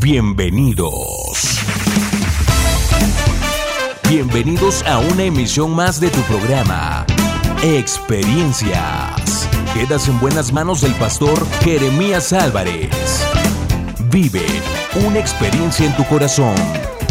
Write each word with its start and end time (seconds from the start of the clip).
Bienvenidos. 0.00 1.60
Bienvenidos 4.08 4.82
a 4.82 4.98
una 4.98 5.24
emisión 5.24 5.74
más 5.74 6.00
de 6.00 6.10
tu 6.10 6.20
programa, 6.22 7.06
Experiencias. 7.62 9.48
Quedas 9.72 10.08
en 10.08 10.20
buenas 10.20 10.52
manos 10.52 10.82
del 10.82 10.92
pastor 10.94 11.46
Jeremías 11.60 12.32
Álvarez. 12.32 13.24
Vive 14.10 14.44
una 15.06 15.18
experiencia 15.18 15.86
en 15.86 15.96
tu 15.96 16.04
corazón. 16.04 16.54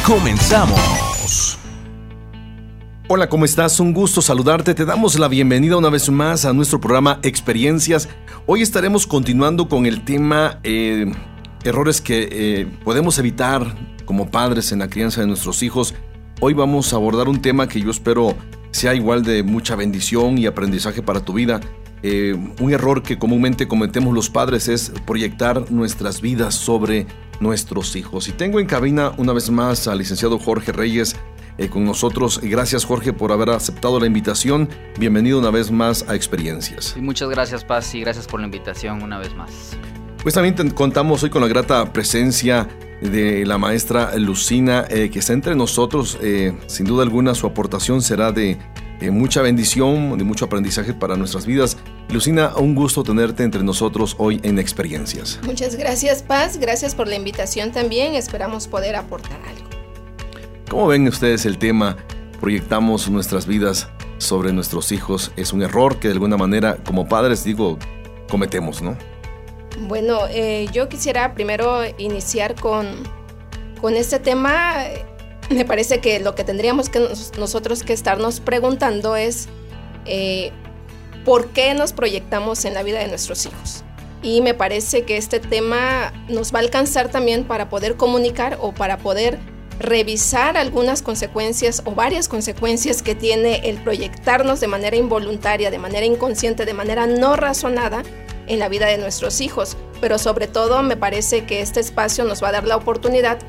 Comenzamos. 0.05 1.57
Hola, 3.07 3.29
¿cómo 3.29 3.45
estás? 3.45 3.79
Un 3.79 3.93
gusto 3.93 4.21
saludarte. 4.21 4.75
Te 4.75 4.85
damos 4.85 5.17
la 5.17 5.27
bienvenida 5.27 5.77
una 5.77 5.89
vez 5.89 6.09
más 6.09 6.45
a 6.45 6.53
nuestro 6.53 6.79
programa 6.79 7.19
Experiencias. 7.23 8.09
Hoy 8.45 8.61
estaremos 8.61 9.07
continuando 9.07 9.67
con 9.69 9.85
el 9.85 10.03
tema 10.03 10.59
eh, 10.63 11.11
errores 11.65 11.99
que 11.99 12.29
eh, 12.31 12.67
podemos 12.83 13.17
evitar 13.17 13.75
como 14.05 14.29
padres 14.29 14.71
en 14.71 14.79
la 14.79 14.87
crianza 14.87 15.21
de 15.21 15.27
nuestros 15.27 15.63
hijos. 15.63 15.95
Hoy 16.39 16.53
vamos 16.53 16.93
a 16.93 16.97
abordar 16.97 17.27
un 17.27 17.41
tema 17.41 17.67
que 17.67 17.81
yo 17.81 17.89
espero 17.89 18.35
sea 18.71 18.93
igual 18.93 19.23
de 19.23 19.41
mucha 19.41 19.75
bendición 19.75 20.37
y 20.37 20.45
aprendizaje 20.45 21.01
para 21.01 21.21
tu 21.21 21.33
vida. 21.33 21.59
Eh, 22.03 22.35
un 22.59 22.71
error 22.71 23.01
que 23.01 23.17
comúnmente 23.17 23.67
cometemos 23.67 24.13
los 24.13 24.29
padres 24.29 24.67
es 24.67 24.91
proyectar 25.07 25.71
nuestras 25.71 26.21
vidas 26.21 26.53
sobre 26.53 27.07
nuestros 27.39 27.95
hijos. 27.95 28.27
Y 28.27 28.33
tengo 28.33 28.59
en 28.59 28.67
cabina 28.67 29.13
una 29.17 29.33
vez 29.33 29.49
más 29.49 29.87
al 29.87 29.97
licenciado 29.97 30.37
Jorge 30.37 30.71
Reyes 30.71 31.15
eh, 31.57 31.67
con 31.69 31.83
nosotros. 31.83 32.39
Gracias 32.43 32.85
Jorge 32.85 33.11
por 33.11 33.31
haber 33.31 33.49
aceptado 33.49 33.99
la 33.99 34.05
invitación. 34.05 34.69
Bienvenido 34.99 35.39
una 35.39 35.49
vez 35.49 35.71
más 35.71 36.07
a 36.07 36.13
Experiencias. 36.13 36.95
Muchas 36.97 37.29
gracias 37.29 37.63
Paz 37.63 37.95
y 37.95 38.01
gracias 38.01 38.27
por 38.27 38.39
la 38.39 38.45
invitación 38.45 39.01
una 39.01 39.17
vez 39.17 39.33
más. 39.33 39.75
Pues 40.25 40.33
también 40.33 40.71
contamos 40.71 41.21
hoy 41.21 41.29
con 41.29 41.43
la 41.43 41.47
grata 41.47 41.93
presencia 41.93 42.67
de 42.99 43.45
la 43.45 43.59
maestra 43.59 44.15
Lucina, 44.17 44.83
eh, 44.89 45.11
que 45.11 45.19
está 45.19 45.33
entre 45.33 45.53
nosotros. 45.53 46.17
Eh, 46.19 46.57
sin 46.65 46.87
duda 46.87 47.03
alguna, 47.03 47.35
su 47.35 47.45
aportación 47.45 48.01
será 48.01 48.31
de 48.31 48.57
mucha 49.11 49.43
bendición, 49.43 50.17
de 50.17 50.23
mucho 50.23 50.45
aprendizaje 50.45 50.95
para 50.95 51.15
nuestras 51.15 51.45
vidas. 51.45 51.77
Lucina, 52.09 52.53
un 52.57 52.73
gusto 52.73 53.03
tenerte 53.03 53.43
entre 53.43 53.61
nosotros 53.61 54.15
hoy 54.17 54.39
en 54.41 54.57
Experiencias. 54.57 55.39
Muchas 55.45 55.75
gracias, 55.75 56.23
Paz. 56.23 56.57
Gracias 56.57 56.95
por 56.95 57.07
la 57.07 57.13
invitación 57.13 57.71
también. 57.71 58.15
Esperamos 58.15 58.67
poder 58.67 58.95
aportar 58.95 59.39
algo. 59.47 59.69
¿Cómo 60.71 60.87
ven 60.87 61.07
ustedes 61.07 61.45
el 61.45 61.59
tema? 61.59 61.97
Proyectamos 62.41 63.11
nuestras 63.11 63.45
vidas 63.45 63.89
sobre 64.17 64.53
nuestros 64.53 64.91
hijos. 64.91 65.31
Es 65.35 65.53
un 65.53 65.61
error 65.61 65.99
que 65.99 66.07
de 66.07 66.15
alguna 66.15 66.35
manera, 66.35 66.77
como 66.83 67.07
padres, 67.07 67.43
digo, 67.43 67.77
cometemos, 68.27 68.81
¿no? 68.81 68.97
Bueno, 69.79 70.21
eh, 70.29 70.67
yo 70.71 70.87
quisiera 70.87 71.33
primero 71.33 71.81
iniciar 71.97 72.55
con, 72.55 73.03
con 73.81 73.95
este 73.95 74.19
tema. 74.19 74.75
Me 75.49 75.65
parece 75.65 75.99
que 75.99 76.19
lo 76.19 76.33
que 76.35 76.43
tendríamos 76.43 76.89
que 76.89 77.07
nosotros 77.37 77.83
que 77.83 77.93
estarnos 77.93 78.39
preguntando 78.39 79.15
es 79.15 79.47
eh, 80.05 80.51
por 81.23 81.49
qué 81.49 81.73
nos 81.73 81.93
proyectamos 81.93 82.65
en 82.65 82.73
la 82.73 82.83
vida 82.83 82.99
de 82.99 83.07
nuestros 83.07 83.45
hijos. 83.45 83.83
Y 84.23 84.41
me 84.41 84.53
parece 84.53 85.03
que 85.03 85.17
este 85.17 85.39
tema 85.39 86.13
nos 86.29 86.53
va 86.53 86.59
a 86.59 86.61
alcanzar 86.61 87.09
también 87.09 87.43
para 87.43 87.69
poder 87.69 87.95
comunicar 87.95 88.57
o 88.61 88.71
para 88.71 88.97
poder 88.97 89.37
revisar 89.77 90.55
algunas 90.57 91.01
consecuencias 91.01 91.83
o 91.85 91.91
varias 91.91 92.29
consecuencias 92.29 93.01
que 93.01 93.13
tiene 93.13 93.69
el 93.69 93.77
proyectarnos 93.83 94.61
de 94.61 94.67
manera 94.67 94.95
involuntaria, 94.95 95.69
de 95.69 95.77
manera 95.77 96.05
inconsciente, 96.05 96.65
de 96.65 96.73
manera 96.73 97.07
no 97.07 97.35
razonada 97.35 98.03
en 98.47 98.59
la 98.59 98.69
vida 98.69 98.87
de 98.87 98.97
nuestros 98.97 99.41
hijos. 99.41 99.77
Pero 100.01 100.17
sobre 100.17 100.47
todo 100.47 100.83
me 100.83 100.97
parece 100.97 101.45
que 101.45 101.61
este 101.61 101.79
espacio 101.79 102.25
nos 102.25 102.43
va 102.43 102.49
a 102.49 102.51
dar 102.53 102.65
la 102.65 102.75
oportunidad 102.75 103.39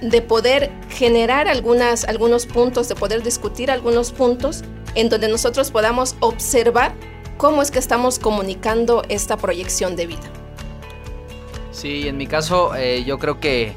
de 0.00 0.22
poder 0.22 0.70
generar 0.90 1.48
algunos 1.48 2.46
puntos, 2.46 2.88
de 2.88 2.94
poder 2.94 3.22
discutir 3.22 3.70
algunos 3.70 4.12
puntos 4.12 4.62
en 4.94 5.08
donde 5.08 5.28
nosotros 5.28 5.70
podamos 5.70 6.16
observar 6.20 6.92
cómo 7.36 7.62
es 7.62 7.70
que 7.70 7.78
estamos 7.78 8.18
comunicando 8.18 9.02
esta 9.08 9.36
proyección 9.36 9.96
de 9.96 10.06
vida. 10.06 10.30
Sí, 11.70 12.08
en 12.08 12.16
mi 12.16 12.26
caso 12.26 12.74
eh, 12.74 13.04
yo 13.04 13.18
creo 13.18 13.38
que 13.38 13.74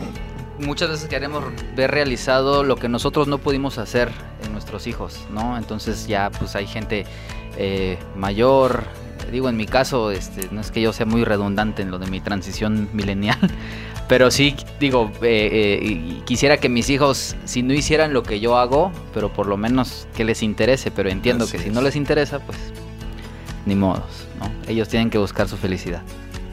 muchas 0.59 0.90
veces 0.90 1.09
queremos 1.09 1.44
ver 1.76 1.92
realizado 1.92 2.64
lo 2.64 2.76
que 2.78 2.88
nosotros 2.88 3.28
no 3.28 3.38
pudimos 3.38 3.78
hacer 3.78 4.09
en 4.44 4.53
nuestros 4.53 4.88
hijos, 4.88 5.20
¿no? 5.32 5.58
Entonces 5.58 6.08
ya 6.08 6.30
pues 6.32 6.56
hay 6.56 6.68
gente 6.68 7.06
eh, 7.58 7.98
mayor, 8.16 8.84
digo 9.29 9.50
en 9.50 9.57
mi 9.57 9.66
caso, 9.66 10.12
este, 10.12 10.50
no 10.51 10.62
es 10.62 10.72
que 10.72 10.81
yo 10.81 10.94
sea 10.94 11.06
muy 11.06 11.23
redundante 11.23 11.81
en 11.81 11.91
lo 11.91 12.00
de 12.00 12.07
mi 12.07 12.19
transición 12.19 12.90
milenial, 12.94 13.38
pero 14.07 14.31
sí 14.31 14.56
digo, 14.79 15.12
eh, 15.22 15.79
eh, 15.81 16.22
quisiera 16.25 16.57
que 16.57 16.69
mis 16.69 16.90
hijos, 16.90 17.35
si 17.45 17.63
no 17.63 17.73
hicieran 17.73 18.13
lo 18.13 18.23
que 18.23 18.40
yo 18.40 18.57
hago, 18.57 18.91
pero 19.13 19.31
por 19.31 19.47
lo 19.47 19.57
menos 19.57 20.07
que 20.16 20.23
les 20.23 20.44
interese, 20.44 20.91
pero 20.91 21.09
entiendo 21.09 21.47
que 21.47 21.59
si 21.59 21.69
no 21.69 21.81
les 21.81 21.95
interesa, 21.95 22.40
pues 22.40 22.57
ni 23.66 23.75
modos, 23.75 24.28
¿no? 24.40 24.50
Ellos 24.67 24.88
tienen 24.88 25.09
que 25.09 25.17
buscar 25.17 25.47
su 25.47 25.57
felicidad 25.57 26.01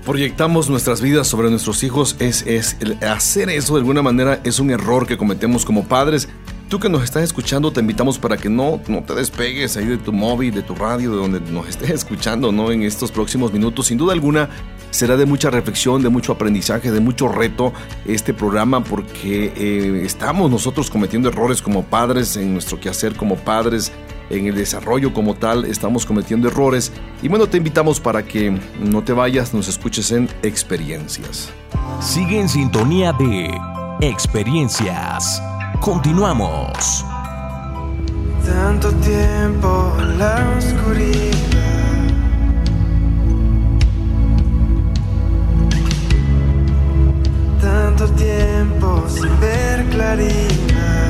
proyectamos 0.07 0.71
nuestras 0.71 1.01
vidas 1.01 1.27
sobre 1.27 1.51
nuestros 1.51 1.83
hijos, 1.83 2.15
es, 2.21 2.43
es 2.47 2.77
hacer 3.03 3.51
eso 3.51 3.75
de 3.75 3.81
alguna 3.81 4.03
manera 4.03 4.41
es 4.45 4.61
un 4.61 4.71
error 4.71 5.05
que 5.05 5.19
cometemos 5.19 5.65
como 5.65 5.83
padres. 5.83 6.29
Tú 6.69 6.81
que 6.81 6.89
nos 6.89 7.05
estás 7.05 7.23
escuchando, 7.23 7.73
te 7.73 7.81
invitamos 7.81 8.19
para 8.19 8.37
que 8.37 8.49
no, 8.49 8.81
no 8.89 9.05
te 9.05 9.15
despegues 9.15 9.77
ahí 9.77 9.87
de 9.87 9.99
tu 9.99 10.13
móvil, 10.13 10.53
de 10.53 10.63
tu 10.63 10.75
radio, 10.75 11.13
de 11.13 11.17
donde 11.17 11.41
nos 11.53 11.69
estés 11.69 11.91
escuchando, 12.03 12.51
¿no? 12.51 12.73
En 12.73 12.83
estos 12.83 13.13
próximos 13.13 13.53
minutos. 13.53 13.87
Sin 13.87 13.99
duda 13.99 14.13
alguna, 14.13 14.49
será 14.91 15.17
de 15.17 15.27
mucha 15.27 15.49
reflexión, 15.49 16.03
de 16.03 16.09
mucho 16.09 16.33
aprendizaje, 16.33 16.91
de 16.91 16.99
mucho 16.99 17.29
reto 17.29 17.73
este 18.05 18.35
programa, 18.35 18.83
porque 18.83 19.53
eh, 19.57 20.03
estamos 20.05 20.51
nosotros 20.51 20.91
cometiendo 20.91 21.29
errores 21.29 21.63
como 21.63 21.85
padres 21.85 22.37
en 22.37 22.53
nuestro 22.53 22.81
quehacer 22.81 23.15
como 23.15 23.37
padres, 23.37 23.93
en 24.29 24.47
el 24.47 24.57
desarrollo 24.57 25.15
como 25.15 25.35
tal 25.35 25.67
estamos 25.67 26.05
cometiendo 26.05 26.49
errores 26.49 26.91
y 27.23 27.29
bueno, 27.29 27.47
te 27.47 27.59
invitamos 27.59 28.01
para 28.01 28.25
que 28.25 28.59
no 28.81 29.05
te 29.05 29.13
vayas, 29.13 29.55
nos 29.55 29.69
escuches 29.69 30.11
en 30.11 30.29
experiencias. 30.43 31.49
Sigue 32.01 32.41
en 32.41 32.49
sintonía 32.49 33.13
de 33.13 33.57
experiencias. 34.01 35.41
Continuamos. 35.81 37.05
Tanto 38.45 38.93
tiempo 38.97 39.93
en 40.01 40.19
la 40.19 40.57
oscuridad. 40.59 41.37
Tanto 47.61 48.09
tiempo 48.13 49.05
sin 49.09 49.41
ver 49.41 49.85
claridad. 49.91 51.06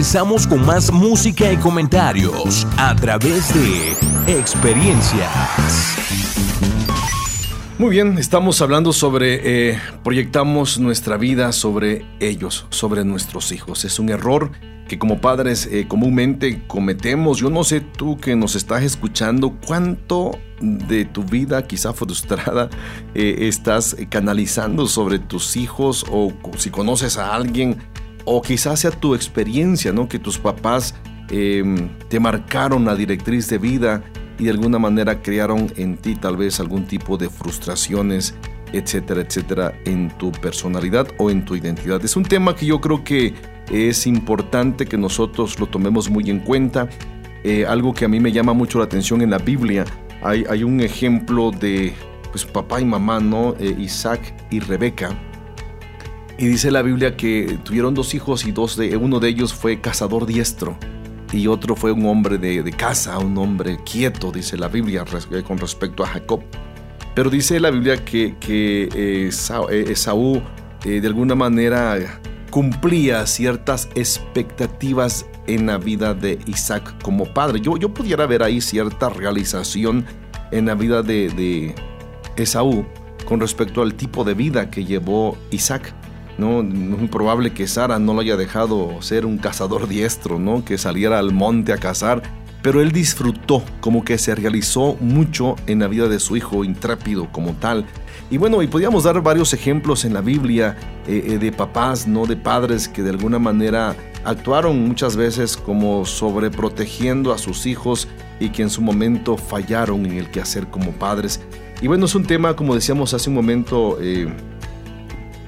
Regresamos 0.00 0.46
con 0.46 0.64
más 0.64 0.90
música 0.90 1.52
y 1.52 1.58
comentarios 1.58 2.66
a 2.78 2.96
través 2.96 3.52
de 3.52 3.94
Experiencias. 4.32 5.28
Muy 7.76 7.90
bien, 7.90 8.16
estamos 8.16 8.62
hablando 8.62 8.94
sobre, 8.94 9.72
eh, 9.72 9.78
proyectamos 10.02 10.78
nuestra 10.78 11.18
vida 11.18 11.52
sobre 11.52 12.06
ellos, 12.18 12.64
sobre 12.70 13.04
nuestros 13.04 13.52
hijos. 13.52 13.84
Es 13.84 13.98
un 13.98 14.08
error 14.08 14.52
que 14.88 14.98
como 14.98 15.20
padres 15.20 15.68
eh, 15.70 15.86
comúnmente 15.86 16.66
cometemos. 16.66 17.36
Yo 17.38 17.50
no 17.50 17.62
sé 17.62 17.82
tú 17.82 18.16
que 18.16 18.34
nos 18.36 18.56
estás 18.56 18.82
escuchando, 18.82 19.58
cuánto 19.66 20.32
de 20.60 21.04
tu 21.04 21.24
vida 21.24 21.66
quizá 21.66 21.92
frustrada 21.92 22.70
eh, 23.14 23.48
estás 23.48 23.96
canalizando 24.08 24.86
sobre 24.86 25.18
tus 25.18 25.56
hijos 25.56 26.06
o 26.10 26.32
si 26.56 26.70
conoces 26.70 27.18
a 27.18 27.34
alguien 27.34 27.76
o 28.24 28.42
quizás 28.42 28.80
sea 28.80 28.90
tu 28.90 29.14
experiencia, 29.14 29.92
¿no? 29.92 30.08
Que 30.08 30.18
tus 30.18 30.38
papás 30.38 30.94
em, 31.30 31.88
te 32.08 32.20
marcaron 32.20 32.84
la 32.84 32.94
directriz 32.94 33.48
de 33.48 33.58
vida 33.58 34.02
y 34.38 34.44
de 34.44 34.50
alguna 34.50 34.78
manera 34.78 35.22
crearon 35.22 35.72
en 35.76 35.96
ti 35.96 36.16
tal 36.16 36.36
vez 36.36 36.60
algún 36.60 36.86
tipo 36.86 37.16
de 37.16 37.28
frustraciones, 37.28 38.34
etcétera, 38.72 39.20
etcétera, 39.20 39.74
en 39.84 40.08
tu 40.18 40.32
personalidad 40.32 41.08
o 41.18 41.30
en 41.30 41.44
tu 41.44 41.56
identidad. 41.56 42.04
Es 42.04 42.16
un 42.16 42.24
tema 42.24 42.54
que 42.54 42.66
yo 42.66 42.80
creo 42.80 43.04
que 43.04 43.34
es 43.70 44.06
importante 44.06 44.86
que 44.86 44.96
nosotros 44.96 45.58
lo 45.60 45.66
tomemos 45.66 46.08
muy 46.10 46.30
en 46.30 46.40
cuenta. 46.40 46.88
Eh, 47.44 47.64
algo 47.66 47.94
que 47.94 48.04
a 48.04 48.08
mí 48.08 48.20
me 48.20 48.32
llama 48.32 48.52
mucho 48.52 48.78
la 48.78 48.84
atención 48.84 49.22
en 49.22 49.30
la 49.30 49.38
Biblia, 49.38 49.84
hay, 50.22 50.64
un 50.64 50.80
ejemplo 50.80 51.50
de 51.50 51.94
pues, 52.30 52.44
papá 52.44 52.80
y 52.80 52.84
mamá, 52.84 53.20
¿no? 53.20 53.54
Eh, 53.58 53.74
Isaac 53.78 54.34
y 54.50 54.60
Rebeca. 54.60 55.10
Y 56.40 56.46
dice 56.48 56.70
la 56.70 56.80
Biblia 56.80 57.18
que 57.18 57.58
tuvieron 57.64 57.92
dos 57.92 58.14
hijos 58.14 58.46
y 58.46 58.52
dos 58.52 58.74
de, 58.74 58.96
uno 58.96 59.20
de 59.20 59.28
ellos 59.28 59.52
fue 59.52 59.82
cazador 59.82 60.24
diestro 60.24 60.74
y 61.34 61.46
otro 61.48 61.76
fue 61.76 61.92
un 61.92 62.06
hombre 62.06 62.38
de, 62.38 62.72
casa, 62.72 63.18
un 63.18 63.36
hombre 63.36 63.76
quieto, 63.84 64.32
dice 64.32 64.56
la 64.56 64.68
Biblia 64.68 65.04
eh, 65.32 65.42
con 65.42 65.58
respecto 65.58 66.02
a 66.02 66.06
Jacob. 66.06 66.40
Pero 67.14 67.28
dice 67.28 67.60
la 67.60 67.70
Biblia 67.70 68.02
que, 68.06 68.36
que 68.40 68.84
eh, 68.84 69.30
eh, 69.70 69.84
Esaú 69.90 70.40
de 70.82 71.06
alguna 71.06 71.34
manera 71.34 71.98
cumplía 72.48 73.26
ciertas 73.26 73.90
expectativas 73.94 75.26
en 75.46 75.66
la 75.66 75.76
vida 75.76 76.14
de 76.14 76.38
Isaac 76.46 77.02
como 77.02 77.26
padre. 77.34 77.60
Yo, 77.60 77.76
yo 77.76 77.92
pudiera 77.92 78.24
ver 78.24 78.42
ahí 78.42 78.62
cierta 78.62 79.10
realización 79.10 80.06
en 80.52 80.64
la 80.64 80.74
vida 80.74 81.02
de, 81.02 81.28
de 81.28 81.74
Esaú 82.36 82.86
con 83.26 83.40
respecto 83.40 83.82
al 83.82 83.92
tipo 83.92 84.24
de 84.24 84.32
vida 84.32 84.70
que 84.70 84.86
llevó 84.86 85.36
Isaac. 85.50 85.99
¿No? 86.38 86.62
muy 86.62 87.08
probable 87.08 87.52
que 87.52 87.66
Sara 87.66 87.98
no 87.98 88.14
lo 88.14 88.20
haya 88.20 88.36
dejado 88.36 89.00
ser 89.02 89.26
un 89.26 89.38
cazador 89.38 89.88
diestro, 89.88 90.38
¿no? 90.38 90.64
Que 90.64 90.78
saliera 90.78 91.18
al 91.18 91.32
monte 91.32 91.72
a 91.72 91.78
cazar, 91.78 92.22
pero 92.62 92.80
él 92.80 92.92
disfrutó, 92.92 93.62
como 93.80 94.04
que 94.04 94.18
se 94.18 94.34
realizó 94.34 94.96
mucho 95.00 95.56
en 95.66 95.80
la 95.80 95.88
vida 95.88 96.08
de 96.08 96.20
su 96.20 96.36
hijo 96.36 96.64
intrépido 96.64 97.30
como 97.32 97.54
tal. 97.54 97.86
Y 98.30 98.36
bueno, 98.36 98.62
y 98.62 98.68
podríamos 98.68 99.04
dar 99.04 99.20
varios 99.22 99.52
ejemplos 99.54 100.04
en 100.04 100.14
la 100.14 100.20
Biblia 100.20 100.76
eh, 101.06 101.24
eh, 101.26 101.38
de 101.38 101.50
papás, 101.50 102.06
no 102.06 102.26
de 102.26 102.36
padres 102.36 102.86
que 102.86 103.02
de 103.02 103.10
alguna 103.10 103.38
manera 103.38 103.96
actuaron 104.24 104.86
muchas 104.86 105.16
veces 105.16 105.56
como 105.56 106.04
sobreprotegiendo 106.04 107.32
a 107.32 107.38
sus 107.38 107.66
hijos 107.66 108.06
y 108.38 108.50
que 108.50 108.62
en 108.62 108.70
su 108.70 108.82
momento 108.82 109.36
fallaron 109.36 110.06
en 110.06 110.18
el 110.18 110.30
quehacer 110.30 110.68
como 110.68 110.92
padres. 110.92 111.40
Y 111.82 111.88
bueno, 111.88 112.04
es 112.04 112.14
un 112.14 112.24
tema, 112.24 112.54
como 112.54 112.74
decíamos 112.74 113.14
hace 113.14 113.30
un 113.30 113.36
momento, 113.36 113.98
eh, 114.00 114.28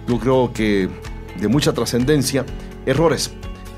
yo 0.06 0.18
creo 0.18 0.52
que 0.52 0.88
de 1.38 1.48
mucha 1.48 1.72
trascendencia, 1.72 2.44
errores. 2.86 3.30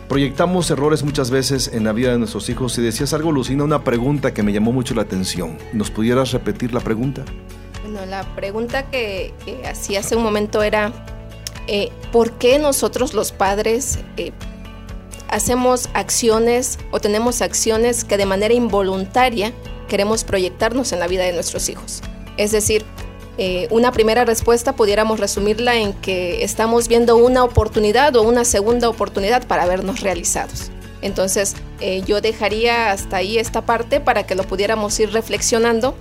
Proyectamos 0.09 0.71
errores 0.71 1.03
muchas 1.03 1.31
veces 1.31 1.71
en 1.73 1.85
la 1.85 1.93
vida 1.93 2.12
de 2.12 2.19
nuestros 2.19 2.49
hijos. 2.50 2.75
Si 2.75 2.82
decías 2.82 3.12
algo, 3.15 3.32
Lucina, 3.32 3.65
una 3.65 3.85
pregunta 3.85 4.35
que 4.35 4.43
me 4.43 4.53
llamó 4.53 4.71
mucho 4.73 4.94
la 4.94 5.03
atención. 5.03 5.56
¿Nos 5.73 5.91
pudieras 5.91 6.32
repetir 6.32 6.75
la 6.75 6.81
pregunta? 6.81 7.25
Bueno, 7.82 8.05
la 8.06 8.23
pregunta 8.35 8.91
que, 8.91 9.32
hacía 9.69 10.00
hace 10.00 10.15
un 10.17 10.23
momento 10.23 10.62
era, 10.62 10.93
eh, 11.67 11.91
¿por 12.12 12.32
qué 12.32 12.59
nosotros 12.59 13.15
los 13.15 13.32
padres 13.32 13.99
eh, 14.17 14.32
hacemos 15.29 15.88
acciones 15.94 16.79
o 16.91 17.00
tenemos 17.00 17.41
acciones 17.41 18.05
que 18.05 18.17
de 18.19 18.27
manera 18.27 18.53
involuntaria 18.53 19.53
queremos 19.88 20.25
proyectarnos 20.25 20.93
en 20.93 21.00
la 21.00 21.06
vida 21.06 21.25
de 21.25 21.32
nuestros 21.32 21.69
hijos? 21.69 22.03
Es 22.37 22.53
decir, 22.53 22.85
eh, 23.36 23.66
una 23.70 23.90
primera 23.90 24.25
respuesta 24.25 24.75
pudiéramos 24.75 25.19
resumirla 25.19 25.76
en 25.76 25.92
que 25.92 26.44
estamos 26.44 26.86
viendo 26.86 27.16
una 27.16 27.42
oportunidad 27.42 28.14
o 28.16 28.22
una 28.22 28.44
segunda 28.44 28.88
oportunidad 28.88 29.46
para 29.46 29.66
vernos 29.66 30.00
realizados. 30.00 30.70
Entonces 31.02 31.54
eh, 31.81 32.02
yo 32.06 32.20
dejaría 32.20 32.90
hasta 32.92 33.19
ahí 33.19 33.38
esta 33.38 33.66
parte 33.66 34.00
para 34.00 34.25
que 34.25 34.34
lo 34.34 34.44
pudiéramos 34.44 34.98
ir 35.00 35.12
reflexionando. 35.12 35.96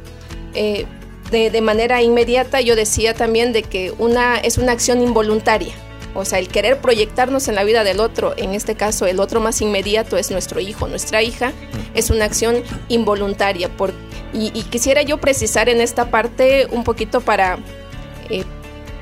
Eh, 0.53 0.85
de, 1.31 1.49
de, 1.49 1.61
manera 1.61 2.03
inmediata 2.03 2.61
yo 2.61 2.75
decía 2.75 3.15
también 3.15 3.53
de 3.53 3.63
que 3.63 3.91
una, 3.97 4.37
es 4.37 4.59
una 4.59 4.71
acción 4.71 5.01
involuntaria. 5.01 5.73
O 6.15 6.25
sea, 6.25 6.39
el 6.39 6.47
querer 6.47 6.79
proyectarnos 6.79 7.47
en 7.47 7.55
la 7.55 7.63
vida 7.63 7.83
del 7.83 7.99
otro, 7.99 8.33
en 8.37 8.53
este 8.53 8.75
caso 8.75 9.05
el 9.05 9.19
otro 9.19 9.39
más 9.39 9.61
inmediato 9.61 10.17
es 10.17 10.29
nuestro 10.29 10.59
hijo, 10.59 10.87
nuestra 10.87 11.21
hija, 11.23 11.53
es 11.95 12.09
una 12.09 12.25
acción 12.25 12.63
involuntaria. 12.87 13.69
Por, 13.75 13.93
y, 14.31 14.51
quisiera 14.63 15.01
yo 15.01 15.19
precisar 15.19 15.69
en 15.69 15.81
esta 15.81 16.11
parte 16.11 16.67
un 16.71 16.83
poquito 16.83 17.21
para, 17.21 17.57
eh, 18.29 18.43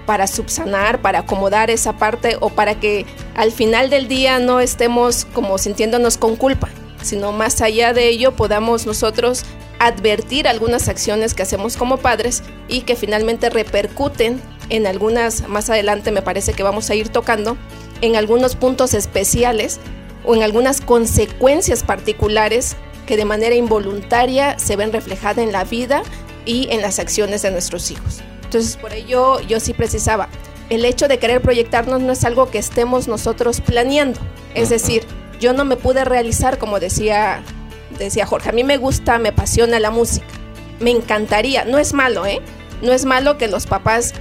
para 0.05 0.27
subsanar, 0.27 1.01
para 1.01 1.19
acomodar 1.19 1.69
esa 1.69 1.97
parte 1.97 2.37
o 2.39 2.49
para 2.49 2.79
que 2.79 3.05
al 3.35 3.51
final 3.51 3.89
del 3.89 4.07
día 4.07 4.39
no 4.39 4.59
estemos 4.59 5.25
como 5.25 5.57
sintiéndonos 5.57 6.17
con 6.17 6.35
culpa, 6.35 6.69
sino 7.01 7.31
más 7.33 7.61
allá 7.61 7.93
de 7.93 8.07
ello 8.07 8.35
podamos 8.35 8.85
nosotros 8.85 9.43
advertir 9.79 10.47
algunas 10.47 10.87
acciones 10.87 11.33
que 11.33 11.41
hacemos 11.41 11.75
como 11.75 11.97
padres 11.97 12.43
y 12.67 12.81
que 12.81 12.95
finalmente 12.95 13.49
repercuten 13.49 14.39
en 14.71 14.87
algunas, 14.87 15.47
más 15.49 15.69
adelante 15.69 16.11
me 16.11 16.21
parece 16.21 16.53
que 16.53 16.63
vamos 16.63 16.89
a 16.89 16.95
ir 16.95 17.09
tocando, 17.09 17.57
en 17.99 18.15
algunos 18.15 18.55
puntos 18.55 18.93
especiales 18.93 19.79
o 20.23 20.33
en 20.33 20.43
algunas 20.43 20.79
consecuencias 20.79 21.83
particulares 21.83 22.77
que 23.05 23.17
de 23.17 23.25
manera 23.25 23.53
involuntaria 23.53 24.57
se 24.57 24.77
ven 24.77 24.93
reflejadas 24.93 25.39
en 25.39 25.51
la 25.51 25.65
vida 25.65 26.03
y 26.45 26.69
en 26.71 26.81
las 26.81 26.99
acciones 26.99 27.41
de 27.41 27.51
nuestros 27.51 27.91
hijos. 27.91 28.21
Entonces, 28.45 28.77
por 28.77 28.93
ello 28.93 29.41
yo 29.41 29.59
sí 29.59 29.73
precisaba, 29.73 30.29
el 30.69 30.85
hecho 30.85 31.09
de 31.09 31.19
querer 31.19 31.41
proyectarnos 31.41 31.99
no 31.99 32.13
es 32.13 32.23
algo 32.23 32.49
que 32.49 32.57
estemos 32.57 33.09
nosotros 33.09 33.59
planeando. 33.59 34.21
Es 34.55 34.69
decir, 34.69 35.03
yo 35.41 35.51
no 35.51 35.65
me 35.65 35.75
pude 35.75 36.05
realizar, 36.05 36.57
como 36.59 36.79
decía, 36.79 37.43
decía 37.99 38.25
Jorge, 38.25 38.49
a 38.49 38.53
mí 38.53 38.63
me 38.63 38.77
gusta, 38.77 39.17
me 39.19 39.29
apasiona 39.29 39.81
la 39.81 39.91
música. 39.91 40.27
Me 40.79 40.91
encantaría, 40.91 41.65
no 41.65 41.77
es 41.77 41.93
malo, 41.93 42.25
¿eh? 42.25 42.39
No 42.81 42.93
es 42.93 43.03
malo 43.03 43.37
que 43.37 43.49
los 43.49 43.67
papás 43.67 44.13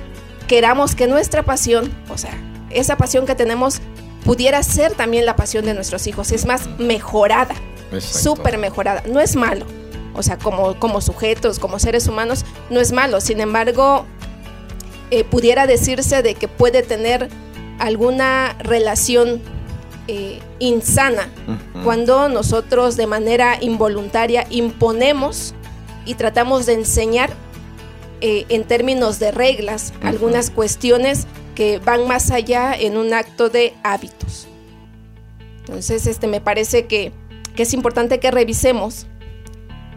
queramos 0.50 0.96
que 0.96 1.06
nuestra 1.06 1.44
pasión, 1.44 1.92
o 2.08 2.18
sea, 2.18 2.36
esa 2.70 2.96
pasión 2.96 3.24
que 3.24 3.36
tenemos 3.36 3.80
pudiera 4.24 4.60
ser 4.64 4.94
también 4.94 5.24
la 5.24 5.36
pasión 5.36 5.64
de 5.64 5.74
nuestros 5.74 6.08
hijos, 6.08 6.32
es 6.32 6.44
más 6.44 6.68
mejorada, 6.76 7.54
súper 8.00 8.58
mejorada, 8.58 9.04
no 9.06 9.20
es 9.20 9.36
malo, 9.36 9.64
o 10.12 10.24
sea, 10.24 10.38
como, 10.38 10.76
como 10.80 11.00
sujetos, 11.02 11.60
como 11.60 11.78
seres 11.78 12.08
humanos, 12.08 12.44
no 12.68 12.80
es 12.80 12.90
malo, 12.90 13.20
sin 13.20 13.38
embargo, 13.38 14.06
eh, 15.12 15.22
pudiera 15.22 15.68
decirse 15.68 16.20
de 16.20 16.34
que 16.34 16.48
puede 16.48 16.82
tener 16.82 17.28
alguna 17.78 18.56
relación 18.58 19.40
eh, 20.08 20.40
insana 20.58 21.28
cuando 21.84 22.28
nosotros 22.28 22.96
de 22.96 23.06
manera 23.06 23.56
involuntaria 23.60 24.48
imponemos 24.50 25.54
y 26.04 26.14
tratamos 26.14 26.66
de 26.66 26.72
enseñar 26.72 27.30
eh, 28.20 28.46
en 28.48 28.64
términos 28.64 29.18
de 29.18 29.30
reglas, 29.30 29.92
algunas 30.02 30.50
cuestiones 30.50 31.26
que 31.54 31.78
van 31.78 32.06
más 32.06 32.30
allá 32.30 32.74
en 32.74 32.96
un 32.96 33.12
acto 33.14 33.48
de 33.48 33.74
hábitos. 33.82 34.46
Entonces, 35.60 36.06
este, 36.06 36.26
me 36.26 36.40
parece 36.40 36.86
que, 36.86 37.12
es 37.56 37.74
importante 37.74 38.20
que 38.20 38.30
revisemos 38.30 39.06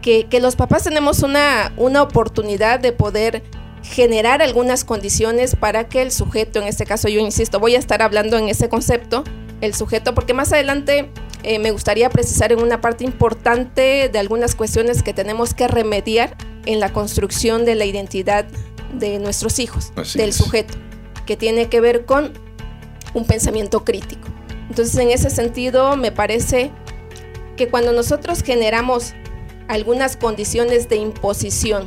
que, 0.02 0.28
los 0.42 0.54
papás 0.54 0.84
tenemos 0.84 1.22
una, 1.22 1.72
una 1.78 2.02
oportunidad 2.02 2.78
de 2.78 2.92
poder 2.92 3.42
generar 3.82 4.42
algunas 4.42 4.84
condiciones 4.84 5.56
para 5.56 5.88
que 5.88 6.02
el 6.02 6.12
sujeto, 6.12 6.60
en 6.60 6.68
este 6.68 6.84
caso 6.84 7.08
yo 7.08 7.20
insisto, 7.20 7.60
voy 7.60 7.74
a 7.74 7.78
estar 7.78 8.02
hablando 8.02 8.36
en 8.36 8.50
ese 8.50 8.68
concepto, 8.68 9.24
el 9.62 9.74
sujeto, 9.74 10.14
porque 10.14 10.34
más 10.34 10.52
adelante 10.52 11.10
eh, 11.44 11.58
me 11.58 11.70
gustaría 11.72 12.08
precisar 12.08 12.52
en 12.52 12.62
una 12.62 12.80
parte 12.80 13.04
importante 13.04 14.08
de 14.08 14.18
algunas 14.18 14.54
cuestiones 14.54 15.02
que 15.02 15.12
tenemos 15.12 15.52
que 15.52 15.68
remediar 15.68 16.36
en 16.64 16.80
la 16.80 16.90
construcción 16.90 17.66
de 17.66 17.74
la 17.74 17.84
identidad 17.84 18.46
de 18.94 19.18
nuestros 19.18 19.58
hijos, 19.58 19.92
del 20.14 20.32
sujeto, 20.32 20.74
que 21.26 21.36
tiene 21.36 21.68
que 21.68 21.80
ver 21.80 22.06
con 22.06 22.32
un 23.12 23.26
pensamiento 23.26 23.84
crítico. 23.84 24.26
Entonces, 24.70 24.96
en 24.96 25.10
ese 25.10 25.28
sentido, 25.28 25.98
me 25.98 26.12
parece 26.12 26.70
que 27.58 27.68
cuando 27.68 27.92
nosotros 27.92 28.42
generamos 28.42 29.12
algunas 29.68 30.16
condiciones 30.16 30.88
de 30.88 30.96
imposición, 30.96 31.86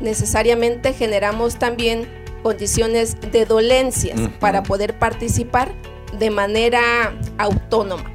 necesariamente 0.00 0.92
generamos 0.92 1.60
también 1.60 2.08
condiciones 2.42 3.16
de 3.20 3.46
dolencias 3.46 4.20
para 4.40 4.64
poder 4.64 4.98
participar 4.98 5.72
de 6.18 6.30
manera 6.30 7.14
autónoma. 7.38 8.13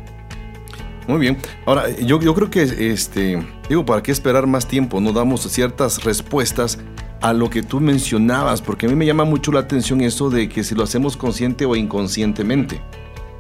Muy 1.10 1.22
bien. 1.22 1.40
Ahora, 1.66 1.90
yo, 1.90 2.20
yo 2.20 2.36
creo 2.36 2.52
que, 2.52 2.62
este, 2.62 3.44
digo, 3.68 3.84
¿para 3.84 4.04
qué 4.04 4.12
esperar 4.12 4.46
más 4.46 4.68
tiempo? 4.68 5.02
No 5.02 5.12
damos 5.12 5.42
ciertas 5.42 6.04
respuestas 6.04 6.78
a 7.20 7.34
lo 7.34 7.50
que 7.50 7.64
tú 7.64 7.80
mencionabas, 7.80 8.62
porque 8.62 8.86
a 8.86 8.90
mí 8.90 8.96
me 8.96 9.08
llama 9.08 9.24
mucho 9.24 9.52
la 9.52 9.62
atención 9.62 10.02
eso 10.02 10.30
de 10.30 10.48
que 10.48 10.64
si 10.64 10.76
lo 10.76 10.84
hacemos 10.84 11.18
consciente 11.18 11.66
o 11.66 11.76
inconscientemente. 11.76 12.80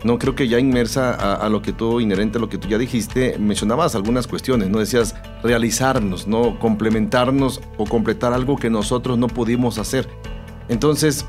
No 0.04 0.18
creo 0.18 0.34
que 0.34 0.48
ya 0.48 0.58
inmersa 0.58 1.14
a, 1.14 1.36
a 1.36 1.50
lo 1.50 1.62
que 1.62 1.72
tú, 1.72 2.00
inherente 2.00 2.40
a 2.40 2.42
lo 2.42 2.50
que 2.50 2.58
tú 2.58 2.68
ya 2.68 2.80
dijiste, 2.80 3.38
mencionabas 3.38 3.94
algunas 3.94 4.26
cuestiones, 4.26 4.70
¿no? 4.70 4.80
Decías 4.80 5.14
realizarnos, 5.44 6.26
¿no? 6.26 6.58
Complementarnos 6.58 7.62
o 7.78 7.86
completar 7.86 8.34
algo 8.34 8.56
que 8.56 8.72
nosotros 8.72 9.20
no 9.20 9.28
pudimos 9.28 9.78
hacer. 9.78 10.10
Entonces, 10.70 11.24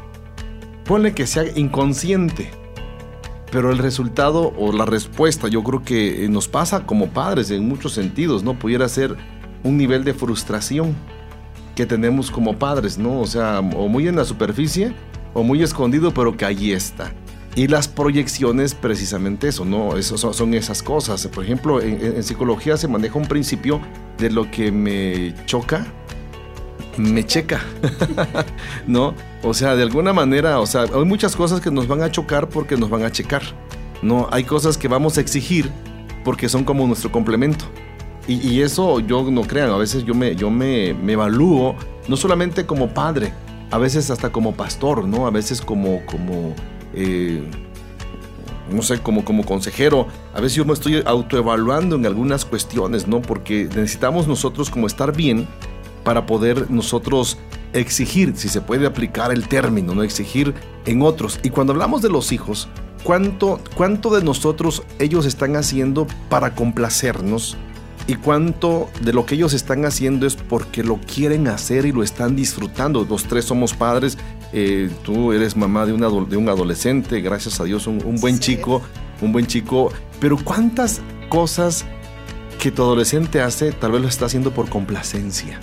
ponle 0.86 1.12
que 1.12 1.26
sea 1.26 1.44
inconsciente, 1.54 2.50
pero 3.50 3.70
el 3.70 3.78
resultado 3.78 4.52
o 4.58 4.72
la 4.72 4.84
respuesta 4.84 5.48
yo 5.48 5.62
creo 5.62 5.82
que 5.82 6.28
nos 6.28 6.48
pasa 6.48 6.86
como 6.86 7.08
padres 7.08 7.50
en 7.50 7.68
muchos 7.68 7.92
sentidos, 7.92 8.42
¿no? 8.42 8.58
Pudiera 8.58 8.88
ser 8.88 9.16
un 9.62 9.76
nivel 9.76 10.04
de 10.04 10.14
frustración 10.14 10.94
que 11.74 11.86
tenemos 11.86 12.30
como 12.30 12.58
padres, 12.58 12.98
¿no? 12.98 13.20
O 13.20 13.26
sea, 13.26 13.60
o 13.60 13.88
muy 13.88 14.08
en 14.08 14.16
la 14.16 14.24
superficie 14.24 14.94
o 15.34 15.42
muy 15.42 15.62
escondido, 15.62 16.12
pero 16.12 16.36
que 16.36 16.44
allí 16.44 16.72
está. 16.72 17.12
Y 17.56 17.66
las 17.66 17.88
proyecciones, 17.88 18.74
precisamente 18.74 19.48
eso, 19.48 19.64
¿no? 19.64 19.96
Eso 19.96 20.16
son, 20.16 20.54
esas 20.54 20.82
cosas. 20.82 21.26
Por 21.26 21.44
ejemplo, 21.44 21.80
en 21.82 22.22
psicología 22.22 22.76
se 22.76 22.86
maneja 22.86 23.18
un 23.18 23.26
principio 23.26 23.80
de 24.18 24.30
lo 24.30 24.48
que 24.50 24.70
me 24.70 25.34
choca, 25.46 25.86
me 27.00 27.24
checa, 27.24 27.60
¿no? 28.86 29.14
O 29.42 29.54
sea, 29.54 29.74
de 29.74 29.82
alguna 29.82 30.12
manera, 30.12 30.60
o 30.60 30.66
sea, 30.66 30.82
hay 30.82 31.04
muchas 31.04 31.34
cosas 31.34 31.60
que 31.60 31.70
nos 31.70 31.88
van 31.88 32.02
a 32.02 32.10
chocar 32.10 32.48
porque 32.48 32.76
nos 32.76 32.90
van 32.90 33.02
a 33.04 33.10
checar, 33.10 33.42
¿no? 34.02 34.28
Hay 34.30 34.44
cosas 34.44 34.76
que 34.76 34.88
vamos 34.88 35.18
a 35.18 35.20
exigir 35.20 35.70
porque 36.24 36.48
son 36.48 36.64
como 36.64 36.86
nuestro 36.86 37.10
complemento. 37.10 37.64
Y, 38.28 38.60
eso 38.60 39.00
yo 39.00 39.28
no 39.28 39.42
crean, 39.42 39.70
a 39.70 39.76
veces 39.76 40.04
yo 40.04 40.14
me, 40.14 40.36
yo 40.36 40.50
me, 40.50 40.94
me 40.94 41.14
evalúo, 41.14 41.74
no 42.06 42.16
solamente 42.16 42.64
como 42.64 42.88
padre, 42.94 43.32
a 43.72 43.78
veces 43.78 44.08
hasta 44.08 44.30
como 44.30 44.54
pastor, 44.54 45.04
¿no? 45.04 45.26
A 45.26 45.30
veces 45.30 45.60
como, 45.60 46.04
como, 46.06 46.54
eh, 46.94 47.42
no 48.70 48.82
sé, 48.82 49.00
como, 49.00 49.24
como 49.24 49.44
consejero. 49.44 50.06
A 50.32 50.40
veces 50.40 50.54
yo 50.54 50.64
me 50.64 50.74
estoy 50.74 51.02
autoevaluando 51.04 51.96
en 51.96 52.06
algunas 52.06 52.44
cuestiones, 52.44 53.08
¿no? 53.08 53.20
Porque 53.20 53.64
necesitamos 53.64 54.28
nosotros 54.28 54.70
como 54.70 54.86
estar 54.86 55.16
bien 55.16 55.48
para 56.04 56.26
poder 56.26 56.70
nosotros 56.70 57.38
exigir, 57.72 58.34
si 58.36 58.48
se 58.48 58.60
puede 58.60 58.86
aplicar 58.86 59.32
el 59.32 59.48
término, 59.48 59.94
¿no? 59.94 60.02
Exigir 60.02 60.54
en 60.86 61.02
otros. 61.02 61.40
Y 61.42 61.50
cuando 61.50 61.72
hablamos 61.72 62.02
de 62.02 62.08
los 62.08 62.32
hijos, 62.32 62.68
¿cuánto, 63.04 63.60
cuánto 63.76 64.14
de 64.14 64.24
nosotros 64.24 64.82
ellos 64.98 65.26
están 65.26 65.56
haciendo 65.56 66.06
para 66.28 66.54
complacernos? 66.54 67.56
Y 68.06 68.16
cuánto 68.16 68.88
de 69.02 69.12
lo 69.12 69.24
que 69.24 69.36
ellos 69.36 69.52
están 69.52 69.84
haciendo 69.84 70.26
es 70.26 70.34
porque 70.34 70.82
lo 70.82 70.98
quieren 71.00 71.46
hacer 71.46 71.86
y 71.86 71.92
lo 71.92 72.02
están 72.02 72.34
disfrutando. 72.34 73.06
Los 73.08 73.24
tres 73.24 73.44
somos 73.44 73.74
padres, 73.74 74.18
eh, 74.52 74.90
tú 75.04 75.32
eres 75.32 75.56
mamá 75.56 75.86
de, 75.86 75.92
una, 75.92 76.08
de, 76.08 76.36
un 76.36 76.48
adolescente, 76.48 77.20
gracias 77.20 77.60
a 77.60 77.64
Dios, 77.64 77.86
un, 77.86 78.02
un 78.04 78.16
buen 78.16 78.36
sí. 78.36 78.56
chico, 78.56 78.82
un 79.20 79.32
buen 79.32 79.46
chico. 79.46 79.92
Pero 80.18 80.38
¿cuántas 80.42 81.00
cosas 81.28 81.84
que 82.58 82.72
tu 82.72 82.82
adolescente 82.82 83.42
hace 83.42 83.70
tal 83.70 83.92
vez 83.92 84.02
lo 84.02 84.08
está 84.08 84.26
haciendo 84.26 84.50
por 84.50 84.68
complacencia? 84.68 85.60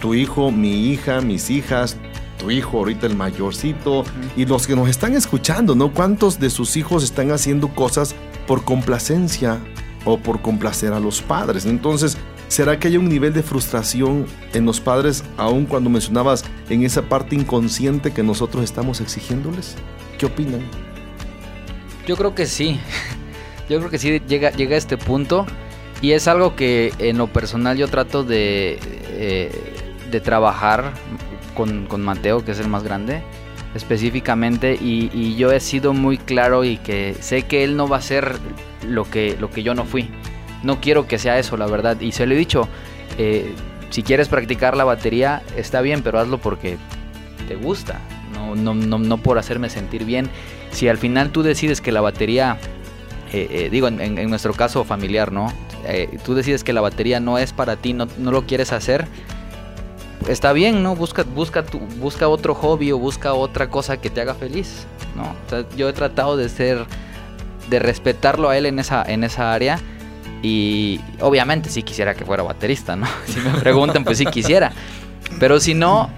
Tu 0.00 0.14
hijo, 0.14 0.50
mi 0.50 0.88
hija, 0.88 1.20
mis 1.20 1.50
hijas, 1.50 1.96
tu 2.38 2.50
hijo 2.50 2.78
ahorita 2.78 3.06
el 3.06 3.16
mayorcito 3.16 4.04
y 4.36 4.46
los 4.46 4.66
que 4.66 4.74
nos 4.74 4.88
están 4.88 5.14
escuchando, 5.14 5.74
¿no? 5.74 5.92
¿Cuántos 5.92 6.40
de 6.40 6.50
sus 6.50 6.76
hijos 6.76 7.04
están 7.04 7.30
haciendo 7.30 7.68
cosas 7.68 8.14
por 8.46 8.64
complacencia 8.64 9.58
o 10.04 10.18
por 10.18 10.40
complacer 10.40 10.92
a 10.92 11.00
los 11.00 11.20
padres? 11.20 11.66
Entonces, 11.66 12.16
¿será 12.48 12.78
que 12.78 12.88
hay 12.88 12.96
un 12.96 13.08
nivel 13.08 13.34
de 13.34 13.42
frustración 13.42 14.26
en 14.54 14.64
los 14.64 14.80
padres 14.80 15.22
aun 15.36 15.66
cuando 15.66 15.90
mencionabas 15.90 16.44
en 16.70 16.82
esa 16.82 17.02
parte 17.02 17.36
inconsciente 17.36 18.12
que 18.12 18.22
nosotros 18.22 18.64
estamos 18.64 19.00
exigiéndoles? 19.00 19.76
¿Qué 20.18 20.26
opinan? 20.26 20.62
Yo 22.06 22.16
creo 22.16 22.34
que 22.34 22.46
sí. 22.46 22.80
Yo 23.68 23.78
creo 23.78 23.90
que 23.90 23.98
sí 23.98 24.20
llega, 24.26 24.50
llega 24.50 24.74
a 24.74 24.78
este 24.78 24.96
punto 24.96 25.46
y 26.02 26.12
es 26.12 26.26
algo 26.26 26.56
que 26.56 26.92
en 26.98 27.18
lo 27.18 27.26
personal 27.28 27.76
yo 27.76 27.86
trato 27.86 28.24
de... 28.24 28.80
Eh, 29.10 29.79
de 30.10 30.20
trabajar 30.20 30.92
con, 31.54 31.86
con, 31.86 32.02
Mateo, 32.02 32.44
que 32.44 32.52
es 32.52 32.60
el 32.60 32.68
más 32.68 32.82
grande, 32.82 33.22
específicamente, 33.74 34.74
y, 34.74 35.10
y, 35.12 35.36
yo 35.36 35.52
he 35.52 35.60
sido 35.60 35.92
muy 35.92 36.18
claro 36.18 36.64
y 36.64 36.76
que 36.76 37.14
sé 37.20 37.42
que 37.42 37.64
él 37.64 37.76
no 37.76 37.88
va 37.88 37.98
a 37.98 38.02
ser 38.02 38.38
lo 38.86 39.04
que, 39.04 39.36
lo 39.38 39.50
que 39.50 39.62
yo 39.62 39.74
no 39.74 39.84
fui. 39.84 40.10
No 40.62 40.80
quiero 40.80 41.06
que 41.06 41.18
sea 41.18 41.38
eso, 41.38 41.56
la 41.56 41.66
verdad, 41.66 42.00
y 42.00 42.12
se 42.12 42.26
lo 42.26 42.34
he 42.34 42.36
dicho, 42.36 42.68
eh, 43.18 43.54
si 43.90 44.02
quieres 44.02 44.28
practicar 44.28 44.76
la 44.76 44.84
batería, 44.84 45.42
está 45.56 45.80
bien, 45.80 46.02
pero 46.02 46.18
hazlo 46.18 46.38
porque 46.38 46.76
te 47.48 47.56
gusta, 47.56 48.00
no, 48.34 48.54
no, 48.54 48.74
no, 48.74 48.98
no 48.98 49.18
por 49.18 49.38
hacerme 49.38 49.68
sentir 49.68 50.04
bien. 50.04 50.28
Si 50.70 50.88
al 50.88 50.98
final 50.98 51.30
tú 51.30 51.42
decides 51.42 51.80
que 51.80 51.92
la 51.92 52.00
batería, 52.00 52.58
eh, 53.32 53.48
eh, 53.50 53.68
digo, 53.70 53.88
en, 53.88 54.00
en, 54.00 54.30
nuestro 54.30 54.54
caso 54.54 54.84
familiar, 54.84 55.32
¿no? 55.32 55.52
tú 56.24 56.34
decides 56.34 56.62
que 56.62 56.74
la 56.74 56.82
batería 56.82 57.20
no 57.20 57.38
es 57.38 57.52
para 57.52 57.76
ti, 57.76 57.94
no, 57.94 58.06
no 58.18 58.30
lo 58.30 58.46
quieres 58.46 58.72
hacer, 58.72 59.08
está 60.28 60.52
bien, 60.52 60.82
¿no? 60.82 60.94
Busca, 60.96 61.24
busca, 61.24 61.64
tu, 61.64 61.78
busca 61.78 62.28
otro 62.28 62.54
hobby 62.54 62.92
o 62.92 62.98
busca 62.98 63.34
otra 63.34 63.68
cosa 63.68 64.00
que 64.00 64.10
te 64.10 64.20
haga 64.20 64.34
feliz, 64.34 64.86
¿no? 65.16 65.34
Yo 65.76 65.88
he 65.88 65.92
tratado 65.92 66.36
de 66.36 66.48
ser, 66.48 66.86
de 67.68 67.78
respetarlo 67.78 68.48
a 68.48 68.56
él 68.56 68.66
en 68.66 68.78
esa, 68.78 69.02
en 69.02 69.24
esa 69.24 69.52
área 69.52 69.80
y 70.42 71.00
obviamente 71.20 71.68
sí 71.68 71.82
quisiera 71.82 72.14
que 72.14 72.24
fuera 72.24 72.42
baterista, 72.42 72.96
¿no? 72.96 73.06
Si 73.26 73.40
me 73.40 73.50
preguntan, 73.58 74.04
pues 74.04 74.18
sí 74.18 74.26
quisiera. 74.26 74.72
Pero 75.38 75.60
si 75.60 75.74
no, 75.74 76.10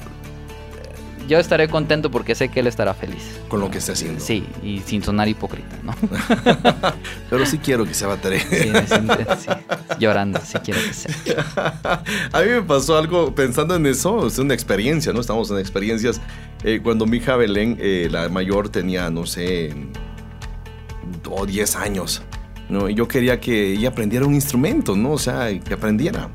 yo 1.28 1.38
estaré 1.38 1.68
contento 1.68 2.10
porque 2.10 2.34
sé 2.34 2.48
que 2.48 2.60
él 2.60 2.66
estará 2.66 2.94
feliz. 2.94 3.40
Con 3.48 3.60
lo 3.60 3.70
que 3.70 3.78
esté 3.78 3.92
haciendo. 3.92 4.20
Sí, 4.20 4.46
y 4.62 4.80
sin 4.80 5.02
sonar 5.02 5.28
hipócrita, 5.28 5.76
¿no? 5.82 5.94
Pero 7.30 7.46
sí 7.46 7.58
quiero 7.58 7.84
que 7.84 7.94
sea 7.94 8.08
batería. 8.08 8.40
Sí, 8.40 8.72
sí, 8.86 9.50
llorando, 9.98 10.40
sí 10.44 10.58
quiero 10.64 10.80
que 10.80 10.92
sea. 10.92 11.14
A 12.32 12.40
mí 12.40 12.48
me 12.48 12.62
pasó 12.62 12.96
algo 12.96 13.34
pensando 13.34 13.74
en 13.76 13.86
eso, 13.86 14.26
es 14.26 14.38
una 14.38 14.54
experiencia, 14.54 15.12
¿no? 15.12 15.20
Estamos 15.20 15.50
en 15.50 15.58
experiencias. 15.58 16.20
Eh, 16.64 16.80
cuando 16.82 17.06
mi 17.06 17.18
hija 17.18 17.36
Belén, 17.36 17.76
eh, 17.80 18.08
la 18.10 18.28
mayor, 18.28 18.68
tenía, 18.68 19.10
no 19.10 19.26
sé, 19.26 19.74
oh, 21.28 21.46
10 21.46 21.76
años, 21.76 22.22
¿no? 22.68 22.88
Y 22.88 22.94
yo 22.94 23.08
quería 23.08 23.40
que 23.40 23.72
ella 23.72 23.90
aprendiera 23.90 24.26
un 24.26 24.34
instrumento, 24.34 24.96
¿no? 24.96 25.12
O 25.12 25.18
sea, 25.18 25.48
que 25.60 25.74
aprendiera. 25.74 26.30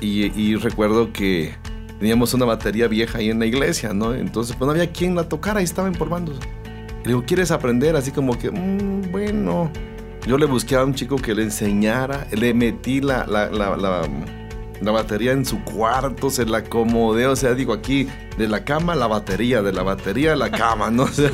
Y, 0.00 0.26
y 0.40 0.54
recuerdo 0.56 1.12
que 1.12 1.56
teníamos 1.98 2.34
una 2.34 2.44
batería 2.44 2.88
vieja 2.88 3.18
ahí 3.18 3.30
en 3.30 3.38
la 3.38 3.46
iglesia, 3.46 3.92
¿no? 3.92 4.14
Entonces, 4.14 4.56
pues 4.56 4.66
no 4.66 4.72
había 4.72 4.90
quien 4.92 5.14
la 5.14 5.28
tocara, 5.28 5.58
ahí 5.58 5.64
estaba 5.64 5.88
empolvándose. 5.88 6.40
Le 7.02 7.08
digo, 7.08 7.24
¿quieres 7.26 7.50
aprender? 7.50 7.96
Así 7.96 8.10
como 8.10 8.38
que, 8.38 8.50
mmm, 8.50 9.10
bueno. 9.10 9.70
Yo 10.26 10.36
le 10.36 10.46
busqué 10.46 10.76
a 10.76 10.84
un 10.84 10.94
chico 10.94 11.16
que 11.16 11.34
le 11.34 11.44
enseñara, 11.44 12.26
le 12.32 12.52
metí 12.52 13.00
la, 13.00 13.24
la, 13.26 13.48
la, 13.50 13.76
la, 13.76 14.02
la 14.80 14.92
batería 14.92 15.32
en 15.32 15.44
su 15.44 15.62
cuarto, 15.64 16.28
se 16.28 16.44
la 16.44 16.58
acomodé, 16.58 17.26
o 17.26 17.36
sea, 17.36 17.54
digo 17.54 17.72
aquí, 17.72 18.08
de 18.36 18.46
la 18.46 18.64
cama 18.64 18.94
la 18.94 19.06
batería, 19.06 19.62
de 19.62 19.72
la 19.72 19.82
batería 19.82 20.36
la 20.36 20.50
cama, 20.50 20.90
¿no? 20.90 21.04
O 21.08 21.08
sea, 21.08 21.30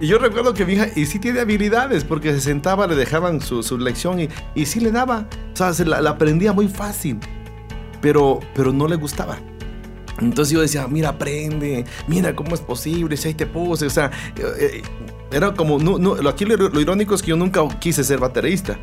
y 0.00 0.06
yo 0.06 0.18
recuerdo 0.18 0.54
que 0.54 0.64
mi 0.64 0.74
hija, 0.74 0.86
y 0.94 1.06
sí 1.06 1.18
tiene 1.18 1.40
habilidades, 1.40 2.04
porque 2.04 2.32
se 2.32 2.40
sentaba, 2.40 2.86
le 2.86 2.94
dejaban 2.94 3.40
su, 3.40 3.62
su 3.62 3.76
lección 3.78 4.20
y, 4.20 4.28
y 4.54 4.66
sí 4.66 4.80
le 4.80 4.90
daba, 4.90 5.26
o 5.52 5.56
sea, 5.56 5.74
se 5.74 5.84
la, 5.84 6.00
la 6.00 6.10
aprendía 6.10 6.52
muy 6.52 6.68
fácil 6.68 7.18
pero, 8.00 8.40
pero 8.54 8.72
no 8.72 8.88
le 8.88 8.96
gustaba. 8.96 9.38
Entonces 10.20 10.52
yo 10.52 10.60
decía, 10.60 10.86
mira, 10.88 11.10
aprende, 11.10 11.84
mira 12.08 12.34
cómo 12.34 12.54
es 12.54 12.60
posible, 12.60 13.16
si 13.16 13.28
ahí 13.28 13.34
te 13.34 13.46
puse, 13.46 13.86
o 13.86 13.90
sea, 13.90 14.10
eh, 14.36 14.82
era 15.30 15.54
como, 15.54 15.78
no, 15.78 15.98
no, 15.98 16.28
aquí 16.28 16.44
lo, 16.44 16.56
lo, 16.56 16.80
irónico 16.80 17.14
es 17.14 17.22
que 17.22 17.28
yo 17.28 17.36
nunca 17.36 17.60
quise 17.78 18.02
ser 18.02 18.18
baterista, 18.18 18.78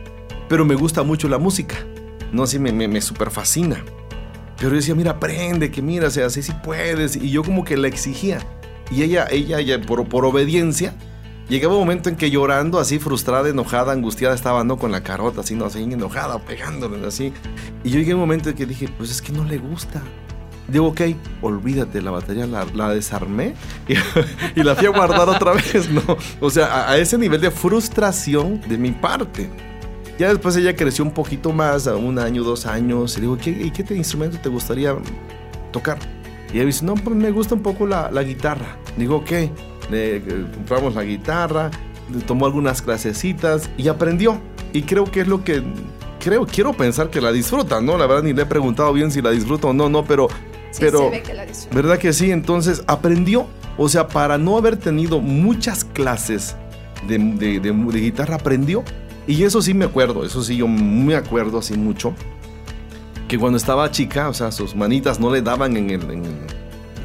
pero 0.48 0.64
me 0.64 0.76
gusta 0.76 1.04
mucho 1.04 1.28
la 1.28 1.38
música, 1.38 1.76
no, 2.32 2.44
así 2.44 2.58
me, 2.58 2.72
me, 2.72 2.88
me 2.88 3.02
super 3.02 3.32
fascina. 3.32 3.84
Pero 4.58 4.70
yo 4.70 4.76
decía, 4.78 4.96
mira, 4.96 5.12
aprende, 5.12 5.70
que 5.70 5.82
mira, 5.82 6.08
o 6.08 6.10
sea, 6.10 6.28
así 6.28 6.42
sí 6.42 6.54
puedes, 6.64 7.18
y 7.18 7.30
yo 7.30 7.44
como 7.44 7.66
que 7.66 7.76
la 7.76 7.88
exigía. 7.88 8.40
Y 8.90 9.04
ella, 9.04 9.28
ella, 9.30 9.60
ella 9.60 9.82
por, 9.82 10.08
por 10.08 10.26
obediencia, 10.26 10.96
Llegaba 11.48 11.76
un 11.76 11.82
momento 11.82 12.10
en 12.10 12.16
que 12.16 12.32
llorando, 12.32 12.80
así 12.80 12.98
frustrada, 12.98 13.48
enojada, 13.50 13.92
angustiada, 13.92 14.34
estaba, 14.34 14.64
¿no? 14.64 14.78
Con 14.78 14.92
la 14.92 15.02
carota, 15.02 15.42
así, 15.42 15.54
¿no? 15.56 15.66
Así 15.66 15.84
enojada, 15.84 16.40
pegándole, 16.40 17.06
así. 17.06 17.32
Y 17.84 17.92
yo 17.92 18.00
llegué 18.00 18.14
a 18.14 18.16
un 18.16 18.22
momento 18.22 18.50
en 18.50 18.56
que 18.56 18.66
dije, 18.66 18.90
pues 18.98 19.12
es 19.12 19.22
que 19.22 19.32
no 19.32 19.44
le 19.44 19.60
gusta. 19.60 20.02
Digo, 20.68 20.88
ok, 20.88 21.02
olvídate, 21.44 22.02
la 22.02 22.10
batería 22.10 22.48
la, 22.48 22.66
la 22.74 22.90
desarmé 22.90 23.54
y, 23.88 23.94
y, 24.60 24.64
la 24.64 24.74
fui 24.74 24.88
a 24.88 24.90
guardar 24.90 25.30
otra 25.30 25.54
vez, 25.54 25.88
¿no? 25.92 26.02
O 26.42 26.50
sea, 26.50 26.66
a, 26.66 26.92
a, 26.94 26.98
ese 26.98 27.20
nivel 27.20 27.40
de 27.40 27.52
frustración 27.52 28.60
de 28.68 28.80
mi 28.80 28.92
parte. 28.92 29.48
Ya 30.18 30.30
después 30.30 30.56
ella 30.56 30.76
creció 30.76 31.06
un 31.06 31.12
poquito 31.12 31.52
más, 31.52 31.86
a 31.86 31.96
un 31.96 32.18
año, 32.18 32.44
dos 32.44 32.66
años. 32.66 33.16
Y 33.20 33.22
digo, 33.22 33.38
¿qué, 33.38 33.52
¿y 33.52 33.70
qué 33.70 33.84
te, 33.84 33.96
instrumento 33.96 34.40
te 34.42 34.50
gustaría 34.50 34.96
tocar? 35.72 36.00
Y 36.52 36.58
ella 36.58 36.66
dice, 36.66 36.84
no, 36.84 36.96
pues 36.96 37.16
me 37.16 37.30
gusta 37.30 37.54
un 37.54 37.62
poco 37.62 37.86
la, 37.86 38.10
la 38.10 38.24
guitarra. 38.24 38.78
Digo, 38.98 39.18
ok 39.18 39.32
le 39.90 40.22
compramos 40.54 40.96
la 40.96 41.04
guitarra 41.04 41.72
tomó 42.28 42.46
algunas 42.46 42.82
clasecitas 42.84 43.68
y 43.78 43.88
aprendió. 43.88 44.40
Y 44.74 44.84
creo 44.84 45.06
que 45.06 45.22
es 45.22 45.28
lo 45.28 45.44
que 45.44 45.64
creo, 46.20 46.46
quiero 46.46 46.72
pensar 46.74 47.10
que 47.10 47.20
la 47.20 47.32
disfruta, 47.32 47.82
¿no? 47.82 47.98
La 47.98 48.06
verdad 48.06 48.22
ni 48.24 48.32
le 48.34 48.44
he 48.44 48.46
preguntado 48.46 48.94
bien 48.94 49.12
si 49.12 49.22
la 49.24 49.32
disfruta 49.32 49.68
o 49.68 49.74
no, 49.74 49.90
no, 49.90 50.06
pero 50.06 50.28
Sí, 50.72 50.82
pero 50.82 51.00
se 51.00 51.10
ve 51.10 51.24
que 51.24 51.34
la 51.34 51.46
disfruta. 51.46 51.76
¿verdad 51.76 51.98
que 51.98 52.14
sí? 52.14 52.30
Entonces 52.32 52.84
aprendió, 52.86 53.48
o 53.78 53.90
sea, 53.90 54.08
para 54.08 54.38
no 54.38 54.56
haber 54.58 54.78
tenido 54.78 55.20
muchas 55.20 55.84
clases 55.84 56.56
de, 57.08 57.18
de- 57.18 57.60
de- 57.60 57.72
de 57.72 58.00
guitarra 58.00 58.36
aprendió. 58.36 58.84
Y 59.28 59.42
eso 59.44 59.62
sí 59.64 59.74
me 59.74 59.86
acuerdo, 59.86 60.24
eso 60.24 60.44
sí 60.44 60.58
yo 60.58 60.68
me 60.68 61.16
acuerdo 61.16 61.58
así 61.60 61.76
mucho. 61.76 62.14
Que 63.28 63.40
cuando 63.40 63.58
estaba 63.58 63.90
chica, 63.90 64.30
o 64.30 64.34
sea, 64.36 64.52
sus 64.52 64.76
manitas 64.76 65.20
no 65.20 65.32
le 65.32 65.42
daban 65.42 65.76
en 65.78 65.90
el, 65.90 66.02
en 66.04 66.26
el- 66.26 66.46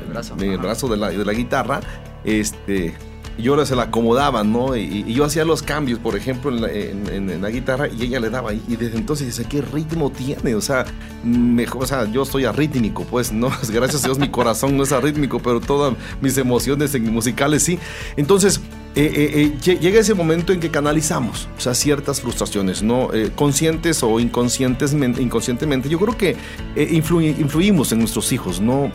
El 0.05 0.13
brazo. 0.13 0.35
en 0.39 0.51
el 0.53 0.59
brazo 0.59 0.89
de 0.89 0.97
la, 0.99 1.09
de 1.09 1.25
la 1.25 1.33
guitarra, 1.33 1.81
este, 2.25 2.95
yo 3.39 3.57
le- 3.57 3.67
se 3.67 3.75
la 3.77 3.85
acomodaba, 3.85 4.45
¿no? 4.45 4.77
Y, 4.77 5.05
y 5.07 5.15
yo 5.15 5.25
hacía 5.25 5.45
los 5.45 5.63
cambios, 5.63 5.99
por 5.99 6.17
ejemplo, 6.17 6.51
en 6.67 7.41
la, 7.43 7.49
guitarra 7.51 7.89
y 7.89 8.03
ella 8.03 8.21
le 8.21 8.31
daba. 8.31 8.53
Y 8.53 8.77
desde 8.77 8.97
entonces 8.99 9.27
dice, 9.27 9.45
¿qué 9.49 9.63
ritmo 9.63 10.11
tiene? 10.11 10.55
O 10.55 10.61
sea, 10.61 10.85
mejor, 11.25 11.85
o 11.85 11.87
sea, 11.87 12.11
yo 12.11 12.25
soy 12.25 12.45
arrítmico, 12.45 13.05
pues, 13.09 13.33
¿no? 13.33 13.51
Gracias 13.73 14.05
a 14.05 14.09
Dios 14.09 14.19
mi 14.19 14.29
corazón 14.29 14.77
no 14.77 14.83
es 14.83 14.93
arrítmico, 14.93 15.41
pero 15.41 15.61
todas 15.61 15.95
mis 16.21 16.37
emociones 16.37 16.99
musicales 17.01 17.63
sí. 17.63 17.79
Entonces, 18.17 18.61
eh, 18.97 19.03
eh, 19.15 19.31
eh, 19.35 19.53
lle- 19.63 19.79
llega 19.79 20.01
ese 20.01 20.15
momento 20.15 20.53
en 20.53 20.59
que 20.61 20.71
canalizamos, 20.71 21.49
o 21.57 21.61
sea, 21.61 21.75
ciertas 21.75 22.21
frustraciones, 22.21 22.83
¿no? 22.83 23.13
Eh, 23.15 23.31
conscientes 23.37 24.03
o 24.03 24.19
inconscientes, 24.19 24.93
inconscientemente. 24.93 25.89
Yo 25.89 25.99
creo 26.01 26.17
que 26.17 26.37
influye- 26.77 27.39
influimos 27.39 27.93
en 27.93 28.01
nuestros 28.01 28.33
hijos, 28.33 28.61
¿no? 28.61 28.91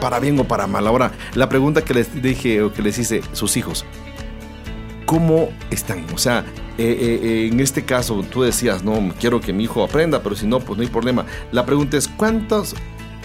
Para 0.00 0.20
bien 0.20 0.38
o 0.38 0.44
para 0.44 0.66
mal. 0.66 0.86
Ahora, 0.86 1.12
la 1.34 1.48
pregunta 1.48 1.82
que 1.84 1.92
les 1.94 2.22
dije 2.22 2.62
o 2.62 2.72
que 2.72 2.80
les 2.82 2.98
hice 2.98 3.20
sus 3.32 3.56
hijos, 3.58 3.84
¿cómo 5.04 5.50
están? 5.70 6.04
O 6.14 6.18
sea, 6.18 6.44
en 6.78 7.60
este 7.60 7.84
caso 7.84 8.24
tú 8.30 8.42
decías, 8.42 8.82
no, 8.82 9.12
quiero 9.20 9.40
que 9.40 9.52
mi 9.52 9.64
hijo 9.64 9.82
aprenda, 9.84 10.22
pero 10.22 10.34
si 10.36 10.46
no, 10.46 10.60
pues 10.60 10.76
no 10.78 10.82
hay 10.82 10.88
problema. 10.90 11.24
La 11.52 11.64
pregunta 11.64 11.96
es, 11.96 12.08
¿cuántas, 12.08 12.74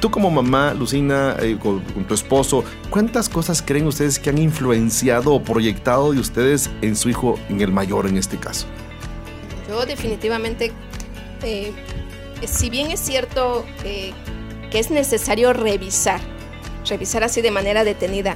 tú 0.02 0.12
como 0.12 0.30
mamá, 0.30 0.74
Lucina, 0.74 1.38
eh, 1.40 1.58
con, 1.58 1.80
con 1.80 2.04
tu 2.04 2.14
esposo, 2.14 2.66
cuántas 2.90 3.30
cosas 3.30 3.62
creen 3.62 3.88
ustedes 3.88 4.20
que 4.20 4.32
han 4.32 4.40
influenciado 4.40 5.34
o 5.34 5.42
proyectado 5.42 6.12
de 6.12 6.20
ustedes 6.20 6.70
en 6.82 6.98
su 6.98 7.10
hijo, 7.10 7.40
en 7.48 7.62
el 7.62 7.72
mayor 7.72 8.08
en 8.08 8.18
este 8.18 8.38
caso? 8.38 8.66
Yo 9.70 9.86
definitivamente, 9.86 10.74
eh, 11.44 11.72
si 12.46 12.70
bien 12.70 12.92
es 12.92 13.00
cierto 13.00 13.64
eh, 13.86 14.12
que 14.72 14.80
es 14.80 14.92
necesario 14.92 15.54
revisar, 15.54 16.20
revisar 16.90 17.24
así 17.24 17.42
de 17.42 17.52
manera 17.52 17.84
detenida, 17.84 18.36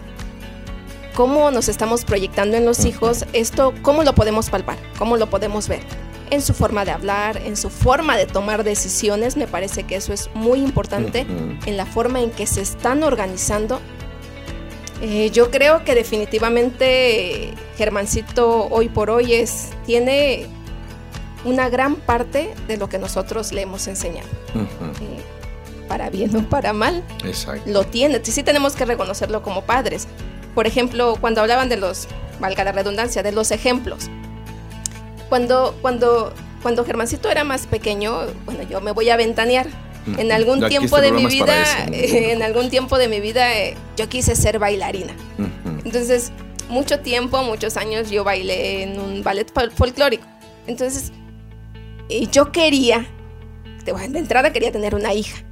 cómo 1.16 1.50
nos 1.50 1.68
estamos 1.68 2.06
proyectando 2.06 2.58
en 2.58 2.66
los 2.66 2.86
hijos, 2.86 3.26
esto, 3.34 3.74
cómo 3.82 4.04
lo 4.04 4.14
podemos 4.14 4.50
palpar, 4.50 4.78
cómo 4.98 5.18
lo 5.18 5.30
podemos 5.30 5.68
ver. 5.68 5.82
En 6.32 6.42
su 6.42 6.54
forma 6.54 6.86
de 6.86 6.92
hablar, 6.92 7.38
en 7.38 7.56
su 7.56 7.70
forma 7.70 8.18
de 8.18 8.26
tomar 8.26 8.64
decisiones, 8.64 9.38
me 9.38 9.46
parece 9.48 9.84
que 9.84 9.96
eso 9.96 10.12
es 10.12 10.30
muy 10.34 10.60
importante, 10.60 11.22
Ujú. 11.24 11.70
en 11.70 11.78
la 11.78 11.86
forma 11.86 12.20
en 12.22 12.32
que 12.32 12.48
se 12.48 12.62
están 12.62 13.04
organizando. 13.04 13.80
Eh, 15.02 15.30
yo 15.32 15.52
creo 15.52 15.84
que 15.84 15.94
definitivamente 15.94 17.54
Germancito 17.78 18.68
hoy 18.70 18.90
por 18.90 19.10
hoy 19.10 19.34
es, 19.34 19.70
tiene 19.86 20.48
una 21.44 21.70
gran 21.70 21.96
parte 21.96 22.54
de 22.68 22.78
lo 22.78 22.90
que 22.90 22.98
nosotros 22.98 23.52
le 23.52 23.62
hemos 23.62 23.88
enseñado. 23.88 24.28
Ujú. 24.56 24.92
Eh, 25.04 25.20
para 25.88 26.10
bien 26.10 26.36
o 26.36 26.50
para 26.50 26.74
mal, 26.74 27.04
Exacto. 27.24 27.62
lo 27.70 27.84
tiene. 27.84 28.20
Sí 28.24 28.42
tenemos 28.42 28.76
que 28.76 28.86
reconocerlo 28.86 29.44
como 29.44 29.62
padres. 29.62 30.08
Por 30.56 30.66
ejemplo, 30.66 31.18
cuando 31.22 31.42
hablaban 31.42 31.70
de 31.70 31.78
los, 31.78 32.08
valga 32.40 32.64
la 32.64 32.72
redundancia, 32.72 33.22
de 33.22 33.32
los 33.32 33.52
ejemplos. 33.52 34.10
Cuando, 35.30 35.76
cuando, 35.82 36.34
cuando 36.62 36.86
Germancito 36.86 37.30
era 37.30 37.44
más 37.44 37.68
pequeño, 37.68 38.22
bueno, 38.46 38.64
yo 38.64 38.82
me 38.82 38.92
voy 38.92 39.10
a 39.10 39.18
ventanear. 39.18 39.68
En 40.18 40.32
algún 40.32 40.64
Aquí 40.64 40.78
tiempo 40.78 40.98
este 40.98 41.08
de 41.08 41.12
mi 41.14 41.26
vida, 41.26 41.64
en 41.92 42.44
algún 42.44 42.70
tiempo 42.70 42.98
de 43.00 43.08
mi 43.08 43.20
vida, 43.20 43.58
eh, 43.58 43.76
yo 43.98 44.08
quise 44.08 44.36
ser 44.36 44.60
bailarina. 44.60 45.16
Entonces, 45.84 46.32
mucho 46.70 47.00
tiempo, 47.00 47.42
muchos 47.44 47.76
años 47.76 48.12
yo 48.12 48.24
bailé 48.24 48.84
en 48.84 49.00
un 49.00 49.24
ballet 49.24 49.52
fol- 49.52 49.72
folclórico. 49.72 50.28
Entonces, 50.68 51.12
y 52.08 52.28
yo 52.30 52.52
quería, 52.52 53.08
de 53.84 54.20
entrada 54.20 54.54
quería 54.54 54.72
tener 54.72 54.94
una 54.94 55.14
hija. 55.14 55.44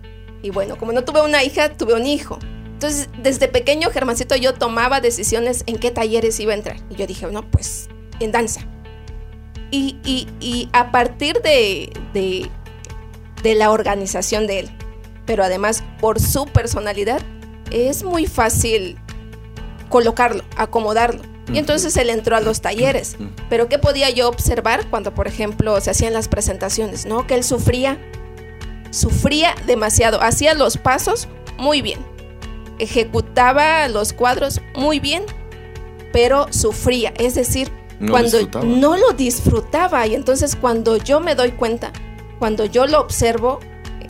Y 0.44 0.52
bueno, 0.52 0.78
como 0.78 0.92
no 0.92 1.04
tuve 1.04 1.22
una 1.22 1.44
hija, 1.44 1.70
tuve 1.70 1.96
un 1.96 2.06
hijo. 2.06 2.38
Entonces, 2.74 3.10
desde 3.24 3.48
pequeño, 3.48 3.90
Germancito, 3.90 4.36
yo 4.36 4.54
tomaba 4.54 5.02
decisiones 5.02 5.64
en 5.66 5.78
qué 5.78 5.90
talleres 5.90 6.40
iba 6.40 6.52
a 6.52 6.58
entrar. 6.58 6.78
Y 6.90 6.96
yo 6.96 7.08
dije, 7.08 7.26
no, 7.28 7.50
pues 7.50 7.90
en 8.20 8.32
danza. 8.32 8.62
Y, 9.76 9.98
y- 10.06 10.28
y 10.40 10.70
a 10.72 10.92
partir 10.92 11.42
de, 11.42 11.92
de, 12.14 12.48
de 13.42 13.56
la 13.56 13.72
organización 13.72 14.46
de 14.46 14.60
él, 14.60 14.70
pero 15.26 15.44
además 15.44 15.84
por 16.00 16.20
su 16.20 16.46
personalidad, 16.46 17.22
es 17.72 18.04
muy 18.04 18.28
fácil 18.28 18.98
colocarlo, 19.90 20.44
acomodarlo. 20.58 21.24
Y 21.52 21.58
entonces 21.58 21.98
él 21.98 22.10
entró 22.10 22.36
a 22.38 22.40
los 22.42 22.62
talleres. 22.62 23.18
Pero 23.50 23.68
¿qué 23.68 23.78
podía 23.80 24.10
yo 24.12 24.30
observar 24.30 24.88
cuando, 24.90 25.14
por 25.14 25.28
ejemplo, 25.28 25.80
se 25.82 25.90
hacían 25.90 26.14
las 26.14 26.28
presentaciones? 26.28 27.06
¿No? 27.06 27.26
Que 27.28 27.34
él 27.36 27.44
sufría, 27.44 27.98
sufría 28.92 29.56
demasiado. 29.66 30.22
Hacía 30.22 30.54
los 30.54 30.78
pasos 30.78 31.28
muy 31.58 31.82
bien. 31.82 32.00
Ejecutaba 32.80 33.88
los 33.90 34.14
cuadros 34.14 34.62
muy 34.76 35.00
bien, 35.00 35.24
pero 36.12 36.48
sufría. 36.52 37.14
Es 37.18 37.36
decir, 37.36 37.70
No 38.04 38.12
cuando 38.12 38.38
disfrutaba. 38.38 38.66
no 38.66 38.98
lo 38.98 39.12
disfrutaba. 39.14 40.08
Y 40.08 40.16
entonces 40.16 40.56
cuando 40.56 40.98
yo 40.98 41.20
me 41.20 41.36
doy 41.36 41.52
cuenta, 41.52 41.92
cuando 42.40 42.66
yo 42.66 42.86
lo 42.88 43.00
observo, 43.00 43.60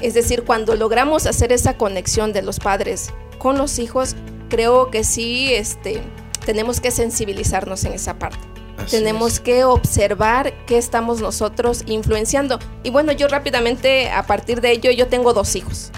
es 0.01 0.13
decir, 0.13 0.43
cuando 0.43 0.75
logramos 0.75 1.25
hacer 1.25 1.51
esa 1.51 1.77
conexión 1.77 2.33
de 2.33 2.41
los 2.41 2.59
padres 2.59 3.13
con 3.37 3.57
los 3.57 3.79
hijos, 3.79 4.15
creo 4.49 4.89
que 4.89 5.03
sí, 5.03 5.53
este, 5.53 6.01
tenemos 6.45 6.79
que 6.79 6.91
sensibilizarnos 6.91 7.83
en 7.85 7.93
esa 7.93 8.19
parte. 8.19 8.39
Así 8.77 8.97
tenemos 8.97 9.33
es. 9.33 9.39
que 9.39 9.63
observar 9.63 10.53
qué 10.65 10.77
estamos 10.77 11.21
nosotros 11.21 11.83
influenciando. 11.85 12.59
Y 12.83 12.89
bueno, 12.89 13.11
yo 13.11 13.27
rápidamente, 13.27 14.09
a 14.09 14.25
partir 14.25 14.61
de 14.61 14.71
ello, 14.71 14.91
yo 14.91 15.07
tengo 15.07 15.33
dos 15.33 15.55
hijos. 15.55 15.91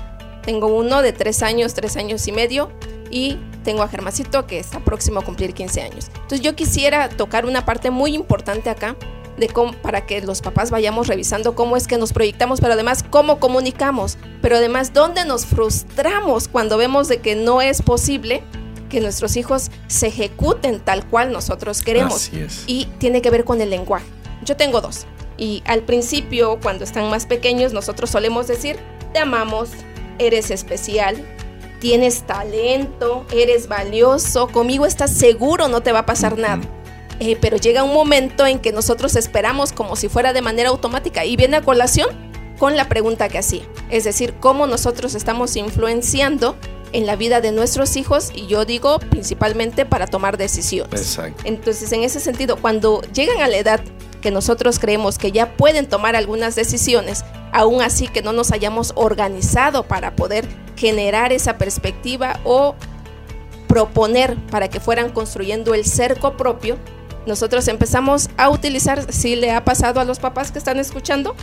Tengo 0.44 0.68
uno 0.68 1.02
de 1.02 1.14
tres 1.14 1.42
años, 1.42 1.74
tres 1.74 1.98
años 1.98 2.28
y 2.28 2.32
medio, 2.32 2.70
y 3.16 3.40
tengo 3.64 3.82
a 3.82 3.88
Germacito 3.88 4.46
que 4.46 4.60
está 4.60 4.82
próximo 4.82 5.22
a 5.22 5.24
cumplir 5.24 5.54
15 5.54 5.82
años. 5.82 6.08
Entonces 6.14 6.42
yo 6.42 6.54
quisiera 6.54 7.08
tocar 7.08 7.46
una 7.46 7.64
parte 7.64 7.90
muy 7.90 8.14
importante 8.14 8.70
acá 8.70 8.98
de 9.38 9.48
cómo, 9.48 9.72
para 9.72 10.06
que 10.06 10.20
los 10.20 10.42
papás 10.42 10.70
vayamos 10.70 11.08
revisando 11.08 11.56
cómo 11.56 11.78
es 11.78 11.88
que 11.88 11.98
nos 11.98 12.12
proyectamos, 12.12 12.60
pero 12.60 12.74
además 12.74 13.06
cómo 13.10 13.40
comunicamos, 13.40 14.18
pero 14.42 14.58
además 14.58 14.92
dónde 14.92 15.24
nos 15.24 15.46
frustramos 15.46 16.50
cuando 16.50 16.78
vemos 16.78 17.08
de 17.08 17.22
que 17.22 17.36
no 17.36 17.62
es 17.62 17.82
posible 17.82 18.44
que 18.90 19.00
nuestros 19.00 19.38
hijos 19.38 19.72
se 19.88 20.08
ejecuten 20.08 20.82
tal 20.82 21.08
cual 21.08 21.32
nosotros 21.32 21.84
queremos. 21.84 22.16
Así 22.16 22.42
es. 22.42 22.66
Y 22.68 22.88
tiene 22.98 23.22
que 23.22 23.30
ver 23.30 23.46
con 23.46 23.62
el 23.62 23.70
lenguaje. 23.70 24.06
Yo 24.44 24.58
tengo 24.58 24.82
dos. 24.82 25.06
Y 25.38 25.64
al 25.68 25.84
principio, 25.84 26.60
cuando 26.62 26.84
están 26.84 27.10
más 27.10 27.26
pequeños, 27.26 27.72
nosotros 27.72 28.10
solemos 28.10 28.48
decir, 28.48 28.76
te 29.14 29.20
amamos, 29.20 29.70
eres 30.20 30.52
especial, 30.52 31.26
tienes 31.86 32.24
talento, 32.24 33.28
eres 33.32 33.68
valioso, 33.68 34.48
conmigo 34.48 34.88
estás 34.88 35.12
seguro, 35.12 35.68
no 35.68 35.82
te 35.82 35.92
va 35.92 36.00
a 36.00 36.06
pasar 36.08 36.36
nada. 36.36 36.62
Eh, 37.20 37.38
pero 37.40 37.58
llega 37.58 37.84
un 37.84 37.94
momento 37.94 38.48
en 38.48 38.58
que 38.58 38.72
nosotros 38.72 39.16
esperamos 39.16 39.72
como 39.72 39.96
si 39.96 40.10
fuera 40.10 40.34
de 40.34 40.42
manera 40.42 40.70
automática 40.70 41.26
y 41.26 41.36
viene 41.36 41.58
a 41.58 41.62
colación 41.62 42.10
con 42.58 42.76
la 42.76 42.90
pregunta 42.90 43.30
que 43.30 43.38
hacía. 43.38 43.62
Es 43.92 44.04
decir, 44.04 44.34
cómo 44.40 44.66
nosotros 44.66 45.14
estamos 45.14 45.56
influenciando 45.58 46.56
en 46.92 47.06
la 47.06 47.16
vida 47.16 47.40
de 47.40 47.52
nuestros 47.52 47.98
hijos 47.98 48.32
y 48.34 48.48
yo 48.48 48.66
digo 48.66 48.98
principalmente 48.98 49.86
para 49.86 50.08
tomar 50.08 50.38
decisiones. 50.38 51.00
Exacto. 51.00 51.44
Entonces, 51.46 51.92
en 51.92 52.04
ese 52.04 52.20
sentido, 52.20 52.58
cuando 52.58 53.04
llegan 53.14 53.44
a 53.44 53.48
la 53.48 53.58
edad 53.58 53.82
que 54.22 54.32
nosotros 54.32 54.80
creemos 54.80 55.20
que 55.20 55.32
ya 55.32 55.56
pueden 55.56 55.86
tomar 55.86 56.16
algunas 56.16 56.56
decisiones, 56.56 57.24
aún 57.52 57.84
así 57.84 58.08
que 58.08 58.24
no 58.24 58.34
nos 58.34 58.52
hayamos 58.52 58.92
organizado 58.96 59.84
para 59.84 60.16
poder 60.16 60.65
generar 60.76 61.32
esa 61.32 61.58
perspectiva 61.58 62.40
o 62.44 62.76
proponer 63.68 64.38
para 64.52 64.70
que 64.70 64.80
fueran 64.80 65.12
construyendo 65.12 65.74
el 65.74 65.86
cerco 65.86 66.38
propio, 66.38 66.78
nosotros 67.26 67.68
empezamos 67.68 68.30
a 68.38 68.50
utilizar, 68.50 69.12
si 69.12 69.36
le 69.36 69.52
ha 69.52 69.66
pasado 69.66 70.00
a 70.00 70.06
los 70.06 70.20
papás 70.20 70.52
que 70.52 70.60
están 70.60 70.80
escuchando, 70.80 71.36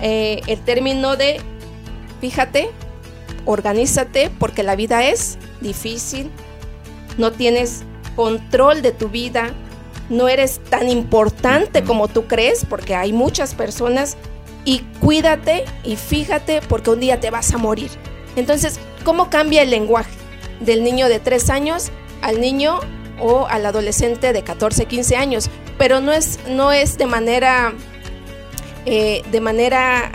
eh, 0.00 0.40
el 0.46 0.60
término 0.60 1.16
de, 1.16 1.40
fíjate, 2.20 2.70
organízate, 3.44 4.30
porque 4.38 4.62
la 4.62 4.76
vida 4.76 5.04
es 5.04 5.38
difícil, 5.60 6.30
no 7.18 7.32
tienes 7.32 7.82
control 8.16 8.80
de 8.80 8.92
tu 8.92 9.08
vida, 9.08 9.52
no 10.08 10.28
eres 10.28 10.60
tan 10.70 10.88
importante 10.88 11.82
como 11.82 12.08
tú 12.08 12.26
crees, 12.26 12.64
porque 12.64 12.94
hay 12.94 13.12
muchas 13.12 13.54
personas, 13.54 14.16
y 14.64 14.80
cuídate 15.00 15.64
y 15.84 15.96
fíjate, 15.96 16.62
porque 16.68 16.90
un 16.90 17.00
día 17.00 17.20
te 17.20 17.30
vas 17.30 17.52
a 17.52 17.58
morir. 17.58 17.90
Entonces, 18.36 18.78
¿cómo 19.04 19.30
cambia 19.30 19.62
el 19.62 19.70
lenguaje 19.70 20.14
del 20.60 20.82
niño 20.84 21.08
de 21.08 21.20
3 21.20 21.50
años 21.50 21.90
al 22.22 22.40
niño 22.40 22.80
o 23.20 23.46
al 23.46 23.66
adolescente 23.66 24.32
de 24.32 24.42
14, 24.42 24.86
15 24.86 25.16
años? 25.16 25.50
pero 25.78 26.00
no 26.00 26.12
es, 26.12 26.38
no 26.48 26.72
es 26.72 26.98
de 26.98 27.06
manera, 27.06 27.72
eh, 28.86 29.22
de 29.30 29.40
manera 29.40 30.12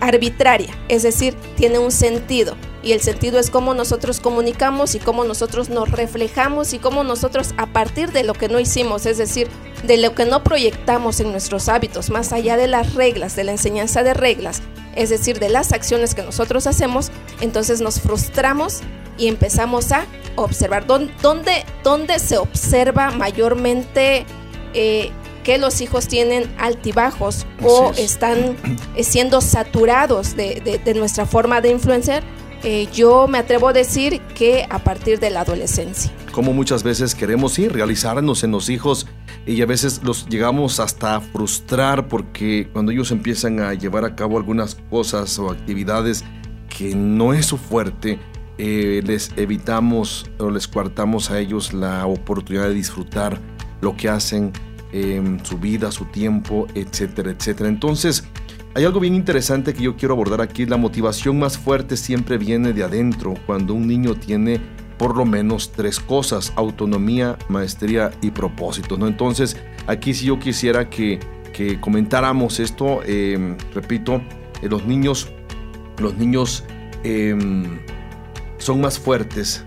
arbitraria, 0.00 0.74
es 0.88 1.02
decir, 1.02 1.34
tiene 1.56 1.78
un 1.78 1.90
sentido. 1.90 2.56
Y 2.88 2.92
el 2.92 3.02
sentido 3.02 3.38
es 3.38 3.50
cómo 3.50 3.74
nosotros 3.74 4.18
comunicamos 4.18 4.94
y 4.94 4.98
cómo 4.98 5.22
nosotros 5.22 5.68
nos 5.68 5.90
reflejamos 5.90 6.72
y 6.72 6.78
cómo 6.78 7.04
nosotros 7.04 7.50
a 7.58 7.66
partir 7.66 8.12
de 8.12 8.24
lo 8.24 8.32
que 8.32 8.48
no 8.48 8.58
hicimos, 8.58 9.04
es 9.04 9.18
decir, 9.18 9.46
de 9.84 9.98
lo 9.98 10.14
que 10.14 10.24
no 10.24 10.42
proyectamos 10.42 11.20
en 11.20 11.30
nuestros 11.30 11.68
hábitos, 11.68 12.08
más 12.08 12.32
allá 12.32 12.56
de 12.56 12.66
las 12.66 12.94
reglas, 12.94 13.36
de 13.36 13.44
la 13.44 13.52
enseñanza 13.52 14.02
de 14.04 14.14
reglas, 14.14 14.62
es 14.96 15.10
decir, 15.10 15.38
de 15.38 15.50
las 15.50 15.72
acciones 15.72 16.14
que 16.14 16.22
nosotros 16.22 16.66
hacemos, 16.66 17.10
entonces 17.42 17.82
nos 17.82 18.00
frustramos 18.00 18.80
y 19.18 19.28
empezamos 19.28 19.92
a 19.92 20.06
observar. 20.36 20.86
¿Dónde, 20.86 21.66
dónde 21.84 22.18
se 22.18 22.38
observa 22.38 23.10
mayormente 23.10 24.24
eh, 24.72 25.10
que 25.44 25.58
los 25.58 25.82
hijos 25.82 26.08
tienen 26.08 26.50
altibajos 26.58 27.44
o 27.62 27.92
están 27.98 28.56
eh, 28.96 29.04
siendo 29.04 29.42
saturados 29.42 30.36
de, 30.36 30.80
de 30.82 30.94
nuestra 30.94 31.26
forma 31.26 31.60
de 31.60 31.68
influenciar? 31.68 32.24
Eh, 32.64 32.88
yo 32.92 33.28
me 33.28 33.38
atrevo 33.38 33.68
a 33.68 33.72
decir 33.72 34.20
que 34.34 34.66
a 34.68 34.80
partir 34.80 35.20
de 35.20 35.30
la 35.30 35.42
adolescencia. 35.42 36.10
Como 36.32 36.52
muchas 36.52 36.82
veces 36.82 37.14
queremos 37.14 37.54
sí, 37.54 37.68
realizarnos 37.68 38.42
en 38.44 38.50
los 38.50 38.68
hijos 38.68 39.06
y 39.46 39.62
a 39.62 39.66
veces 39.66 40.00
los 40.02 40.26
llegamos 40.28 40.80
hasta 40.80 41.16
a 41.16 41.20
frustrar 41.20 42.08
porque 42.08 42.68
cuando 42.72 42.92
ellos 42.92 43.10
empiezan 43.12 43.60
a 43.60 43.74
llevar 43.74 44.04
a 44.04 44.16
cabo 44.16 44.36
algunas 44.36 44.76
cosas 44.90 45.38
o 45.38 45.50
actividades 45.50 46.24
que 46.68 46.94
no 46.94 47.32
es 47.32 47.46
su 47.46 47.58
fuerte, 47.58 48.18
eh, 48.58 49.02
les 49.04 49.30
evitamos 49.36 50.28
o 50.38 50.50
les 50.50 50.66
coartamos 50.66 51.30
a 51.30 51.38
ellos 51.38 51.72
la 51.72 52.06
oportunidad 52.06 52.68
de 52.68 52.74
disfrutar 52.74 53.38
lo 53.80 53.96
que 53.96 54.08
hacen, 54.08 54.52
en 54.92 55.44
su 55.44 55.58
vida, 55.58 55.92
su 55.92 56.06
tiempo, 56.06 56.66
etcétera, 56.74 57.30
etcétera. 57.30 57.68
Entonces, 57.68 58.24
hay 58.78 58.84
algo 58.84 59.00
bien 59.00 59.16
interesante 59.16 59.74
que 59.74 59.82
yo 59.82 59.96
quiero 59.96 60.14
abordar 60.14 60.40
aquí. 60.40 60.64
La 60.64 60.76
motivación 60.76 61.36
más 61.36 61.58
fuerte 61.58 61.96
siempre 61.96 62.38
viene 62.38 62.72
de 62.72 62.84
adentro, 62.84 63.34
cuando 63.44 63.74
un 63.74 63.88
niño 63.88 64.14
tiene 64.14 64.60
por 64.96 65.16
lo 65.16 65.24
menos 65.24 65.72
tres 65.72 65.98
cosas, 65.98 66.52
autonomía, 66.54 67.36
maestría 67.48 68.12
y 68.22 68.30
propósito. 68.30 68.96
¿no? 68.96 69.08
Entonces, 69.08 69.56
aquí 69.88 70.14
si 70.14 70.26
yo 70.26 70.38
quisiera 70.38 70.88
que, 70.88 71.18
comentáramos 71.80 72.60
esto, 72.60 73.00
em, 73.04 73.56
repito, 73.74 74.22
eh, 74.62 74.68
los 74.68 74.86
niños, 74.86 75.28
los 76.00 76.16
niños 76.16 76.62
em, 77.02 77.80
son 78.58 78.80
más 78.80 78.96
fuertes 78.96 79.64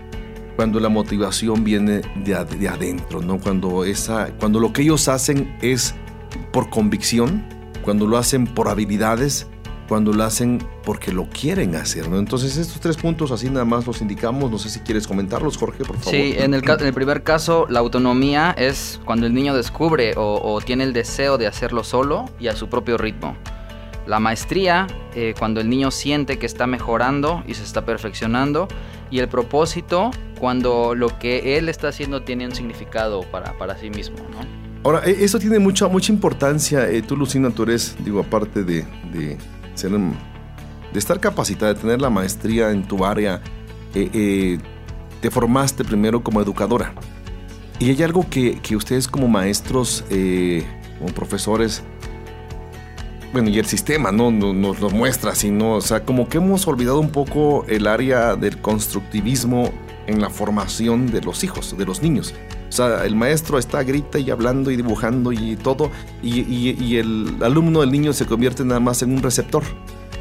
cuando 0.56 0.80
la 0.80 0.88
motivación 0.88 1.64
viene 1.64 2.00
de, 2.24 2.46
de 2.58 2.68
adentro, 2.68 3.20
¿no? 3.20 3.38
Cuando, 3.38 3.84
esa, 3.84 4.32
cuando 4.40 4.58
lo 4.58 4.72
que 4.72 4.80
ellos 4.80 5.06
hacen 5.08 5.54
es 5.60 5.94
por 6.50 6.70
convicción, 6.70 7.44
cuando 7.82 8.06
lo 8.06 8.16
hacen 8.16 8.46
por 8.46 8.68
habilidades, 8.68 9.46
cuando 9.88 10.12
lo 10.12 10.24
hacen 10.24 10.58
porque 10.84 11.12
lo 11.12 11.28
quieren 11.28 11.74
hacer, 11.74 12.08
¿no? 12.08 12.18
Entonces 12.18 12.56
estos 12.56 12.80
tres 12.80 12.96
puntos 12.96 13.30
así 13.30 13.50
nada 13.50 13.64
más 13.64 13.86
los 13.86 14.00
indicamos, 14.00 14.50
no 14.50 14.58
sé 14.58 14.70
si 14.70 14.80
quieres 14.80 15.06
comentarlos, 15.06 15.56
Jorge, 15.56 15.84
por 15.84 15.98
favor. 15.98 16.10
Sí, 16.10 16.34
en 16.38 16.54
el, 16.54 16.64
en 16.66 16.86
el 16.86 16.94
primer 16.94 17.22
caso, 17.22 17.66
la 17.68 17.80
autonomía 17.80 18.54
es 18.56 19.00
cuando 19.04 19.26
el 19.26 19.34
niño 19.34 19.54
descubre 19.54 20.14
o, 20.16 20.60
tiene 20.64 20.84
el 20.84 20.92
deseo 20.92 21.36
de 21.36 21.46
hacerlo 21.46 21.84
solo 21.84 22.24
y 22.40 22.48
a 22.48 22.56
su 22.56 22.68
propio 22.68 22.96
ritmo. 22.96 23.36
La 24.06 24.18
maestría, 24.18 24.86
eh, 25.14 25.34
cuando 25.38 25.60
el 25.60 25.68
niño 25.68 25.90
siente 25.90 26.38
que 26.38 26.46
está 26.46 26.66
mejorando 26.66 27.44
y 27.46 27.54
se 27.54 27.62
está 27.62 27.84
perfeccionando. 27.84 28.68
Y 29.10 29.18
el 29.18 29.28
propósito, 29.28 30.10
cuando 30.40 30.94
lo 30.94 31.18
que 31.18 31.58
él 31.58 31.68
está 31.68 31.88
haciendo 31.88 32.22
tiene 32.22 32.46
un 32.46 32.54
significado 32.54 33.22
para, 33.30 33.56
para 33.58 33.76
sí 33.76 33.90
mismo, 33.90 34.16
¿no? 34.30 34.61
Ahora, 34.84 35.02
e, 35.04 35.24
eso 35.24 35.38
tiene 35.38 35.58
mucha, 35.58 35.88
mucha 35.88 36.12
importancia. 36.12 36.88
Eh, 36.88 37.02
tú, 37.02 37.16
Lucina, 37.16 37.50
tú 37.50 37.62
eres, 37.62 37.96
digo, 38.04 38.20
aparte 38.20 38.64
de, 38.64 38.84
ser, 39.74 39.92
de 39.92 40.98
estar 40.98 41.20
capacitada, 41.20 41.74
de 41.74 41.80
tener 41.80 42.00
la 42.00 42.10
maestría 42.10 42.70
en 42.70 42.86
tu 42.86 43.04
área, 43.04 43.40
eh, 43.94 44.10
eh, 44.12 44.58
te 45.20 45.30
formaste 45.30 45.84
primero 45.84 46.22
como 46.22 46.40
educadora. 46.40 46.94
Y 47.78 47.90
hay 47.90 48.02
algo 48.02 48.26
que, 48.28 48.60
ustedes 48.76 49.08
como 49.08 49.28
maestros, 49.28 50.04
como 50.98 51.12
profesores, 51.14 51.82
bueno, 53.32 53.48
y 53.48 53.58
el 53.58 53.66
sistema 53.66 54.12
no, 54.12 54.30
nos 54.30 54.80
lo 54.80 54.90
muestra, 54.90 55.34
sino, 55.34 55.74
o 55.74 55.80
sea, 55.80 56.04
como 56.04 56.28
que 56.28 56.38
hemos 56.38 56.66
olvidado 56.68 57.00
un 57.00 57.10
poco 57.10 57.64
el 57.66 57.86
área 57.86 58.36
del 58.36 58.58
constructivismo 58.58 59.72
en 60.06 60.20
la 60.20 60.30
formación 60.30 61.10
de 61.10 61.22
los 61.22 61.42
hijos, 61.42 61.76
de 61.76 61.84
los 61.84 62.02
niños. 62.02 62.34
O 62.72 62.74
sea, 62.74 63.04
el 63.04 63.14
maestro 63.14 63.58
está 63.58 63.82
grita 63.82 64.18
y 64.18 64.30
hablando 64.30 64.70
y 64.70 64.76
dibujando 64.76 65.30
y 65.30 65.56
todo, 65.56 65.90
y, 66.22 66.96
el 66.96 67.36
alumno, 67.42 67.82
el 67.82 67.92
niño 67.92 68.14
se 68.14 68.24
convierte 68.24 68.64
nada 68.64 68.80
más 68.80 69.02
en 69.02 69.12
un 69.12 69.22
receptor. 69.22 69.62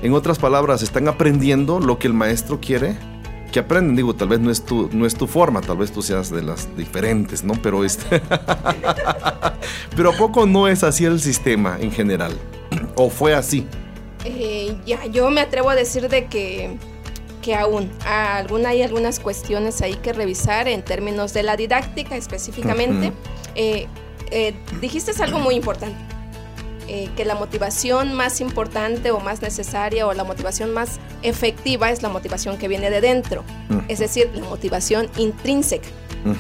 En 0.02 0.14
otras 0.14 0.38
palabras, 0.38 0.82
están 0.82 1.08
aprendiendo 1.08 1.80
lo 1.80 1.98
que 1.98 2.08
el 2.08 2.14
maestro 2.14 2.60
quiere 2.60 2.98
que 3.54 3.60
aprenden. 3.60 3.96
Digo, 3.96 4.16
tal 4.16 4.28
vez 4.28 4.42
no 4.42 4.52
es 4.52 4.66
tu, 4.66 4.90
no 4.92 5.06
es 5.06 5.16
tu 5.16 5.28
forma, 5.28 5.62
tal 5.62 5.78
vez 5.78 5.94
tú 5.94 6.02
seas 6.02 6.30
de 6.30 6.42
las 6.42 6.68
diferentes, 6.76 7.42
¿no? 7.46 7.54
Pero 7.54 7.86
este. 7.86 8.22
Pero 9.96 10.10
¿a 10.10 10.18
poco 10.18 10.46
no 10.46 10.68
es 10.68 10.84
así 10.84 11.06
el 11.06 11.22
sistema 11.22 11.78
en 11.80 11.90
general? 11.90 12.34
¿O 12.96 13.10
fue 13.10 13.34
así? 13.34 13.66
Eh, 14.26 14.76
ya, 14.86 15.06
yo 15.06 15.30
me 15.30 15.40
atrevo 15.40 15.70
a 15.70 15.76
decir 15.76 16.10
de 16.10 16.26
que 16.26 16.78
que 17.42 17.56
aún 17.56 17.92
hay 18.66 18.82
algunas 18.82 19.20
cuestiones 19.20 19.82
ahí 19.82 19.96
que 19.96 20.14
revisar 20.14 20.68
en 20.68 20.84
términos 20.84 21.34
de 21.34 21.44
la 21.44 21.58
didáctica 21.58 22.16
específicamente. 22.16 23.12
Eh, 23.56 23.88
eh, 24.32 24.54
dijiste 24.80 25.12
algo 25.22 25.40
muy 25.40 25.56
importante, 25.56 25.98
eh, 26.88 27.10
que 27.16 27.26
la 27.26 27.36
motivación 27.36 28.14
más 28.14 28.42
importante 28.42 29.12
o 29.12 29.20
más 29.20 29.42
necesaria 29.42 30.08
o 30.08 30.14
la 30.14 30.24
motivación 30.24 30.72
más 30.74 31.00
efectiva 31.22 31.92
es 31.92 32.02
la 32.02 32.10
motivación 32.10 32.58
que 32.58 32.68
viene 32.68 32.90
de 32.90 33.02
dentro, 33.02 33.44
es 33.88 34.00
decir, 34.00 34.30
la 34.34 34.46
motivación 34.46 35.10
intrínseca. 35.18 35.88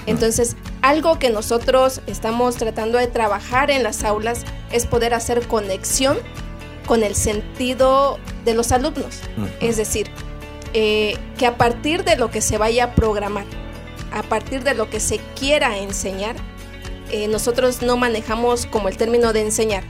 Entonces, 0.05 0.55
algo 0.81 1.17
que 1.17 1.31
nosotros 1.31 2.01
estamos 2.05 2.55
tratando 2.55 2.99
de 2.99 3.07
trabajar 3.07 3.71
en 3.71 3.81
las 3.81 4.03
aulas 4.03 4.45
es 4.71 4.85
poder 4.85 5.15
hacer 5.15 5.47
conexión 5.47 6.17
con 6.85 7.03
el 7.03 7.15
sentido 7.15 8.19
de 8.45 8.53
los 8.53 8.71
alumnos. 8.71 9.21
Es 9.59 9.77
decir, 9.77 10.11
eh, 10.73 11.17
que 11.37 11.45
a 11.45 11.57
partir 11.57 12.03
de 12.03 12.15
lo 12.15 12.31
que 12.31 12.41
se 12.41 12.57
vaya 12.57 12.85
a 12.85 12.95
programar, 12.95 13.45
a 14.11 14.23
partir 14.23 14.63
de 14.63 14.73
lo 14.73 14.89
que 14.89 14.99
se 14.99 15.19
quiera 15.37 15.77
enseñar, 15.77 16.35
eh, 17.11 17.27
nosotros 17.27 17.81
no 17.81 17.97
manejamos 17.97 18.65
como 18.65 18.87
el 18.87 18.97
término 18.97 19.33
de 19.33 19.41
enseñar, 19.41 19.83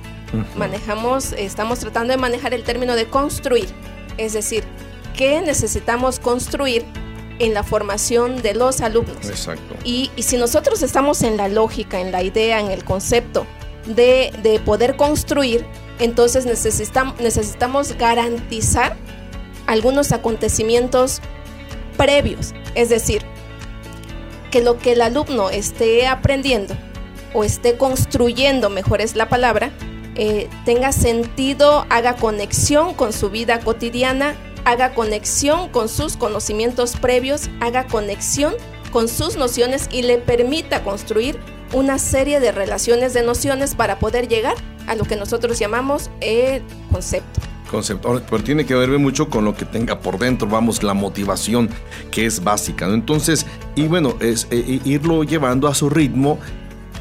manejamos, 0.55 1.33
estamos 1.33 1.79
tratando 1.79 2.13
de 2.13 2.17
manejar 2.17 2.53
el 2.53 2.63
término 2.63 2.95
de 2.95 3.05
construir, 3.05 3.69
es 4.17 4.33
decir, 4.33 4.63
qué 5.15 5.41
necesitamos 5.41 6.19
construir 6.19 6.83
en 7.39 7.53
la 7.53 7.63
formación 7.63 8.41
de 8.41 8.53
los 8.53 8.81
alumnos. 8.81 9.27
Exacto. 9.27 9.75
Y, 9.83 10.11
si 10.17 10.37
nosotros 10.37 10.81
estamos 10.83 11.23
en 11.23 11.37
la 11.37 11.47
lógica, 11.47 11.99
en 11.99 12.11
la 12.11 12.23
idea, 12.23 12.59
en 12.59 12.71
el 12.71 12.83
concepto 12.83 13.45
de, 13.85 14.31
de 14.43 14.59
poder 14.59 14.95
construir, 14.95 15.65
entonces 15.99 16.45
necesitamos, 16.45 17.19
necesitamos 17.19 17.93
garantizar 17.97 18.95
algunos 19.71 20.11
acontecimientos 20.11 21.21
previos, 21.95 22.53
es 22.75 22.89
decir, 22.89 23.21
que 24.51 24.61
lo 24.61 24.77
que 24.77 24.91
el 24.91 25.01
alumno 25.01 25.49
esté 25.49 26.07
aprendiendo 26.07 26.75
o 27.33 27.45
esté 27.45 27.77
construyendo, 27.77 28.69
mejor 28.69 28.99
es 28.99 29.15
la 29.15 29.29
palabra, 29.29 29.71
eh, 30.15 30.49
tenga 30.65 30.91
sentido, 30.91 31.85
haga 31.89 32.17
conexión 32.17 32.93
con 32.93 33.13
su 33.13 33.29
vida 33.29 33.61
cotidiana, 33.61 34.35
haga 34.65 34.93
conexión 34.93 35.69
con 35.69 35.87
sus 35.87 36.17
conocimientos 36.17 36.97
previos, 36.97 37.49
haga 37.61 37.87
conexión 37.87 38.55
con 38.91 39.07
sus 39.07 39.37
nociones 39.37 39.87
y 39.89 40.01
le 40.01 40.17
permita 40.17 40.83
construir 40.83 41.39
una 41.71 41.97
serie 41.97 42.41
de 42.41 42.51
relaciones 42.51 43.13
de 43.13 43.23
nociones 43.23 43.75
para 43.75 43.99
poder 43.99 44.27
llegar 44.27 44.55
a 44.87 44.95
lo 44.95 45.05
que 45.05 45.15
nosotros 45.15 45.59
llamamos 45.59 46.09
el 46.19 46.61
concepto 46.91 47.50
concepto, 47.71 48.21
pero 48.29 48.43
tiene 48.43 48.65
que 48.65 48.75
ver 48.75 48.89
mucho 48.99 49.29
con 49.29 49.45
lo 49.45 49.55
que 49.55 49.65
tenga 49.65 49.99
por 49.99 50.19
dentro, 50.19 50.47
vamos, 50.47 50.83
la 50.83 50.93
motivación 50.93 51.69
que 52.11 52.25
es 52.25 52.43
básica, 52.43 52.87
¿no? 52.87 52.93
Entonces, 52.93 53.45
y 53.75 53.87
bueno, 53.87 54.15
es 54.19 54.47
eh, 54.51 54.81
irlo 54.85 55.23
llevando 55.23 55.67
a 55.67 55.73
su 55.73 55.89
ritmo. 55.89 56.37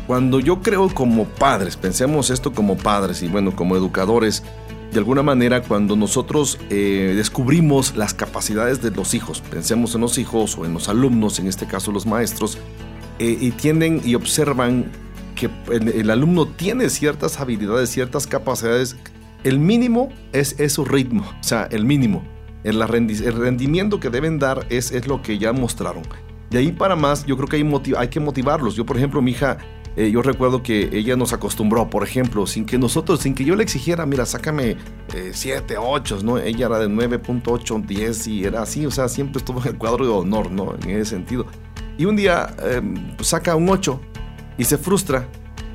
Cuando 0.06 0.40
yo 0.40 0.62
creo 0.62 0.88
como 0.88 1.24
padres, 1.24 1.76
pensemos 1.76 2.30
esto 2.30 2.52
como 2.52 2.76
padres 2.76 3.22
y 3.22 3.28
bueno, 3.28 3.54
como 3.54 3.76
educadores, 3.76 4.42
de 4.92 4.98
alguna 4.98 5.22
manera 5.22 5.62
cuando 5.62 5.94
nosotros 5.94 6.58
eh, 6.68 7.12
descubrimos 7.16 7.96
las 7.96 8.14
capacidades 8.14 8.82
de 8.82 8.90
los 8.90 9.14
hijos, 9.14 9.40
pensemos 9.40 9.94
en 9.94 10.00
los 10.00 10.18
hijos 10.18 10.56
o 10.58 10.64
en 10.64 10.74
los 10.74 10.88
alumnos, 10.88 11.38
en 11.38 11.46
este 11.46 11.66
caso 11.66 11.92
los 11.92 12.06
maestros, 12.06 12.58
eh, 13.18 13.36
y 13.40 13.50
tienen 13.52 14.00
y 14.04 14.14
observan 14.14 14.86
que 15.34 15.48
el, 15.70 16.10
alumno 16.10 16.46
tiene 16.46 16.90
ciertas 16.90 17.40
habilidades, 17.40 17.90
ciertas 17.90 18.26
capacidades 18.26 18.96
el 19.44 19.58
mínimo 19.58 20.10
es, 20.32 20.56
su 20.72 20.84
ritmo, 20.84 21.22
o 21.22 21.42
sea, 21.42 21.68
el 21.70 21.84
mínimo. 21.84 22.22
El, 22.62 22.80
rendimiento 22.86 24.00
que 24.00 24.10
deben 24.10 24.38
dar 24.38 24.66
es, 24.68 24.92
es 24.92 25.06
lo 25.06 25.22
que 25.22 25.38
ya 25.38 25.52
mostraron. 25.52 26.02
De 26.50 26.58
ahí 26.58 26.72
para 26.72 26.96
más, 26.96 27.24
yo 27.24 27.36
creo 27.36 27.48
que 27.48 27.56
hay, 27.56 27.94
hay 27.96 28.08
que 28.08 28.20
motivarlos. 28.20 28.74
Yo, 28.74 28.84
por 28.84 28.96
ejemplo, 28.96 29.22
mi 29.22 29.30
hija 29.30 29.58
eh, 29.96 30.10
yo 30.10 30.22
recuerdo 30.22 30.62
que 30.62 30.88
ella 30.92 31.16
nos 31.16 31.32
acostumbró, 31.32 31.90
por 31.90 32.04
ejemplo, 32.04 32.46
sin 32.46 32.64
que 32.64 32.78
nosotros, 32.78 33.20
sin 33.20 33.34
que 33.34 33.44
yo 33.44 33.56
le 33.56 33.64
exigiera, 33.64 34.06
mira, 34.06 34.24
sácame 34.24 34.76
7, 35.32 35.76
8, 35.78 36.20
¿no? 36.22 36.38
Ella 36.38 36.66
era 36.66 36.78
de 36.78 36.88
9.8, 36.88 37.84
10 37.84 38.26
y 38.28 38.44
era 38.44 38.62
así, 38.62 38.86
o 38.86 38.90
sea, 38.90 39.08
siempre 39.08 39.38
estuvo 39.38 39.60
en 39.60 39.68
el 39.68 39.78
cuadro 39.78 40.04
de 40.04 40.12
honor, 40.12 40.50
¿no? 40.52 40.74
En 40.84 40.90
ese 40.90 41.06
sentido. 41.06 41.46
Y 41.98 42.04
un 42.04 42.14
día 42.16 42.54
em, 42.62 43.16
saca 43.20 43.56
un 43.56 43.68
8 43.68 44.00
y 44.58 44.64
se 44.64 44.78
frustra. 44.78 45.28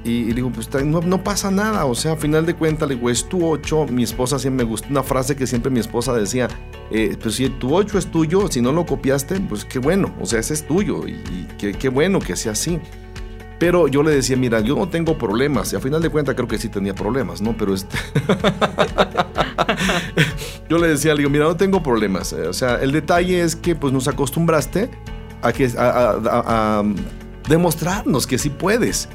Y, 0.05 0.33
digo, 0.33 0.51
pues 0.51 0.69
no, 0.85 1.01
no, 1.01 1.23
pasa 1.23 1.49
nada, 1.49 1.85
o 1.85 1.95
sea, 1.95 2.11
a 2.11 2.15
final 2.15 2.45
de 2.45 2.53
cuentas, 2.53 2.87
le 2.87 2.93
digo, 2.93 3.09
es 3.09 3.27
tu 3.27 3.43
8. 3.43 3.87
Mi 3.87 4.03
esposa 4.03 4.37
siempre 4.37 4.63
me 4.63 4.69
gusta 4.69 4.87
una 4.91 5.01
frase 5.01 5.35
que 5.35 5.47
siempre 5.47 5.71
mi 5.71 5.79
esposa 5.79 6.13
decía: 6.13 6.47
eh, 6.91 7.17
Pues 7.19 7.35
si 7.35 7.49
tu 7.49 7.75
8 7.75 7.97
es 7.97 8.11
tuyo, 8.11 8.47
si 8.47 8.61
no 8.61 8.71
lo 8.71 8.85
copiaste, 8.85 9.39
pues 9.41 9.65
qué 9.65 9.79
bueno, 9.79 10.13
o 10.21 10.27
sea, 10.27 10.39
ese 10.39 10.53
es 10.53 10.67
tuyo 10.67 11.07
y, 11.07 11.47
qué, 11.57 11.73
qué 11.73 11.89
bueno 11.89 12.19
que 12.19 12.35
sea 12.35 12.51
así. 12.51 12.79
Pero 13.57 13.87
yo 13.87 14.03
le 14.03 14.11
decía, 14.11 14.37
mira, 14.37 14.59
yo 14.59 14.75
no 14.75 14.89
tengo 14.89 15.17
problemas. 15.17 15.73
Y 15.73 15.75
a 15.75 15.79
final 15.79 16.01
de 16.01 16.09
cuentas 16.09 16.35
creo 16.35 16.47
que 16.47 16.59
sí 16.59 16.69
tenía 16.69 16.93
problemas, 16.93 17.41
¿no? 17.41 17.55
Pero 17.57 17.73
este... 17.73 17.97
yo 20.69 20.77
le 20.77 20.89
decía, 20.89 21.13
le 21.13 21.19
digo, 21.19 21.29
mira, 21.31 21.45
no 21.45 21.55
tengo 21.55 21.81
problemas. 21.81 22.33
O 22.33 22.53
sea, 22.53 22.75
el 22.75 22.91
detalle 22.91 23.41
es 23.41 23.55
que 23.55 23.73
pues 23.73 23.93
nos 23.93 24.09
acostumbraste 24.09 24.91
a, 25.41 25.53
que, 25.53 25.71
a 25.77 26.83
demostrarnos 27.47 28.27
que 28.27 28.37
sí 28.37 28.49
puedes. 28.49 29.07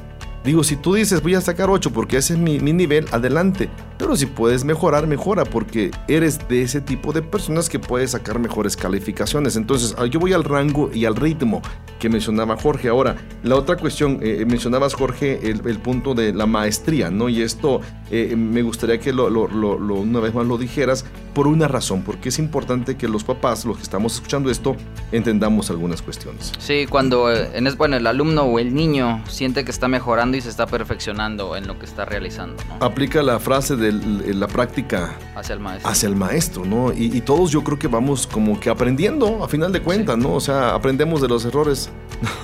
Digo, 0.43 0.63
si 0.63 0.75
tú 0.75 0.95
dices 0.95 1.21
voy 1.21 1.35
a 1.35 1.41
sacar 1.41 1.69
8 1.69 1.91
porque 1.91 2.17
ese 2.17 2.33
es 2.33 2.39
mi, 2.39 2.59
nivel, 2.59 3.05
adelante. 3.11 3.69
Pero 3.97 4.15
si 4.15 4.25
puedes 4.25 4.65
mejorar, 4.65 5.05
mejora 5.05 5.45
porque 5.45 5.91
eres 6.07 6.39
de 6.47 6.63
ese 6.63 6.81
tipo 6.81 7.13
de 7.13 7.21
personas 7.21 7.69
que 7.69 7.77
puedes 7.77 8.11
sacar 8.11 8.39
mejores 8.39 8.75
calificaciones. 8.75 9.55
Entonces, 9.55 9.93
ah, 9.99 10.07
yo 10.07 10.19
voy 10.19 10.33
al 10.33 10.43
rango 10.43 10.89
y 10.91 11.05
al 11.05 11.15
ritmo 11.15 11.61
que 11.99 12.09
mencionaba 12.09 12.57
Jorge. 12.57 12.89
Ahora, 12.89 13.15
la 13.43 13.55
otra 13.55 13.77
cuestión, 13.77 14.17
eh, 14.23 14.43
mencionabas 14.47 14.95
Jorge 14.95 15.39
el, 15.47 15.77
punto 15.79 16.15
de 16.15 16.33
la 16.33 16.47
maestría, 16.47 17.11
¿no? 17.11 17.29
Y 17.29 17.43
esto 17.43 17.81
eh, 18.09 18.35
me 18.35 18.63
gustaría 18.63 18.99
que 18.99 19.13
lo, 19.13 19.27
una 19.27 20.19
vez 20.19 20.33
más 20.33 20.47
lo 20.47 20.57
dijeras 20.57 21.05
por 21.33 21.47
una 21.47 21.67
razón, 21.67 22.03
porque 22.03 22.29
es 22.29 22.39
importante 22.39 22.97
que 22.97 23.07
los 23.07 23.23
papás, 23.23 23.65
los 23.65 23.77
que 23.77 23.83
estamos 23.83 24.15
escuchando 24.15 24.49
esto, 24.49 24.75
entendamos 25.11 25.69
algunas 25.69 26.01
cuestiones. 26.01 26.51
Sí, 26.59 26.85
cuando 26.89 27.31
eh, 27.31 27.49
en, 27.53 27.67
bueno, 27.77 27.97
el 27.97 28.07
alumno 28.07 28.43
o 28.43 28.59
el 28.59 28.73
niño 28.73 29.23
siente 29.27 29.63
que 29.63 29.71
está 29.71 29.87
mejorando 29.87 30.37
y 30.37 30.41
se 30.41 30.49
está 30.49 30.67
perfeccionando 30.67 31.55
en 31.55 31.67
lo 31.67 31.79
que 31.79 31.85
está 31.85 32.05
realizando. 32.05 32.61
Aplica 32.79 33.23
la 33.23 33.39
frase 33.39 33.75
de 33.75 33.91
la 34.33 34.47
práctica 34.47 35.17
hacia 35.35 35.53
el 35.53 35.59
maestro. 35.59 35.89
Hacia 35.89 36.09
el 36.09 36.15
maestro, 36.15 36.65
¿no? 36.65 36.91
Y, 36.93 37.21
todos 37.21 37.51
yo 37.51 37.63
creo 37.63 37.77
que 37.77 37.87
vamos 37.87 38.25
como 38.25 38.59
que 38.59 38.69
aprendiendo, 38.69 39.43
a 39.43 39.47
final 39.47 39.71
de 39.71 39.81
cuentas, 39.81 40.17
¿no? 40.17 40.33
O 40.33 40.39
sea, 40.39 40.73
aprendemos 40.73 41.21
de 41.21 41.27
los 41.27 41.45
errores, 41.45 41.89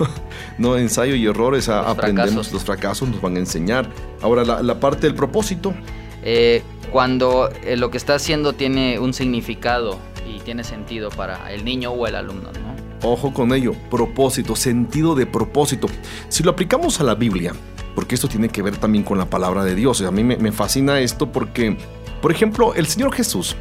no 0.58 0.76
ensayo 0.76 1.14
y 1.14 1.26
errores, 1.26 1.68
aprendemos 1.68 2.52
los 2.52 2.64
fracasos, 2.64 3.08
nos 3.08 3.20
van 3.20 3.36
a 3.36 3.40
enseñar. 3.40 3.88
Ahora, 4.22 4.44
la, 4.44 4.80
parte 4.80 5.06
del 5.06 5.14
propósito. 5.14 5.74
Eh, 6.22 6.62
cuando 6.90 7.50
eh, 7.64 7.76
lo 7.76 7.90
que 7.90 7.98
está 7.98 8.14
haciendo 8.14 8.52
tiene 8.52 8.98
un 8.98 9.12
significado 9.12 9.98
y 10.26 10.40
tiene 10.40 10.64
sentido 10.64 11.10
para 11.10 11.52
el 11.52 11.64
niño 11.64 11.90
o 11.90 12.06
el 12.06 12.14
alumno, 12.14 12.50
¿no? 12.52 13.08
Ojo 13.08 13.32
con 13.32 13.52
ello, 13.52 13.74
propósito, 13.90 14.56
sentido 14.56 15.14
de 15.14 15.26
propósito. 15.26 15.88
Si 16.28 16.42
lo 16.42 16.50
aplicamos 16.50 17.00
a 17.00 17.04
la 17.04 17.14
Biblia, 17.14 17.52
porque 17.94 18.14
esto 18.14 18.28
tiene 18.28 18.48
que 18.48 18.62
ver 18.62 18.76
también 18.76 19.04
con 19.04 19.18
la 19.18 19.26
palabra 19.26 19.64
de 19.64 19.74
Dios, 19.74 20.00
a 20.02 20.10
mí 20.10 20.24
me, 20.24 20.52
fascina 20.52 21.00
esto 21.00 21.30
porque, 21.30 21.76
por 22.20 22.32
ejemplo, 22.32 22.74
el 22.74 22.86
Señor 22.86 23.14
Jesús 23.14 23.56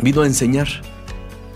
vino 0.00 0.22
a 0.22 0.26
enseñar. 0.26 0.66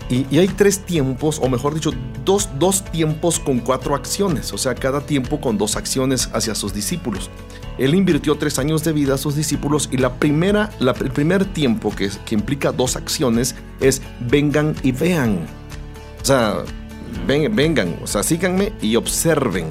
Y, 0.09 0.25
y, 0.29 0.39
hay 0.39 0.49
tres 0.49 0.85
tiempos, 0.85 1.39
o 1.41 1.47
mejor 1.47 1.73
dicho, 1.73 1.91
dos, 2.25 2.49
dos 2.59 2.83
tiempos 2.83 3.39
con 3.39 3.59
cuatro 3.59 3.95
acciones, 3.95 4.51
o 4.51 4.57
sea, 4.57 4.75
cada 4.75 5.01
tiempo 5.01 5.39
con 5.39 5.57
dos 5.57 5.77
acciones 5.77 6.29
hacia 6.33 6.53
sus 6.53 6.73
discípulos. 6.73 7.29
Él 7.81 7.95
invirtió 7.95 8.35
tres 8.35 8.59
años 8.59 8.83
de 8.83 8.93
vida 8.93 9.15
a 9.15 9.17
sus 9.17 9.35
discípulos 9.35 9.89
y 9.91 9.97
la 9.97 10.13
primera, 10.13 10.69
el 10.79 11.09
primer 11.09 11.45
tiempo 11.45 11.89
que, 11.89 12.11
que 12.27 12.35
implica 12.35 12.71
dos 12.71 12.95
acciones 12.95 13.55
es 13.79 14.03
vengan 14.19 14.75
y 14.83 14.91
vean. 14.91 15.39
O 16.21 16.25
sea, 16.25 16.57
vengan, 17.25 17.95
o 18.03 18.05
sea, 18.05 18.21
síganme 18.21 18.71
y 18.83 18.97
observen. 18.97 19.65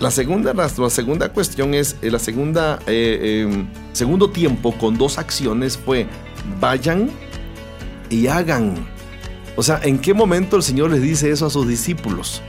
La 0.00 0.10
segunda, 0.10 0.54
la, 0.54 0.70
segunda 0.88 1.28
cuestión 1.28 1.74
es, 1.74 1.96
eh, 2.00 2.10
la 2.10 2.18
segunda, 2.18 2.78
eh, 2.86 3.44
em, 3.46 3.68
segundo 3.92 4.30
tiempo 4.30 4.72
con 4.72 4.96
dos 4.96 5.18
acciones 5.18 5.76
fue 5.76 6.06
vayan 6.58 7.10
y 8.08 8.28
hagan. 8.28 8.76
O 9.56 9.62
sea, 9.62 9.78
¿en 9.82 9.98
qué 9.98 10.14
momento 10.14 10.56
el 10.56 10.62
Señor 10.62 10.90
les 10.90 11.02
dice 11.02 11.30
eso 11.30 11.44
a 11.44 11.50
sus 11.50 11.68
discípulos? 11.68 12.40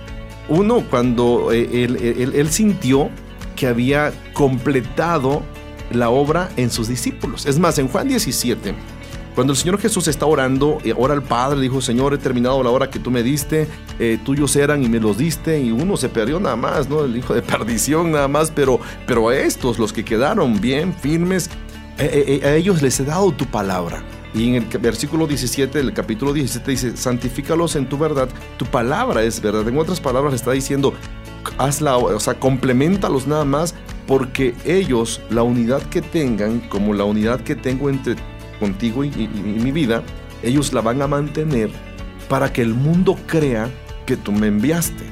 Uno, 0.47 0.81
cuando 0.89 1.51
eh, 1.51 1.83
él 1.83 2.49
sintió 2.51 3.09
que 3.55 3.67
había 3.67 4.13
completado 4.33 5.43
la 5.91 6.09
obra 6.09 6.49
en 6.57 6.71
sus 6.71 6.87
discípulos. 6.87 7.45
Es 7.45 7.59
más, 7.59 7.77
en 7.77 7.87
Juan 7.87 8.07
17, 8.07 8.73
cuando 9.35 9.51
el 9.51 9.57
Señor 9.57 9.79
Jesús 9.79 10.07
está 10.07 10.25
orando, 10.25 10.79
eh, 10.83 10.93
ora 10.95 11.13
al 11.13 11.21
Padre, 11.21 11.59
dijo, 11.59 11.81
Señor, 11.81 12.13
he 12.13 12.17
terminado 12.17 12.63
la 12.63 12.69
hora 12.69 12.89
que 12.89 12.99
tú 12.99 13.11
me 13.11 13.21
diste, 13.21 13.67
eh, 13.99 14.17
tuyos 14.23 14.55
eran 14.55 14.81
y 14.81 14.87
me 14.87 14.99
los 14.99 15.17
diste, 15.17 15.59
y 15.59 15.71
uno 15.71 15.97
se 15.97 16.07
perdió 16.07 16.39
nada 16.39 16.55
más, 16.55 16.89
¿no? 16.89 17.03
El 17.03 17.17
hijo 17.17 17.33
de 17.33 17.41
perdición 17.41 18.11
nada 18.11 18.27
más, 18.27 18.51
pero, 18.51 18.79
pero 19.05 19.29
a 19.29 19.35
estos, 19.35 19.77
los 19.77 19.91
que 19.91 20.05
quedaron 20.05 20.61
bien, 20.61 20.93
firmes, 20.93 21.49
eh, 21.97 22.41
a 22.43 22.55
ellos 22.55 22.81
les 22.81 22.99
he 22.99 23.03
dado 23.03 23.31
tu 23.31 23.45
palabra. 23.45 24.03
Y 24.33 24.49
en 24.49 24.55
el 24.55 24.77
versículo 24.79 25.27
17 25.27 25.77
del 25.77 25.93
capítulo 25.93 26.33
17 26.33 26.71
dice, 26.71 26.97
santifícalos 26.97 27.77
en 27.77 27.87
tu 27.87 27.97
verdad, 27.97 28.27
tu 28.57 28.65
palabra 28.65 29.23
es 29.23 29.41
verdad. 29.41 29.67
En 29.67 29.77
otras 29.77 30.01
palabras 30.01 30.33
está 30.33 30.51
diciendo, 30.51 30.93
hazla, 31.57 31.97
o 31.97 32.19
sea, 32.19 32.35
complementalos 32.35 33.27
nada 33.27 33.45
más, 33.45 33.75
porque 34.07 34.53
ellos, 34.65 35.21
la 35.29 35.43
unidad 35.43 35.81
que 35.83 36.01
tengan, 36.01 36.59
como 36.69 36.93
la 36.93 37.03
unidad 37.03 37.41
que 37.41 37.55
tengo 37.55 37.89
entre 37.89 38.15
contigo 38.59 39.03
y, 39.03 39.09
mi 39.09 39.71
vida, 39.71 40.03
ellos 40.43 40.73
la 40.73 40.81
van 40.81 41.01
a 41.01 41.07
mantener 41.07 41.69
para 42.29 42.51
que 42.51 42.61
el 42.61 42.73
mundo 42.73 43.17
crea 43.27 43.69
que 44.05 44.17
tú 44.17 44.31
me 44.31 44.47
enviaste. 44.47 45.03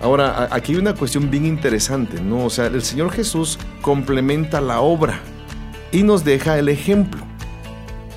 Ahora, 0.00 0.48
aquí 0.50 0.72
hay 0.72 0.78
una 0.78 0.94
cuestión 0.94 1.30
bien 1.30 1.46
interesante, 1.46 2.20
¿no? 2.20 2.46
O 2.46 2.50
sea, 2.50 2.66
el 2.66 2.82
Señor 2.82 3.12
Jesús 3.12 3.58
complementa 3.80 4.60
la 4.60 4.80
obra 4.80 5.20
y 5.92 6.02
nos 6.02 6.24
deja 6.24 6.58
el 6.58 6.68
ejemplo. 6.68 7.31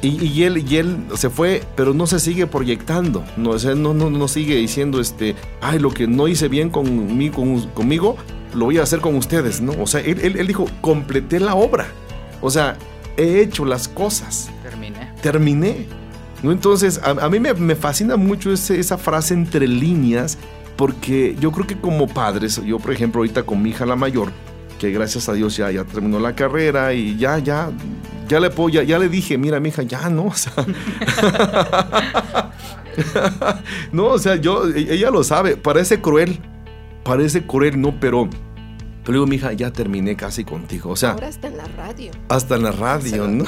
Y, 0.08 0.44
él, 0.44 0.64
y 0.70 0.78
él 0.78 0.98
se 1.16 1.30
fue, 1.30 1.64
pero 1.76 1.94
no 1.94 2.06
se 2.06 2.20
sigue 2.20 2.46
proyectando. 2.48 3.24
No, 3.38 3.52
o 3.52 3.76
no, 3.76 3.94
no, 3.94 4.10
no 4.10 4.28
sigue 4.28 4.56
diciendo, 4.56 5.00
este, 5.00 5.36
ay, 5.62 5.80
lo 5.80 5.92
que 5.92 6.08
no 6.08 6.28
hice 6.28 6.48
bien 6.48 6.70
conmigo, 6.70 7.44
conmigo 7.74 8.18
lo 8.54 8.66
voy 8.66 8.78
a 8.78 8.84
hacer 8.84 9.02
con 9.02 9.16
ustedes, 9.16 9.62
¿no? 9.62 9.74
O 9.82 9.88
sea, 9.88 10.02
él, 10.02 10.20
él, 10.38 10.48
dijo, 10.48 10.66
completé 10.82 11.40
la 11.40 11.56
obra. 11.56 11.88
O 12.42 12.50
sea, 12.50 12.78
he 13.18 13.42
hecho 13.42 13.66
las 13.66 13.88
cosas. 13.88 14.50
Terminé. 14.64 15.12
Terminé. 15.22 15.86
¿No? 16.44 16.52
Entonces, 16.52 17.02
a, 17.04 17.30
mí 17.30 17.40
me, 17.40 17.76
fascina 17.76 18.16
mucho 18.16 18.52
esa 18.52 18.98
frase 18.98 19.34
entre 19.34 19.68
líneas, 19.68 20.38
porque 20.76 21.36
yo 21.40 21.52
creo 21.52 21.66
que 21.66 21.78
como 21.78 22.08
padres, 22.08 22.62
yo 22.64 22.80
por 22.80 22.92
ejemplo 22.92 23.20
ahorita 23.20 23.44
con 23.44 23.62
mi 23.62 23.72
hija 23.72 23.86
la 23.86 23.96
mayor, 23.96 24.32
que 24.86 24.92
gracias 24.92 25.28
a 25.30 25.34
Dios 25.34 25.58
ya, 25.58 25.72
ya 25.72 25.84
terminó 25.84 26.20
la 26.20 26.36
carrera 26.36 26.94
y 26.94 27.18
ya, 27.18 27.40
ya, 27.40 27.72
ya 28.28 28.40
le, 28.40 28.52
ya, 28.72 28.84
ya 28.84 29.00
le 29.00 29.10
dije, 29.10 29.38
mira, 29.38 29.60
mi 29.60 29.70
hija, 29.70 29.82
ya 29.82 30.10
no, 30.10 30.26
o 30.28 30.34
sea. 30.36 30.54
no, 33.92 34.06
o 34.06 34.20
sea, 34.20 34.36
yo, 34.36 34.70
e, 34.70 34.94
ella 34.94 35.10
lo 35.10 35.24
sabe, 35.24 35.58
parece 35.58 36.02
cruel, 36.02 36.40
parece 37.04 37.46
cruel, 37.46 37.82
no, 37.82 38.00
pero. 38.00 38.30
Pero 39.04 39.24
digo, 39.24 39.34
hija, 39.36 39.54
ya 39.54 39.72
terminé 39.72 40.16
casi 40.16 40.44
contigo. 40.44 40.90
O 40.90 40.96
sea. 40.96 41.12
Ahora 41.12 41.28
hasta 41.28 41.48
en 41.48 41.58
la 41.58 41.68
radio. 41.78 42.12
Hasta 42.28 42.56
en 42.56 42.64
la 42.64 42.72
radio, 42.72 43.28
¿no? 43.28 43.46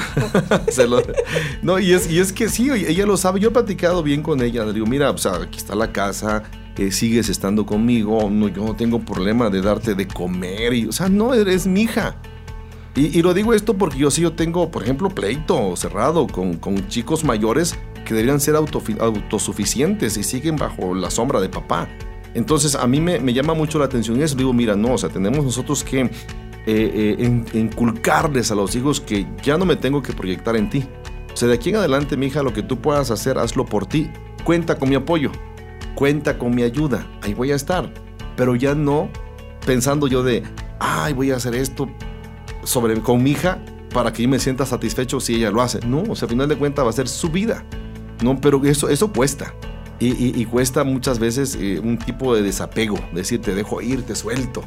no, 1.62 1.80
y 1.80 1.94
es, 1.94 2.08
y 2.08 2.20
es 2.20 2.32
que 2.32 2.48
sí, 2.48 2.70
ella 2.70 3.04
lo 3.06 3.16
sabe. 3.16 3.40
Yo 3.40 3.48
he 3.48 3.52
platicado 3.52 4.04
bien 4.04 4.22
con 4.22 4.40
ella. 4.40 4.64
Le 4.64 4.72
digo, 4.72 4.86
mira, 4.86 5.10
o 5.10 5.18
sea, 5.18 5.34
aquí 5.34 5.58
está 5.58 5.74
la 5.74 5.90
casa 5.90 6.44
sigues 6.90 7.28
estando 7.28 7.66
conmigo, 7.66 8.30
no, 8.30 8.48
yo 8.48 8.64
no 8.64 8.76
tengo 8.76 9.00
problema 9.00 9.50
de 9.50 9.60
darte 9.60 9.94
de 9.94 10.06
comer, 10.06 10.72
y, 10.74 10.86
o 10.86 10.92
sea, 10.92 11.08
no, 11.08 11.34
eres 11.34 11.66
mi 11.66 11.82
hija. 11.82 12.16
Y, 12.94 13.22
lo 13.22 13.32
digo 13.32 13.54
esto 13.54 13.74
porque 13.74 13.98
yo 13.98 14.10
sí, 14.10 14.22
yo 14.22 14.32
tengo, 14.32 14.70
por 14.70 14.82
ejemplo, 14.82 15.08
pleito 15.08 15.76
cerrado 15.76 16.26
con, 16.26 16.56
con 16.56 16.88
chicos 16.88 17.22
mayores 17.22 17.76
que 18.04 18.12
deberían 18.12 18.40
ser 18.40 18.56
autosuficientes 18.56 20.16
y 20.16 20.24
siguen 20.24 20.56
bajo 20.56 20.94
la 20.94 21.08
sombra 21.08 21.40
de 21.40 21.48
papá. 21.48 21.88
Entonces 22.34 22.74
a 22.74 22.86
mí 22.88 23.00
me, 23.00 23.20
me 23.20 23.32
llama 23.32 23.54
mucho 23.54 23.78
la 23.78 23.84
atención 23.84 24.20
eso. 24.20 24.34
Digo, 24.34 24.52
mira, 24.52 24.74
no, 24.74 24.94
o 24.94 24.98
sea, 24.98 25.10
tenemos 25.10 25.44
nosotros 25.44 25.84
que 25.84 26.00
eh, 26.00 26.10
eh, 26.66 27.44
inculcarles 27.52 28.50
a 28.50 28.56
los 28.56 28.74
hijos 28.74 29.00
que 29.00 29.26
ya 29.44 29.56
no 29.56 29.64
me 29.64 29.76
tengo 29.76 30.02
que 30.02 30.12
proyectar 30.12 30.56
en 30.56 30.68
ti. 30.68 30.84
O 31.32 31.36
sea, 31.36 31.46
de 31.46 31.54
aquí 31.54 31.70
en 31.70 31.76
adelante, 31.76 32.16
mi 32.16 32.26
hija, 32.26 32.42
lo 32.42 32.52
que 32.52 32.64
tú 32.64 32.80
puedas 32.80 33.12
hacer, 33.12 33.38
hazlo 33.38 33.64
por 33.64 33.86
ti. 33.86 34.10
Cuenta 34.44 34.76
con 34.76 34.88
mi 34.88 34.96
apoyo 34.96 35.30
cuenta 35.98 36.38
con 36.38 36.54
mi 36.54 36.62
ayuda, 36.62 37.04
ahí 37.22 37.34
voy 37.34 37.50
a 37.50 37.56
estar. 37.56 37.92
Pero 38.36 38.54
ya 38.54 38.76
no 38.76 39.08
pensando 39.66 40.06
yo 40.06 40.22
de, 40.22 40.44
ay, 40.78 41.12
voy 41.12 41.32
a 41.32 41.36
hacer 41.36 41.56
esto 41.56 41.88
sobre, 42.62 43.00
con 43.00 43.20
mi 43.20 43.32
hija 43.32 43.58
para 43.92 44.12
que 44.12 44.22
yo 44.22 44.28
me 44.28 44.38
sienta 44.38 44.64
satisfecho 44.64 45.18
si 45.18 45.34
ella 45.34 45.50
lo 45.50 45.60
hace. 45.60 45.80
No, 45.84 46.04
o 46.08 46.14
sea, 46.14 46.26
al 46.26 46.30
final 46.30 46.48
de 46.48 46.56
cuentas 46.56 46.84
va 46.84 46.90
a 46.90 46.92
ser 46.92 47.08
su 47.08 47.30
vida. 47.30 47.64
No, 48.22 48.40
pero 48.40 48.64
eso, 48.64 48.88
eso 48.88 49.12
cuesta. 49.12 49.52
Y, 50.00 50.44
cuesta 50.44 50.84
muchas 50.84 51.18
veces 51.18 51.58
eh, 51.60 51.80
un 51.82 51.98
tipo 51.98 52.32
de 52.32 52.42
desapego, 52.42 52.96
decir, 53.12 53.42
te 53.42 53.56
dejo 53.56 53.82
ir, 53.82 54.02
te 54.02 54.14
suelto. 54.14 54.62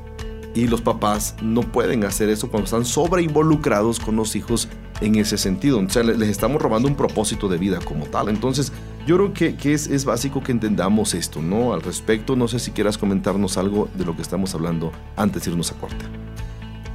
Y 0.54 0.68
los 0.68 0.82
papás 0.82 1.36
no 1.42 1.62
pueden 1.62 2.04
hacer 2.04 2.28
eso 2.28 2.50
cuando 2.50 2.66
están 2.66 2.84
sobre 2.84 3.22
involucrados 3.24 4.02
con 4.02 4.18
los 4.18 4.36
hijos 4.36 4.68
en 5.00 5.16
ese 5.16 5.38
sentido. 5.38 5.80
O 5.80 5.90
sea, 5.90 6.04
le- 6.04 6.18
les 6.18 6.28
estamos 6.28 6.62
robando 6.62 6.90
un 6.90 6.96
propósito 6.96 7.48
de 7.48 7.58
vida 7.58 7.80
como 7.86 8.06
tal. 8.08 8.28
Entonces, 8.28 8.74
yo 9.08 9.18
creo 9.18 9.34
que, 9.34 9.56
que 9.56 9.74
es, 9.74 9.88
es 9.88 10.06
básico 10.06 10.44
que 10.44 10.52
entendamos 10.52 11.14
esto, 11.14 11.42
¿no? 11.42 11.74
Al 11.74 11.82
respecto, 11.82 12.36
no 12.36 12.48
sé 12.48 12.60
si 12.60 12.72
quieras 12.72 12.98
comentarnos 12.98 13.58
algo 13.58 13.90
de 13.96 14.06
lo 14.06 14.16
que 14.16 14.22
estamos 14.22 14.54
hablando 14.54 14.92
antes 15.16 15.44
de 15.44 15.52
irnos 15.52 15.72
a 15.72 15.76
corte. 15.76 16.06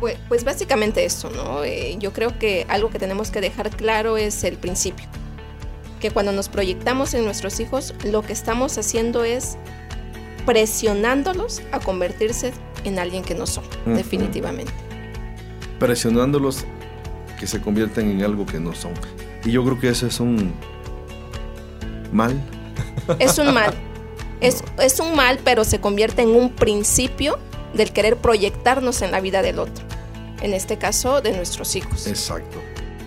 Pues, 0.01 0.19
pues 0.29 0.45
básicamente 0.45 1.05
eso, 1.05 1.31
¿no? 1.31 1.65
Eh, 1.65 1.97
yo 1.99 2.13
creo 2.13 2.39
que 2.39 2.67
algo 2.69 2.91
que 2.91 2.99
tenemos 2.99 3.31
que 3.31 3.41
dejar 3.41 3.71
claro 3.71 4.17
es 4.19 4.45
el 4.45 4.57
principio. 4.57 5.07
Que 6.01 6.11
cuando 6.11 6.33
nos 6.33 6.49
proyectamos 6.49 7.15
en 7.15 7.25
nuestros 7.25 7.59
hijos, 7.61 7.95
lo 8.05 8.23
que 8.23 8.33
estamos 8.35 8.77
haciendo 8.79 9.25
es 9.25 9.57
presionándolos 10.45 11.63
a 11.73 11.81
convertirse 11.81 12.53
en 12.85 12.99
alguien 12.99 13.25
que 13.25 13.35
no 13.35 13.47
son, 13.47 13.65
Ujú. 13.87 13.97
definitivamente. 13.97 14.73
Presionándolos 15.81 16.65
que 17.41 17.47
se 17.47 17.61
conviertan 17.61 18.11
en 18.11 18.23
algo 18.23 18.47
que 18.47 18.61
no 18.61 18.75
son. 18.75 18.93
Y 19.45 19.51
yo 19.51 19.65
creo 19.65 19.81
que 19.81 19.89
eso 19.89 20.07
es 20.07 20.21
un 20.21 20.53
mal. 22.13 22.41
Es 23.19 23.39
un 23.39 23.53
mal. 23.55 23.75
Es, 24.41 24.63
es 24.83 25.01
un 25.01 25.15
mal, 25.15 25.39
pero 25.45 25.65
se 25.65 25.81
convierte 25.81 26.23
en 26.23 26.31
un 26.31 26.51
principio 26.51 27.39
del 27.75 27.93
querer 27.93 28.17
proyectarnos 28.17 29.03
en 29.03 29.11
la 29.11 29.21
vida 29.21 29.43
del 29.43 29.59
otro. 29.59 29.85
En 30.41 30.53
este 30.53 30.77
caso, 30.77 31.21
de 31.21 31.33
nuestros 31.37 31.77
hijos. 31.77 32.07
Exacto. 32.07 32.59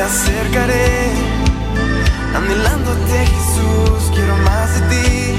acercaré, 0.06 1.10
anhelándote 2.34 3.26
Jesús, 3.32 4.10
quiero 4.14 4.36
más 4.38 4.68
de 4.74 4.80
ti, 4.92 5.34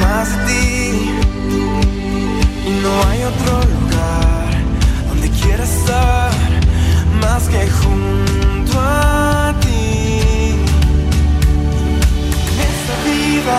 más 0.00 0.28
de 0.30 0.44
ti. 0.46 1.12
Y 2.66 2.70
no 2.82 2.92
hay 3.08 3.22
otro 3.22 3.54
lugar 3.74 4.48
donde 5.08 5.30
quiera 5.30 5.62
estar 5.62 6.32
más 7.20 7.48
que 7.48 7.70
junto 7.80 8.80
a 8.80 9.54
ti 9.60 10.56
esta 12.70 12.94
vida 13.08 13.58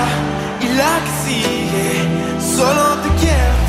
y 0.61 0.67
la 0.79 0.93
que 1.03 1.13
sigue. 1.25 1.89
Solo 2.57 2.83
te 3.03 3.09
quiero 3.21 3.62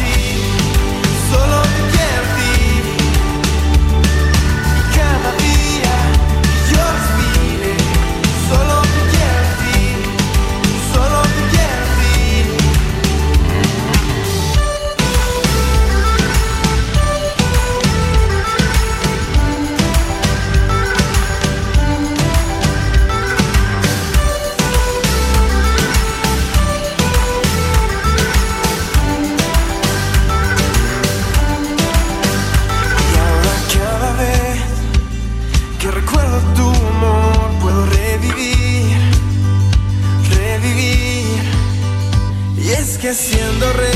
que 43.54 43.60
siendo 43.60 43.93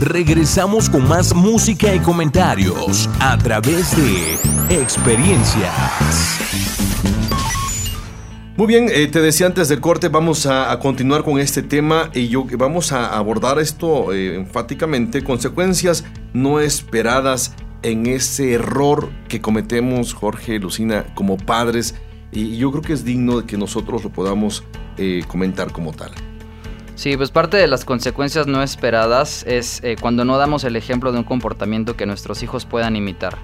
Regresamos 0.00 0.88
con 0.88 1.06
más 1.06 1.34
música 1.34 1.94
y 1.94 1.98
comentarios 1.98 3.06
a 3.20 3.36
través 3.36 3.94
de 3.94 4.80
experiencias. 4.80 5.74
Muy 8.56 8.66
bien, 8.66 8.86
eh, 8.90 9.08
te 9.08 9.20
decía 9.20 9.44
antes 9.44 9.68
del 9.68 9.82
corte, 9.82 10.08
vamos 10.08 10.46
a, 10.46 10.78
continuar 10.78 11.22
con 11.22 11.38
este 11.38 11.62
tema 11.62 12.08
y 12.14 12.28
yo 12.28 12.46
vamos 12.56 12.92
a 12.92 13.14
abordar 13.14 13.58
esto 13.58 14.14
eh, 14.14 14.36
enfáticamente, 14.36 15.22
consecuencias 15.22 16.06
no 16.32 16.60
esperadas 16.60 17.54
en 17.82 18.06
ese 18.06 18.54
error 18.54 19.10
que 19.28 19.42
cometemos 19.42 20.14
Jorge, 20.14 20.58
Lucina, 20.58 21.04
como 21.14 21.36
padres 21.36 21.94
y 22.32 22.56
yo 22.56 22.70
creo 22.70 22.82
que 22.82 22.94
es 22.94 23.04
digno 23.04 23.42
de 23.42 23.46
que 23.46 23.58
nosotros 23.58 24.02
lo 24.02 24.08
podamos 24.08 24.64
eh, 24.96 25.22
comentar 25.28 25.72
como 25.72 25.92
tal. 25.92 26.12
Sí, 27.00 27.16
pues 27.16 27.30
parte 27.30 27.56
de 27.56 27.66
las 27.66 27.86
consecuencias 27.86 28.46
no 28.46 28.62
esperadas 28.62 29.42
es 29.46 29.82
eh, 29.82 29.96
cuando 29.98 30.26
no 30.26 30.36
damos 30.36 30.64
el 30.64 30.76
ejemplo 30.76 31.12
de 31.12 31.18
un 31.18 31.24
comportamiento 31.24 31.96
que 31.96 32.04
nuestros 32.04 32.42
hijos 32.42 32.66
puedan 32.66 32.94
imitar. 32.94 33.38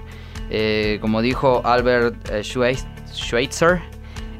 Eh, 0.51 0.99
como 1.01 1.23
dijo 1.23 1.63
Albert 1.65 2.29
eh, 2.29 2.41
Schweitz- 2.43 2.85
Schweitzer, 3.11 3.81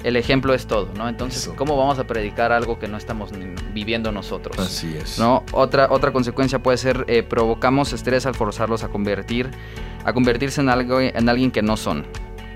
el 0.04 0.18
ejemplo 0.18 0.54
es 0.54 0.68
todo, 0.68 0.90
¿no? 0.96 1.10
Entonces, 1.10 1.42
Eso. 1.42 1.56
¿cómo 1.56 1.76
vamos 1.76 1.98
a 1.98 2.04
predicar 2.06 2.52
algo 2.52 2.78
que 2.78 2.88
no 2.88 2.96
estamos 2.96 3.32
viviendo 3.74 4.12
nosotros? 4.12 4.60
Así 4.60 4.96
es. 4.96 5.18
¿no? 5.18 5.44
Otra, 5.52 5.88
otra 5.90 6.14
consecuencia 6.14 6.60
puede 6.62 6.78
ser 6.78 7.04
eh, 7.08 7.24
provocamos 7.24 7.94
estrés 7.94 8.28
al 8.28 8.36
forzarlos 8.36 8.84
a 8.84 8.90
convertir, 8.90 9.50
a 10.06 10.14
convertirse 10.14 10.62
en 10.62 10.70
algo, 10.70 11.02
en 11.02 11.28
alguien 11.28 11.50
que 11.50 11.64
no 11.64 11.76
son, 11.76 12.06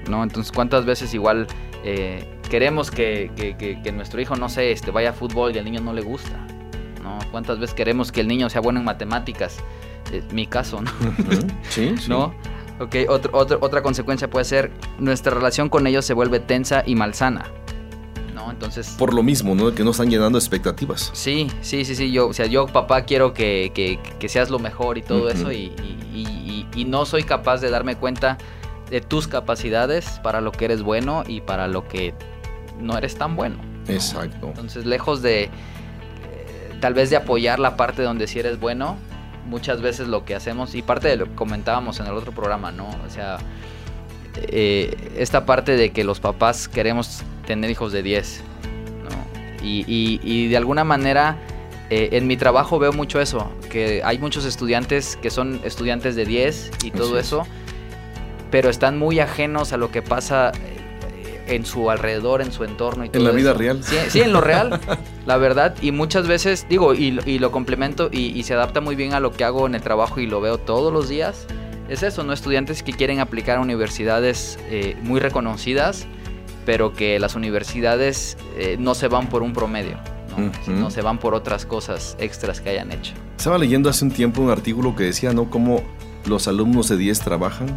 ¿no? 0.07 0.22
Entonces, 0.22 0.51
¿cuántas 0.51 0.86
veces 0.86 1.16
igual 1.16 1.47
eh, 1.84 2.24
queremos 2.52 2.91
que, 2.91 3.32
que- 3.36 3.56
que- 3.56 3.82
que 3.82 3.91
nuestro 3.93 4.20
hijo, 4.22 4.36
no 4.36 4.49
sé, 4.49 4.72
este, 4.74 4.91
vaya 4.91 5.12
a 5.12 5.14
fútbol 5.14 5.56
y 5.56 5.58
al 5.60 5.64
niño 5.66 5.80
no 5.82 5.93
le 5.93 6.02
gusta, 6.02 6.38
¿no? 7.02 7.18
¿Cuántas 7.32 7.58
veces 7.60 7.74
queremos 7.74 8.12
que 8.12 8.20
el 8.22 8.28
niño 8.28 8.49
sea 8.49 8.60
bueno 8.60 8.80
en 8.80 8.86
matemáticas? 8.86 9.58
Es 10.12 10.32
mi 10.34 10.45
caso, 10.47 10.82
¿no? 10.82 10.91
Sí, 11.70 11.95
sí. 11.99 12.10
¿No? 12.10 12.34
Ok, 12.82 12.95
otro- 13.08 13.32
otro- 13.38 13.58
otra 13.62 13.82
consecuencia 13.82 14.30
puede 14.30 14.43
ser 14.43 14.70
nuestra 14.99 15.34
relación 15.34 15.70
con 15.70 15.88
ellos 15.88 16.04
se 16.04 16.14
vuelve 16.14 16.39
tensa 16.41 16.84
y 16.86 16.95
malsana, 16.95 17.45
¿no? 18.36 18.52
Entonces... 18.52 18.95
Por 18.99 19.14
lo 19.14 19.24
mismo, 19.24 19.56
¿no? 19.56 19.74
Que 19.74 19.84
no 19.86 19.91
están 19.91 20.10
llenando 20.10 20.38
expectativas. 20.38 21.10
Sí, 21.14 21.47
sí, 21.62 21.86
sí, 21.86 21.95
sí. 21.95 22.12
Yo, 22.12 22.28
o 22.28 22.34
sea, 22.34 22.47
yo, 22.47 22.66
papá, 22.68 23.04
quiero 23.04 23.34
que, 23.34 23.72
que- 23.74 23.97
que 24.20 24.28
seas 24.30 24.49
lo 24.49 24.60
mejor 24.60 24.97
y 24.97 25.04
todo 25.04 25.20
Ujú. 25.28 25.30
eso. 25.30 25.52
Y, 25.54 25.72
y- 25.82 25.97
y- 26.14 26.68
y 26.76 26.86
no 26.86 27.06
soy 27.06 27.24
capaz 27.24 27.62
de 27.62 27.70
darme 27.70 27.95
cuenta 27.95 28.38
de 28.89 28.99
tus 28.99 29.28
capacidades 29.28 30.20
para 30.22 30.41
lo 30.41 30.52
que 30.52 30.66
eres 30.66 30.82
bueno 30.82 31.24
y 31.26 31.39
para 31.41 31.68
lo 31.68 31.88
que 31.88 32.14
no 32.82 32.97
eres 32.97 33.15
tan 33.15 33.36
bueno. 33.36 33.57
¿no? 33.88 33.93
Exacto. 33.93 34.47
Entonces, 34.47 34.86
lejos 34.86 35.21
de 35.21 35.43
eh, 35.43 35.49
tal 36.79 36.93
vez 36.93 37.09
de 37.09 37.15
apoyar 37.17 37.59
la 37.59 37.75
parte 37.77 38.01
donde 38.03 38.27
sí 38.27 38.39
eres 38.39 38.59
bueno, 38.59 38.97
muchas 39.47 39.82
veces 39.82 40.07
lo 40.07 40.23
que 40.25 40.36
hacemos, 40.36 40.75
y 40.75 40.82
parte 40.82 41.07
de 41.07 41.15
lo 41.17 41.25
que 41.25 41.36
comentábamos 41.36 41.99
en 41.99 42.05
el 42.07 42.13
otro 42.13 42.32
programa, 42.32 42.71
¿no? 42.71 42.88
O 43.05 43.09
sea, 43.09 43.38
eh, 44.36 44.95
esta 45.17 45.45
parte 45.45 45.75
de 45.75 45.91
que 45.91 46.03
los 46.03 46.19
papás 46.19 46.67
queremos 46.67 47.23
tener 47.45 47.69
hijos 47.69 47.91
de 47.91 48.01
10, 48.03 48.41
¿no? 49.03 49.65
Y, 49.65 49.84
y- 49.88 50.19
y 50.23 50.47
de 50.47 50.57
alguna 50.57 50.84
manera 50.84 51.38
eh, 51.89 52.09
en 52.13 52.27
mi 52.27 52.38
trabajo 52.38 52.79
veo 52.79 52.93
mucho 52.93 53.19
eso, 53.19 53.51
que 53.69 54.01
hay 54.05 54.17
muchos 54.17 54.45
estudiantes 54.45 55.17
que 55.17 55.29
son 55.29 55.59
estudiantes 55.65 56.15
de 56.15 56.25
10 56.25 56.71
y 56.86 56.91
todo 56.91 57.19
eso, 57.19 57.45
pero 58.49 58.69
están 58.69 58.97
muy 58.97 59.19
ajenos 59.19 59.73
a 59.73 59.77
lo 59.77 59.91
que 59.91 60.01
pasa 60.01 60.53
en 61.56 61.66
su 61.66 61.89
alrededor, 61.89 62.41
en 62.41 62.52
su 62.52 62.64
entorno 62.64 63.06
y 63.06 63.10
todo 63.10 63.20
En 63.22 63.28
la 63.28 63.32
vida 63.34 63.49
eso. 63.52 63.60
real. 63.60 63.84
Sí, 63.84 63.95
sí, 64.10 64.22
en 64.22 64.34
lo 64.34 64.41
real, 64.41 64.80
la 65.26 65.38
verdad. 65.38 65.76
Y 65.82 65.91
muchas 65.91 66.28
veces, 66.28 66.66
digo, 66.70 66.93
y, 66.93 67.12
lo- 67.12 67.24
y 67.26 67.39
lo 67.39 67.52
complemento 67.52 68.10
y, 68.12 68.28
y 68.38 68.43
se 68.43 68.54
adapta 68.54 68.82
muy 68.82 68.95
bien 68.95 69.14
a 69.14 69.20
lo 69.20 69.32
que 69.32 69.43
hago 69.43 69.66
en 69.68 69.76
el 69.76 69.82
trabajo 69.82 70.20
y 70.20 70.28
lo 70.28 70.41
veo 70.41 70.58
todos 70.58 70.91
los 70.91 71.10
días. 71.10 71.45
Es 71.89 72.04
eso, 72.04 72.24
¿no? 72.24 72.32
Estudiantes 72.34 72.84
que 72.84 72.93
quieren 72.93 73.20
aplicar 73.20 73.58
a 73.58 73.62
universidades 73.62 74.58
eh, 74.70 74.95
muy 75.02 75.20
reconocidas, 75.20 76.08
pero 76.66 76.93
que 76.93 77.20
las 77.20 77.36
universidades 77.36 78.38
eh, 78.58 78.78
no 78.80 78.95
se 78.95 79.08
van 79.10 79.28
por 79.28 79.43
un 79.43 79.52
promedio, 79.54 79.97
¿no? 80.38 80.52
Sino 80.64 80.89
se 80.91 81.02
van 81.02 81.18
por 81.18 81.34
otras 81.34 81.66
cosas 81.66 82.16
extras 82.20 82.62
que 82.62 82.70
hayan 82.70 82.91
hecho. 82.91 83.14
Estaba 83.38 83.58
leyendo 83.58 83.89
hace 83.89 84.06
un 84.06 84.12
tiempo 84.12 84.41
un 84.41 84.52
artículo 84.52 84.95
que 84.95 85.04
decía, 85.04 85.34
¿no? 85.34 85.49
Cómo 85.49 85.84
los 86.26 86.47
alumnos 86.47 86.88
de 86.88 86.95
10 86.97 87.20
trabajan 87.22 87.68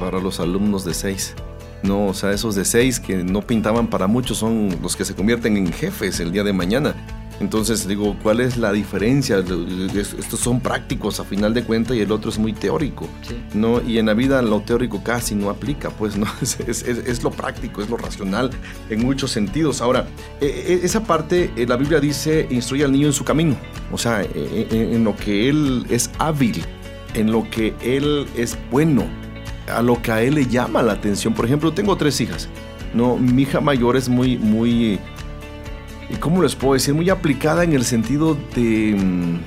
para 0.00 0.18
los 0.18 0.40
alumnos 0.40 0.84
de 0.84 0.94
6. 0.94 1.34
No, 1.82 2.06
o 2.08 2.14
sea, 2.14 2.32
esos 2.32 2.54
de 2.54 2.64
6 2.64 3.00
que 3.00 3.16
no 3.24 3.40
pintaban 3.42 3.88
para 3.88 4.06
muchos 4.06 4.38
son 4.38 4.76
los 4.82 4.96
que 4.96 5.04
se 5.04 5.14
convierten 5.14 5.56
en 5.56 5.72
jefes 5.72 6.20
el 6.20 6.30
día 6.32 6.44
de 6.44 6.52
mañana. 6.52 6.94
Entonces 7.40 7.88
digo, 7.88 8.14
¿cuál 8.22 8.40
es 8.40 8.58
la 8.58 8.70
diferencia? 8.70 9.38
Es- 9.94 10.12
Estos 10.12 10.40
son 10.40 10.60
prácticos 10.60 11.20
a 11.20 11.24
final 11.24 11.54
de 11.54 11.64
cuentas 11.64 11.96
y 11.96 12.00
el 12.00 12.12
otro 12.12 12.28
es 12.30 12.38
muy 12.38 12.52
teórico. 12.52 13.08
Sí. 13.26 13.34
No, 13.54 13.80
y 13.80 13.96
en 13.96 14.04
la 14.06 14.12
vida 14.12 14.42
lo 14.42 14.60
teórico 14.60 15.02
casi 15.02 15.34
no 15.34 15.48
aplica, 15.48 15.88
pues 15.88 16.18
no, 16.18 16.26
es, 16.42 16.60
es- 16.82 17.22
lo 17.22 17.30
práctico, 17.30 17.80
es 17.80 17.88
lo 17.88 17.96
racional 17.96 18.50
en 18.90 19.00
muchos 19.00 19.30
sentidos. 19.30 19.80
Ahora, 19.80 20.06
eh, 20.42 20.64
eh, 20.68 20.80
esa 20.82 21.02
parte, 21.04 21.50
eh, 21.56 21.64
la 21.66 21.76
Biblia 21.76 21.98
dice, 21.98 22.46
instruye 22.50 22.84
al 22.84 22.92
niño 22.92 23.06
en 23.06 23.14
su 23.14 23.24
camino, 23.24 23.56
o 23.90 23.96
sea, 23.96 24.20
eh, 24.22 24.68
en 24.70 25.02
lo 25.04 25.16
que 25.16 25.48
él 25.48 25.86
es 25.88 26.10
hábil, 26.18 26.62
en 27.14 27.32
lo 27.32 27.48
que 27.48 27.72
él 27.82 28.26
es 28.36 28.58
bueno, 28.70 29.04
a 29.70 29.82
lo 29.82 30.00
que 30.00 30.12
a 30.12 30.22
él 30.22 30.34
le 30.34 30.46
llama 30.46 30.82
la 30.82 30.92
atención. 30.92 31.34
Por 31.34 31.46
ejemplo, 31.46 31.72
tengo 31.72 31.96
tres 31.96 32.20
hijas, 32.20 32.48
no, 32.94 33.16
mi 33.16 33.42
hija 33.42 33.60
mayor 33.60 33.96
es 33.96 34.08
muy, 34.08 34.36
muy, 34.38 34.98
¿y 36.08 36.14
¿cómo 36.18 36.42
les 36.42 36.54
puedo 36.54 36.74
decir? 36.74 36.94
Muy 36.94 37.10
aplicada 37.10 37.64
en 37.64 37.72
el 37.72 37.84
sentido 37.84 38.36
de... 38.54 38.96
mm, 38.98 39.38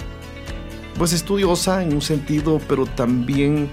pues 0.97 1.13
estudiosa 1.13 1.83
en 1.83 1.93
un 1.93 2.01
sentido, 2.01 2.59
pero 2.67 2.85
también 2.85 3.69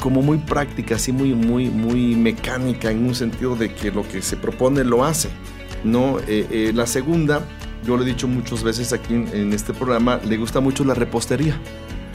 como 0.00 0.22
muy 0.22 0.38
práctica, 0.38 0.96
así 0.96 1.12
muy, 1.12 1.34
muy, 1.34 1.68
muy 1.68 2.14
mecánica 2.14 2.90
en 2.90 3.06
un 3.06 3.14
sentido 3.14 3.54
de 3.56 3.72
que 3.72 3.90
lo 3.90 4.06
que 4.06 4.22
se 4.22 4.36
propone 4.36 4.84
lo 4.84 5.04
hace. 5.04 5.28
No, 5.82 6.18
Eh, 6.26 6.46
eh, 6.50 6.72
la 6.74 6.86
segunda, 6.86 7.42
yo 7.86 7.96
lo 7.96 8.02
he 8.02 8.06
dicho 8.06 8.26
muchas 8.26 8.62
veces 8.62 8.92
aquí 8.92 9.14
en 9.14 9.52
este 9.52 9.74
programa, 9.74 10.18
le 10.26 10.36
gusta 10.38 10.60
mucho 10.60 10.84
la 10.84 10.94
repostería. 10.94 11.58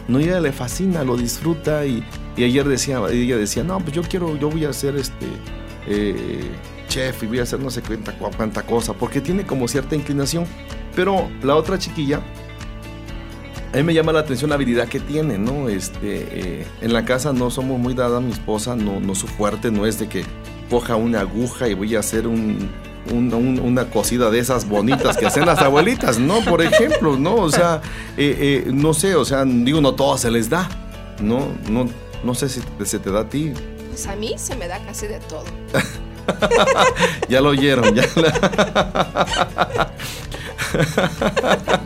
No, 0.10 0.18
ella 0.20 0.39
le 0.39 0.51
fascina, 0.51 1.03
lo 1.03 1.16
disfruta 1.16 1.86
y, 1.86 2.03
y 2.36 2.43
ayer 2.43 2.68
decía, 2.68 2.99
ella 3.12 3.38
decía, 3.38 3.64
no, 3.64 3.80
pues 3.80 3.93
yo 3.93 4.01
quiero, 4.01 4.36
yo 4.38 4.49
voy 4.49 4.66
a 4.66 4.74
ser 4.74 4.95
este 4.95 5.28
eh, 5.88 6.49
chef 6.88 7.22
y 7.24 7.28
voy 7.28 7.39
a 7.39 7.43
hacer 7.43 7.60
no 7.60 7.70
sé 7.70 7.82
cuánta, 7.82 8.14
cuánta 8.18 8.64
cosa, 8.64 8.93
porque 8.93 9.22
tiene 9.22 9.45
como 9.45 9.68
cierta 9.68 9.95
inclinación. 9.95 10.45
Pero 10.95 11.30
la 11.43 11.55
otra 11.55 11.78
chiquilla, 11.78 12.22
a 13.72 13.78
mí 13.78 13.84
me 13.84 13.93
llama 13.93 14.12
la 14.12 14.22
atención 14.22 14.49
la 14.49 14.55
habilidad 14.55 14.88
que 14.88 14.99
tiene, 14.99 15.38
¿no? 15.38 15.70
Este, 15.70 16.60
eh, 16.62 16.68
en 16.82 16.91
la 16.91 17.05
casa 17.05 17.32
no 17.32 17.51
somos 17.51 17.80
muy 17.80 17.93
dada, 17.93 18.20
mi 18.20 18.32
esposa 18.32 18.76
no, 18.76 18.99
no 18.99 19.14
su 19.14 19.28
fuerte 19.28 19.70
no 19.70 19.86
es 19.86 19.99
de 19.99 20.10
que 20.10 20.26
coja 20.72 20.95
una 20.95 21.22
aguja 21.22 21.68
y 21.68 21.76
voy 21.76 21.95
a 21.95 21.99
hacer 21.99 22.26
un, 22.26 22.70
un- 23.12 23.34
un- 23.34 23.60
una 23.60 23.89
cosida 23.89 24.30
de 24.30 24.39
esas 24.39 24.68
bonitas 24.68 25.18
que 25.18 25.26
hacen 25.26 25.45
las 25.45 25.60
abuelitas, 25.60 26.20
¿no? 26.20 26.39
Por 26.41 26.62
ejemplo, 26.62 27.18
¿no? 27.18 27.36
O 27.36 27.50
sea, 27.52 27.82
eh, 28.18 28.64
eh, 28.66 28.72
no 28.72 28.93
sé, 28.93 29.16
o 29.16 29.26
sea, 29.26 29.43
digo, 29.45 29.82
no 29.82 29.93
todo 29.93 30.18
se 30.18 30.30
les 30.32 30.50
da, 30.50 30.68
¿no? 31.22 31.47
No, 31.70 31.89
no 32.24 32.36
sé 32.36 32.50
si 32.50 32.60
te- 32.62 32.86
se 32.86 33.00
te 33.00 33.12
da 33.12 33.22
a 33.22 33.30
ti. 33.30 33.54
Pues 33.89 34.06
a 34.08 34.16
mí 34.16 34.34
se 34.38 34.56
me 34.56 34.68
da 34.68 34.80
casi 34.86 35.08
de 35.08 35.20
todo. 35.20 35.43
Ya 37.28 37.41
lo 37.41 37.50
oyeron, 37.50 37.95
ya. 37.95 38.04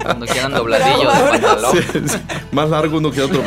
Cuando 0.04 0.26
quieran 0.26 0.54
dobladillos 0.54 1.00
de 1.00 1.06
Bravo, 1.06 1.30
pantalón. 1.32 1.72
Sí, 1.72 1.84
sí, 2.08 2.18
más 2.52 2.70
largo 2.70 2.98
uno 2.98 3.12
que 3.12 3.22
otro. 3.22 3.42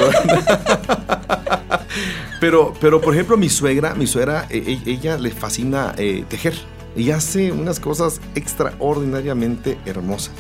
Pero, 2.41 2.73
pero 2.81 3.01
por 3.01 3.15
ejemplo, 3.15 3.37
mi 3.37 3.49
suegra, 3.51 3.95
mi 3.95 4.07
suegra, 4.07 4.47
eh, 4.51 4.63
eh, 4.67 4.79
ella 4.87 5.19
le 5.19 5.31
fascina 5.31 5.95
eh, 5.99 6.25
tejer. 6.29 6.55
Y 6.97 7.11
hace 7.11 7.53
unas 7.53 7.79
cosas 7.79 8.21
extraordinariamente 8.35 9.79
hermosas. 9.85 10.35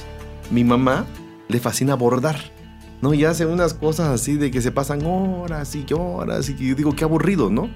Mi 0.51 0.65
mamá 0.65 1.05
le 1.49 1.59
fascina 1.61 1.95
bordar. 1.95 2.37
¿no? 3.03 3.13
Y 3.13 3.25
hace 3.27 3.45
unas 3.45 3.75
cosas 3.75 4.09
así 4.09 4.37
de 4.37 4.51
que 4.51 4.63
se 4.63 4.73
pasan 4.73 5.05
horas 5.05 5.75
y 5.75 5.85
horas. 5.93 6.49
Y 6.49 6.57
yo 6.69 6.75
digo, 6.75 6.95
qué 6.97 7.05
aburrido, 7.05 7.51
¿no? 7.51 7.69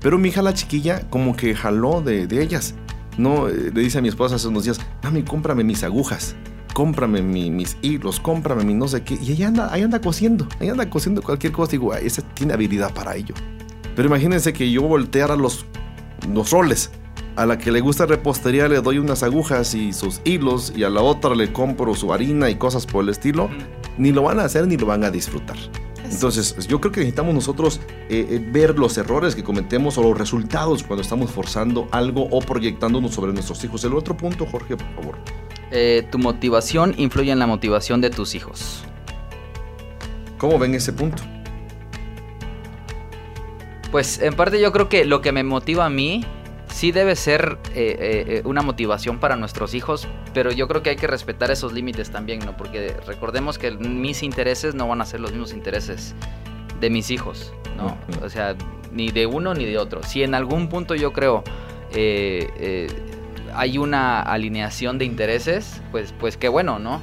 Pero 0.00 0.16
mi 0.18 0.30
hija, 0.30 0.40
la 0.42 0.54
chiquilla, 0.54 1.02
como 1.10 1.36
que 1.36 1.54
jaló 1.54 2.00
de, 2.00 2.26
de 2.26 2.42
ellas. 2.42 2.74
No, 3.18 3.48
Eh, 3.48 3.70
le 3.74 3.80
dice 3.82 3.98
a 3.98 4.00
mi 4.00 4.08
esposa 4.08 4.36
hace 4.36 4.48
unos 4.48 4.64
días, 4.64 4.80
mami, 5.02 5.22
cómprame 5.22 5.64
mis 5.64 5.82
agujas 5.84 6.34
cómprame 6.72 7.22
mi- 7.22 7.52
mis 7.52 7.76
hilos, 7.82 8.18
cómprame 8.18 8.64
mi 8.64 8.74
no 8.74 8.88
sé 8.88 9.04
qué. 9.04 9.14
Y 9.14 9.30
ahí 9.30 9.44
anda, 9.44 9.72
ahí 9.72 9.82
anda 9.82 10.00
cosiendo, 10.00 10.48
ahí 10.58 10.68
anda 10.70 10.90
cosiendo 10.90 11.22
cualquier 11.22 11.52
cosa. 11.52 11.70
Digo, 11.70 11.92
"Ay, 11.92 12.06
esa 12.08 12.22
tiene 12.22 12.52
habilidad 12.52 12.92
para 12.92 13.14
ello. 13.14 13.32
Pero 13.94 14.08
imagínense 14.08 14.52
que 14.52 14.68
yo 14.68 14.82
volteara 14.82 15.36
los, 15.36 15.66
los 16.32 16.50
roles. 16.50 16.90
A 17.36 17.46
la 17.46 17.58
que 17.58 17.72
le 17.72 17.80
gusta 17.80 18.06
repostería 18.06 18.68
le 18.68 18.80
doy 18.80 18.98
unas 18.98 19.24
agujas 19.24 19.74
y 19.74 19.92
sus 19.92 20.20
hilos 20.24 20.72
y 20.76 20.84
a 20.84 20.88
la 20.88 21.02
otra 21.02 21.34
le 21.34 21.52
compro 21.52 21.94
su 21.96 22.12
harina 22.12 22.48
y 22.48 22.54
cosas 22.54 22.86
por 22.86 23.02
el 23.02 23.10
estilo. 23.10 23.50
Ni 23.98 24.12
lo 24.12 24.22
van 24.22 24.38
a 24.38 24.44
hacer 24.44 24.68
ni 24.68 24.76
lo 24.76 24.86
van 24.86 25.02
a 25.02 25.10
disfrutar. 25.10 25.56
Entonces, 26.04 26.54
yo 26.68 26.80
creo 26.80 26.92
que 26.92 27.00
necesitamos 27.00 27.34
nosotros 27.34 27.80
eh, 28.08 28.26
eh, 28.30 28.48
ver 28.52 28.78
los 28.78 28.96
errores 28.98 29.34
que 29.34 29.42
cometemos 29.42 29.98
o 29.98 30.02
los 30.02 30.16
resultados 30.16 30.84
cuando 30.84 31.02
estamos 31.02 31.30
forzando 31.32 31.88
algo 31.90 32.28
o 32.30 32.38
proyectándonos 32.40 33.12
sobre 33.12 33.32
nuestros 33.32 33.64
hijos. 33.64 33.82
El 33.84 33.94
otro 33.94 34.16
punto, 34.16 34.46
Jorge, 34.46 34.76
por 34.76 34.94
favor. 34.94 35.18
Eh, 35.72 36.06
tu 36.12 36.18
motivación 36.18 36.94
influye 36.98 37.32
en 37.32 37.40
la 37.40 37.48
motivación 37.48 38.00
de 38.00 38.10
tus 38.10 38.36
hijos. 38.36 38.84
¿Cómo 40.38 40.56
ven 40.58 40.74
ese 40.74 40.92
punto? 40.92 41.22
Pues 43.90 44.20
en 44.20 44.34
parte 44.34 44.60
yo 44.60 44.70
creo 44.72 44.88
que 44.88 45.04
lo 45.04 45.20
que 45.20 45.32
me 45.32 45.42
motiva 45.42 45.86
a 45.86 45.90
mí 45.90 46.24
sí 46.74 46.90
debe 46.90 47.14
ser 47.14 47.58
eh, 47.68 47.96
eh, 47.98 48.24
eh, 48.28 48.42
una 48.44 48.60
motivación 48.60 49.20
para 49.20 49.36
nuestros 49.36 49.74
hijos, 49.74 50.08
pero 50.32 50.50
yo 50.50 50.66
creo 50.66 50.82
que 50.82 50.90
hay 50.90 50.96
que 50.96 51.06
respetar 51.06 51.52
esos 51.52 51.72
límites 51.72 52.10
también, 52.10 52.40
¿no? 52.40 52.56
Porque 52.56 52.96
recordemos 53.06 53.58
que 53.58 53.70
mis 53.70 54.24
intereses 54.24 54.74
no 54.74 54.88
van 54.88 55.00
a 55.00 55.06
ser 55.06 55.20
los 55.20 55.30
mismos 55.30 55.52
intereses 55.52 56.16
de 56.80 56.90
mis 56.90 57.12
hijos, 57.12 57.54
¿no? 57.76 57.96
O 58.24 58.28
sea, 58.28 58.56
ni 58.90 59.12
de 59.12 59.26
uno 59.26 59.54
ni 59.54 59.64
de 59.64 59.78
otro. 59.78 60.02
Si 60.02 60.24
en 60.24 60.34
algún 60.34 60.68
punto 60.68 60.96
yo 60.96 61.12
creo 61.12 61.44
eh, 61.94 62.50
eh, 62.56 62.88
hay 63.54 63.78
una 63.78 64.20
alineación 64.20 64.98
de 64.98 65.04
intereses, 65.04 65.80
pues, 65.92 66.12
pues 66.18 66.36
qué 66.36 66.48
bueno, 66.48 66.80
¿no? 66.80 67.00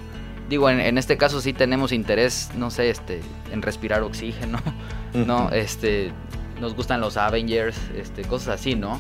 Digo, 0.50 0.70
en, 0.70 0.82
en 0.82 0.98
este 0.98 1.16
caso 1.16 1.40
sí 1.40 1.54
tenemos 1.54 1.94
interés, 1.94 2.50
no 2.58 2.70
sé, 2.72 2.90
este, 2.90 3.22
en 3.54 3.62
respirar 3.62 4.02
oxígeno, 4.02 4.60
¿no? 5.14 5.50
Este, 5.52 6.12
nos 6.60 6.76
gustan 6.76 7.00
los 7.00 7.16
Avengers, 7.16 7.78
este, 7.96 8.24
cosas 8.24 8.60
así, 8.60 8.76
¿no? 8.76 9.00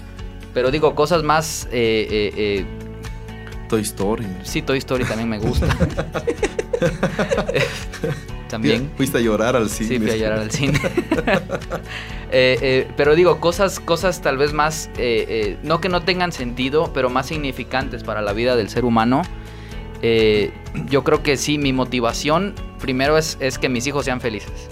Pero 0.53 0.71
digo, 0.71 0.95
cosas 0.95 1.23
más, 1.23 1.67
eh, 1.71 2.07
eh, 2.09 2.33
eh, 2.35 2.65
Toy 3.69 3.81
Story. 3.81 4.27
sí, 4.43 4.61
Toy 4.61 4.79
Story 4.79 5.05
también 5.05 5.29
me 5.29 5.39
gusta. 5.39 5.67
también. 8.49 8.91
Fuiste 8.97 9.17
a 9.17 9.21
llorar 9.21 9.55
al 9.55 9.69
cine. 9.69 9.89
Sí, 9.89 9.99
fui 9.99 10.11
a 10.11 10.15
llorar 10.17 10.39
al 10.39 10.51
cine. 10.51 10.79
Eh, 12.33 12.57
eh, 12.61 12.87
pero 12.95 13.13
digo, 13.13 13.41
cosas, 13.41 13.81
cosas 13.81 14.21
tal 14.21 14.37
vez 14.37 14.53
más, 14.53 14.89
eh, 14.97 15.57
no 15.63 15.81
que 15.81 15.89
no 15.89 16.03
tengan 16.03 16.31
sentido, 16.31 16.89
pero 16.93 17.09
más 17.09 17.25
significantes 17.25 18.03
para 18.05 18.21
la 18.21 18.31
vida 18.31 18.55
del 18.55 18.69
ser 18.69 18.85
humano. 18.85 19.21
Yo 20.89 21.03
creo 21.03 21.23
que 21.23 21.35
sí, 21.35 21.57
mi 21.57 21.73
motivación 21.73 22.55
primero 22.79 23.17
es, 23.17 23.35
es 23.41 23.57
que 23.57 23.67
mis 23.67 23.85
hijos 23.85 24.05
sean 24.05 24.21
felices. 24.21 24.69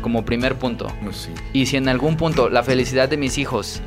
Como 0.00 0.24
primer 0.24 0.56
punto. 0.56 0.88
Pues 1.04 1.18
sí. 1.18 1.30
Y 1.52 1.66
si 1.66 1.76
en 1.76 1.88
algún 1.88 2.16
punto 2.16 2.48
la 2.48 2.64
felicidad 2.64 3.08
de 3.08 3.16
mis 3.16 3.38
hijos 3.38 3.80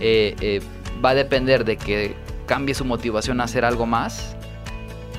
eh, 0.00 0.34
eh, 0.40 0.60
va 1.04 1.10
a 1.10 1.14
depender 1.14 1.64
de 1.64 1.76
que 1.76 2.14
cambie 2.46 2.74
su 2.74 2.84
motivación 2.84 3.40
a 3.40 3.44
hacer 3.44 3.64
algo 3.64 3.86
más, 3.86 4.36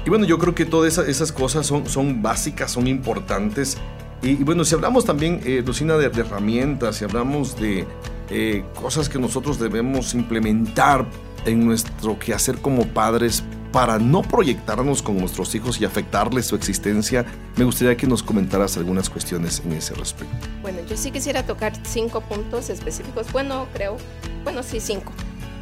Y 0.06 0.10
bueno, 0.10 0.26
yo 0.26 0.40
creo 0.40 0.56
que 0.56 0.66
todas 0.66 0.94
esa- 0.94 1.08
esas 1.08 1.32
cosas 1.32 1.68
son, 1.68 1.88
son 1.88 2.24
básicas, 2.24 2.72
son 2.72 2.88
importantes. 2.88 3.78
Y, 4.24 4.30
y 4.32 4.44
bueno, 4.44 4.66
si 4.66 4.74
hablamos 4.74 5.06
también, 5.06 5.42
eh, 5.46 5.62
Lucina, 5.66 5.96
de, 5.96 6.10
de 6.10 6.22
herramientas, 6.22 6.96
si 6.96 7.04
hablamos 7.06 7.56
de 7.60 7.86
eh, 8.32 8.64
cosas 8.74 9.10
que 9.10 9.20
nosotros 9.20 9.60
debemos 9.60 10.16
implementar 10.16 11.06
en 11.46 11.66
nuestro 11.66 12.18
quehacer 12.18 12.58
como 12.58 12.88
padres 12.88 13.44
para 13.72 14.00
no 14.00 14.22
proyectarnos 14.22 15.02
con 15.02 15.18
nuestros 15.18 15.56
hijos 15.56 15.80
y 15.80 15.86
afectarles 15.86 16.46
su 16.46 16.56
existencia, 16.56 17.26
me 17.56 17.64
gustaría 17.64 17.96
que 17.96 18.06
nos 18.06 18.22
comentaras 18.22 18.78
algunas 18.78 19.10
cuestiones 19.10 19.62
en 19.66 19.74
ese 19.74 19.94
respecto. 19.94 20.36
Bueno, 20.62 20.80
yo 20.90 20.98
sí 20.98 21.12
quisiera 21.12 21.44
tocar 21.44 21.74
cinco 21.84 22.22
puntos 22.22 22.70
específicos. 22.70 23.32
Bueno, 23.32 23.68
creo, 23.74 23.98
bueno, 24.44 24.64
sí, 24.64 24.80
cinco. 24.80 25.14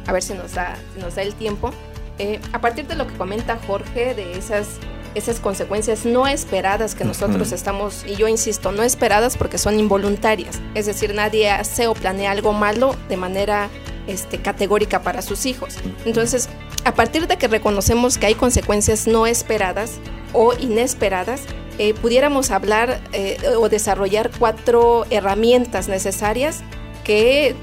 A 0.06 0.12
ver 0.12 0.22
si 0.22 0.34
nos 0.34 0.54
da, 0.54 0.76
si 0.94 1.00
nos 1.00 1.14
da 1.14 1.22
el 1.22 1.34
tiempo. 1.34 1.70
Eh, 2.18 2.40
a 2.52 2.60
partir 2.60 2.86
de 2.86 2.96
lo 2.96 3.06
que 3.06 3.14
comenta 3.14 3.58
Jorge, 3.66 4.14
de 4.14 4.36
esas, 4.36 4.66
esas 5.14 5.40
consecuencias 5.40 6.04
no 6.04 6.26
esperadas 6.26 6.94
que 6.94 7.04
nosotros 7.04 7.48
Ujú. 7.48 7.54
estamos, 7.54 8.04
y 8.06 8.16
yo 8.16 8.28
insisto, 8.28 8.72
no 8.72 8.82
esperadas 8.82 9.36
porque 9.36 9.56
son 9.56 9.78
involuntarias. 9.78 10.60
Es 10.74 10.86
decir, 10.86 11.14
nadie 11.14 11.50
hace 11.50 11.86
o 11.86 11.94
planea 11.94 12.32
algo 12.32 12.52
malo 12.52 12.96
de 13.08 13.16
manera 13.16 13.68
este, 14.06 14.38
categórica 14.38 15.02
para 15.02 15.22
sus 15.22 15.46
hijos. 15.46 15.76
Entonces, 16.04 16.48
a 16.84 16.94
partir 16.94 17.26
de 17.26 17.36
que 17.36 17.48
reconocemos 17.48 18.18
que 18.18 18.26
hay 18.26 18.34
consecuencias 18.34 19.06
no 19.06 19.26
esperadas 19.26 19.98
o 20.32 20.54
inesperadas, 20.54 21.42
eh, 21.78 21.94
pudiéramos 21.94 22.50
hablar 22.50 23.00
eh, 23.12 23.38
o 23.58 23.68
desarrollar 23.68 24.30
cuatro 24.38 25.06
herramientas 25.10 25.88
necesarias 25.88 26.60
que 27.04 27.54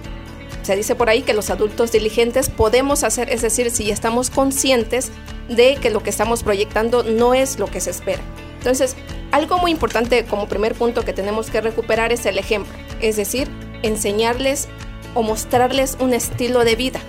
se 0.63 0.75
dice 0.75 0.95
por 0.95 1.09
ahí 1.09 1.21
que 1.21 1.33
los 1.33 1.49
adultos 1.49 1.91
diligentes 1.91 2.49
podemos 2.49 3.03
hacer, 3.03 3.29
es 3.29 3.41
decir, 3.41 3.71
si 3.71 3.89
estamos 3.91 4.29
conscientes 4.29 5.11
de 5.47 5.75
que 5.75 5.89
lo 5.89 6.03
que 6.03 6.09
estamos 6.09 6.43
proyectando 6.43 7.03
no 7.03 7.33
es 7.33 7.57
lo 7.59 7.67
que 7.67 7.79
se 7.79 7.91
espera. 7.91 8.21
Entonces, 8.57 8.95
algo 9.31 9.59
muy 9.59 9.71
importante 9.71 10.25
como 10.25 10.47
primer 10.47 10.75
punto 10.75 11.05
que 11.05 11.13
tenemos 11.13 11.49
que 11.49 11.61
recuperar 11.61 12.11
es 12.11 12.25
el 12.25 12.37
ejemplo, 12.37 12.73
es 13.01 13.15
decir, 13.15 13.47
enseñarles 13.81 14.67
o 15.13 15.21
mostrarles 15.21 15.97
un 15.99 16.13
estilo 16.13 16.65
de 16.65 16.75
vida. 16.75 16.99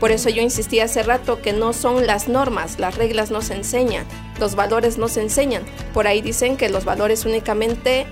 Por 0.00 0.10
eso 0.10 0.28
yo 0.28 0.42
insistí 0.42 0.80
hace 0.80 1.02
rato 1.02 1.40
que 1.42 1.52
no 1.52 1.72
son 1.72 2.06
las 2.06 2.28
normas, 2.28 2.78
las 2.78 2.96
reglas 2.96 3.30
no 3.30 3.42
se 3.42 3.54
enseñan, 3.54 4.04
los 4.40 4.54
valores 4.54 4.98
no 4.98 5.08
se 5.08 5.22
enseñan. 5.22 5.62
Por 5.92 6.06
ahí 6.06 6.20
dicen 6.20 6.56
que 6.56 6.68
los 6.68 6.84
valores 6.84 7.24
únicamente 7.24 8.06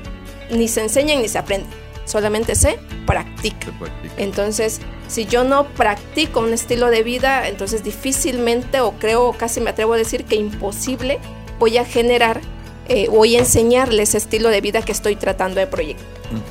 ni 0.51 0.69
se 0.69 0.83
enseñan 0.83 1.23
ni 1.23 1.29
se 1.29 1.39
aprenden, 1.39 1.71
solamente 2.05 2.55
se 2.55 2.79
practican. 3.07 3.75
Entonces, 4.17 4.81
si 5.09 5.27
yo 5.27 5.45
no 5.45 5.67
practico 5.69 6.41
un 6.41 6.53
estilo 6.53 6.91
de 6.91 7.03
vida, 7.03 7.49
entonces 7.49 7.85
difícilmente, 7.85 8.81
o 8.81 8.93
creo, 8.93 9.29
o 9.29 9.33
casi 9.33 9.61
me 9.61 9.71
atrevo 9.71 9.95
a 9.95 9.97
decir 9.97 10.25
que 10.25 10.37
imposible, 10.37 11.19
voy 11.59 11.79
a 11.79 11.85
generar, 11.85 12.41
eh, 12.89 13.09
voy 13.09 13.37
a 13.37 13.41
enseñarles 13.41 14.11
ese 14.11 14.19
estilo 14.19 14.51
de 14.51 14.61
vida 14.61 14.83
que 14.83 14.93
estoy 14.93 15.17
tratando 15.17 15.61
de 15.61 15.67
proyectar. 15.67 16.07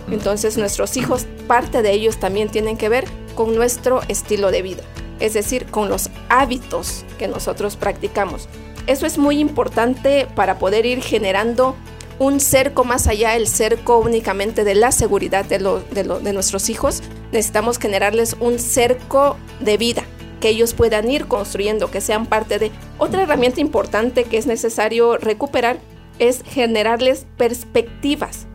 Entonces, 0.10 0.58
nuestros 0.58 0.96
hijos, 0.96 1.26
parte 1.48 1.82
de 1.82 1.92
ellos 1.92 2.18
también 2.18 2.50
tienen 2.50 2.78
que 2.78 2.90
ver 2.90 3.06
con 3.36 3.56
nuestro 3.56 4.02
estilo 4.08 4.52
de 4.52 4.62
vida, 4.62 4.84
es 5.20 5.34
decir, 5.34 5.66
con 5.68 5.90
los 5.90 6.10
hábitos 6.30 7.06
que 7.18 7.28
nosotros 7.28 7.76
practicamos. 7.76 8.48
Eso 8.88 9.06
es 9.06 9.18
muy 9.18 9.40
importante 9.40 10.28
para 10.36 10.60
poder 10.60 10.86
ir 10.86 11.02
generando 11.02 11.76
un 12.20 12.40
cerco 12.40 12.84
más 12.86 13.08
allá, 13.08 13.36
el 13.36 13.48
cerco 13.48 13.98
únicamente 13.98 14.64
de 14.64 14.76
la 14.76 14.92
seguridad 14.92 15.44
de, 15.46 15.60
lo- 15.60 15.82
de 15.82 16.04
lo- 16.06 16.20
de 16.20 16.34
nuestros 16.34 16.70
hijos. 16.70 17.02
Necesitamos 17.32 17.78
generarles 17.80 18.38
un 18.40 18.60
cerco 18.60 19.36
de 19.60 19.78
vida 19.78 20.04
que 20.40 20.50
ellos 20.50 20.74
puedan 20.74 21.10
ir 21.10 21.26
construyendo, 21.28 21.90
que 21.92 22.02
sean 22.02 22.26
parte 22.26 22.60
de. 22.60 22.72
Otra 23.00 23.24
herramienta 23.24 23.60
importante 23.60 24.26
que 24.26 24.38
es 24.38 24.46
necesario 24.48 25.18
recuperar 25.18 25.78
es 26.20 26.44
generarles 26.46 27.26
perspectivas. 27.38 28.46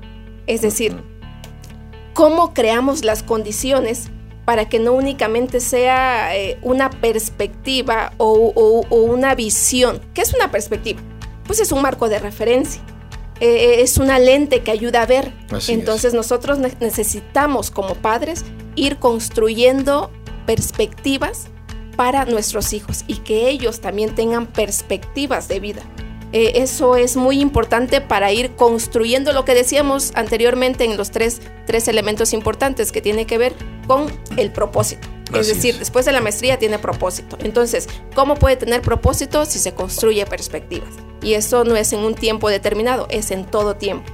Es 0.47 0.63
decir, 0.63 0.97
cómo 2.15 2.55
creamos 2.55 3.05
las 3.05 3.23
condiciones 3.23 4.09
para 4.45 4.69
que 4.69 4.79
no 4.79 4.93
únicamente 4.93 5.61
sea 5.61 6.37
eh, 6.37 6.59
una 6.63 6.91
perspectiva 6.91 8.13
o, 8.19 8.53
o- 8.55 8.87
o 8.89 8.97
una 9.03 9.35
visión. 9.35 10.01
¿Qué 10.15 10.23
es 10.23 10.35
una 10.35 10.51
perspectiva? 10.51 11.01
Pues 11.47 11.61
es 11.61 11.73
un 11.73 11.83
marco 11.83 12.09
de 12.09 12.19
referencia. 12.19 12.83
Eh, 13.41 13.81
es 13.81 13.97
una 13.99 14.19
lente 14.19 14.63
que 14.63 14.71
ayuda 14.71 15.03
a 15.03 15.07
ver. 15.07 15.33
Así 15.51 15.73
es. 15.73 15.79
Entonces 15.79 16.15
nosotros 16.15 16.59
ne- 16.59 16.75
necesitamos 16.81 17.71
como 17.71 17.95
padres 17.95 18.45
ir 18.77 18.99
construyendo 18.99 20.11
perspectivas 20.47 21.47
para 21.97 22.25
nuestros 22.25 22.73
hijos 22.73 23.05
y 23.07 23.17
que 23.17 23.49
ellos 23.49 23.81
también 23.81 24.15
tengan 24.15 24.47
perspectivas 24.47 25.49
de 25.49 25.61
vida. 25.61 25.83
Eh, 26.33 26.53
eso 26.57 26.97
es 26.97 27.17
muy 27.17 27.41
importante 27.41 28.01
para 28.01 28.33
ir 28.33 28.55
construyendo 28.55 29.33
lo 29.33 29.45
que 29.45 29.55
decíamos 29.55 30.13
anteriormente 30.15 30.85
en 30.85 30.97
los 30.97 31.11
tres, 31.11 31.41
tres 31.67 31.89
elementos 31.89 32.33
importantes 32.33 32.93
que 32.93 33.01
tiene 33.01 33.27
que 33.27 33.37
ver 33.37 33.55
con 33.87 34.07
el 34.37 34.53
propósito. 34.53 35.09
Es 35.35 35.47
decir, 35.47 35.75
es. 35.75 35.81
después 35.81 36.05
de 36.05 36.13
la 36.13 36.21
maestría 36.21 36.59
tiene 36.59 36.79
propósito. 36.79 37.37
Entonces, 37.41 37.89
¿cómo 38.15 38.35
puede 38.35 38.57
tener 38.57 38.83
propósito 38.83 39.45
si 39.45 39.59
se 39.59 39.75
construye 39.75 40.25
perspectivas? 40.27 40.91
Y 41.23 41.35
eso 41.35 41.65
no 41.65 41.77
es 41.77 41.93
en 41.93 42.01
un 42.01 42.15
tiempo 42.15 42.49
determinado, 42.49 43.07
es 43.11 43.31
en 43.31 43.45
todo 43.45 43.77
tiempo. 43.77 44.11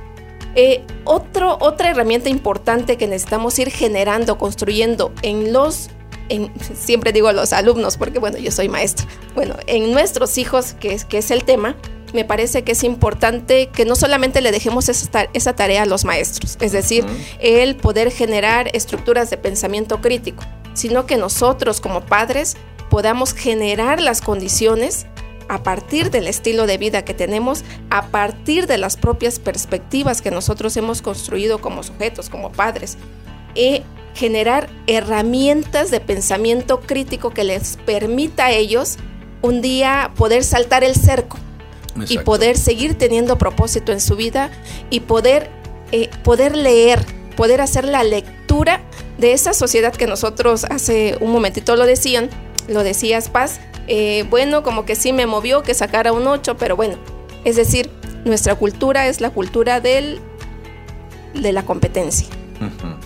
Eh, 0.55 0.83
otro, 1.05 1.59
otra 1.61 1.91
herramienta 1.91 2.31
importante 2.31 2.97
que 2.97 3.07
necesitamos 3.07 3.59
ir 3.59 3.71
generando, 3.71 4.39
construyendo 4.39 5.13
en 5.23 5.53
los, 5.53 5.91
en, 6.31 6.51
siempre 6.75 7.13
digo 7.13 7.31
los 7.33 7.53
alumnos, 7.53 7.99
porque 7.99 8.19
bueno, 8.19 8.39
yo 8.39 8.51
soy 8.51 8.69
maestra, 8.69 9.07
bueno, 9.35 9.57
en 9.67 9.93
nuestros 9.93 10.39
hijos, 10.39 10.73
que 10.75 10.95
es, 10.95 11.05
que 11.05 11.19
es 11.19 11.31
el 11.31 11.45
tema, 11.45 11.77
me 12.13 12.25
parece 12.25 12.63
que 12.65 12.73
es 12.73 12.85
importante 12.85 13.69
que 13.69 13.85
no 13.85 13.97
solamente 13.97 14.41
le 14.41 14.53
dejemos 14.53 14.89
esa, 14.89 15.11
ta- 15.11 15.29
esa 15.33 15.55
tarea 15.55 15.83
a 15.83 15.87
los 15.87 16.05
maestros, 16.05 16.57
es 16.61 16.73
decir, 16.73 17.05
el 17.41 17.77
poder 17.77 18.11
generar 18.11 18.71
estructuras 18.75 19.31
de 19.31 19.37
pensamiento 19.37 20.01
crítico, 20.01 20.43
sino 20.75 21.07
que 21.07 21.17
nosotros 21.17 21.81
como 21.81 22.03
padres 22.03 22.57
podamos 22.91 23.35
generar 23.35 24.01
las 24.01 24.21
condiciones 24.21 25.07
a 25.49 25.63
partir 25.63 26.11
del 26.11 26.27
estilo 26.27 26.67
de 26.67 26.77
vida 26.79 27.05
que 27.05 27.15
tenemos, 27.15 27.65
a 27.91 28.07
partir 28.09 28.67
de 28.67 28.79
las 28.79 28.97
propias 28.97 29.39
perspectivas 29.39 30.21
que 30.23 30.31
nosotros 30.31 30.77
hemos 30.77 31.03
construido 31.03 31.61
como 31.61 31.83
sujetos, 31.83 32.29
como 32.29 32.51
padres, 32.51 32.97
y 33.55 33.83
generar 34.15 34.69
herramientas 34.87 35.91
de 35.91 36.01
pensamiento 36.01 36.81
crítico 36.81 37.31
que 37.31 37.45
les 37.45 37.77
permita 37.85 38.47
a 38.47 38.51
ellos 38.53 38.97
un 39.43 39.61
día 39.63 40.11
poder 40.17 40.43
saltar 40.43 40.83
el 40.85 40.95
cerco 40.97 41.39
y 42.09 42.19
poder 42.19 42.57
seguir 42.57 42.97
teniendo 42.97 43.39
propósito 43.39 43.93
en 43.93 44.01
su 44.01 44.17
vida 44.17 44.51
y 44.91 45.01
poder, 45.01 45.51
eh, 45.93 46.11
poder 46.23 46.57
leer, 46.57 47.05
poder 47.37 47.61
hacer 47.61 47.85
la 47.85 48.05
lectura 48.05 48.81
de 49.19 49.33
esa 49.33 49.53
sociedad 49.53 49.95
que 49.95 50.07
nosotros 50.07 50.65
hace 50.65 51.17
un 51.21 51.33
momentito 51.33 51.77
lo 51.77 51.87
decían, 51.87 52.29
lo 52.69 52.83
decías 52.83 53.29
Paz, 53.29 53.61
eh, 53.89 54.25
bueno, 54.29 54.63
como 54.63 54.85
que 54.85 54.97
sí 54.97 55.13
me 55.13 55.27
movió 55.27 55.63
que 55.63 55.75
sacara 55.75 56.13
un 56.13 56.27
8, 56.27 56.57
pero 56.57 56.77
bueno, 56.77 56.97
es 57.45 57.57
decir, 57.57 57.91
nuestra 58.25 58.57
cultura 58.57 59.07
es 59.07 59.21
la 59.21 59.31
cultura 59.31 59.81
del, 59.81 60.21
de 61.35 61.53
la 61.53 61.65
competencia. 61.65 62.27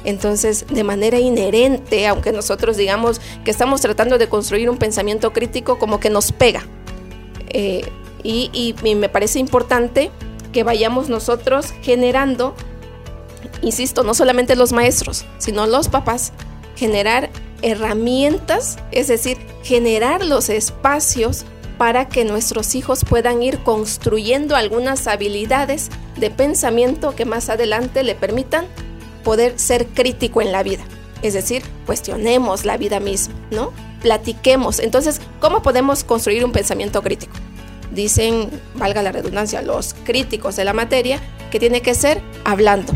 Entonces, 0.04 0.64
de 0.70 0.84
manera 0.84 1.18
inherente, 1.18 2.06
aunque 2.06 2.32
nosotros 2.32 2.76
digamos 2.76 3.20
que 3.44 3.50
estamos 3.50 3.80
tratando 3.80 4.16
de 4.16 4.28
construir 4.28 4.70
un 4.70 4.78
pensamiento 4.78 5.32
crítico, 5.32 5.78
como 5.78 5.98
que 5.98 6.08
nos 6.08 6.32
pega. 6.32 6.62
Eh, 7.48 7.82
y, 8.22 8.74
me 8.82 9.08
parece 9.08 9.38
importante 9.38 10.10
que 10.52 10.64
vayamos 10.64 11.08
nosotros 11.08 11.72
generando, 11.82 12.54
insisto, 13.62 14.02
no 14.02 14.14
solamente 14.14 14.56
los 14.56 14.72
maestros, 14.72 15.24
sino 15.38 15.66
los 15.66 15.88
papás, 15.88 16.32
generar 16.76 17.30
herramientas, 17.62 18.78
es 18.90 19.08
decir, 19.08 19.38
generar 19.62 20.24
los 20.24 20.48
espacios 20.48 21.44
para 21.78 22.08
que 22.08 22.24
nuestros 22.24 22.74
hijos 22.74 23.04
puedan 23.08 23.42
ir 23.42 23.58
construyendo 23.60 24.56
algunas 24.56 25.06
habilidades 25.06 25.90
de 26.16 26.30
pensamiento 26.30 27.14
que 27.14 27.24
más 27.24 27.48
adelante 27.48 28.02
le 28.02 28.14
permitan 28.14 28.66
poder 29.24 29.58
ser 29.58 29.86
crítico 29.86 30.42
en 30.42 30.52
la 30.52 30.62
vida. 30.62 30.84
Es 31.22 31.34
decir, 31.34 31.62
cuestionemos 31.86 32.64
la 32.64 32.76
vida 32.76 33.00
misma, 33.00 33.34
¿no? 33.50 33.72
Platiquemos. 34.02 34.78
Entonces, 34.78 35.20
¿cómo 35.40 35.62
podemos 35.62 36.04
construir 36.04 36.44
un 36.44 36.52
pensamiento 36.52 37.02
crítico? 37.02 37.32
Dicen, 37.92 38.48
valga 38.74 39.02
la 39.02 39.12
redundancia, 39.12 39.62
los 39.62 39.94
críticos 40.04 40.56
de 40.56 40.64
la 40.64 40.72
materia, 40.72 41.20
que 41.50 41.58
tiene 41.58 41.82
que 41.82 41.94
ser 41.94 42.20
hablando. 42.44 42.92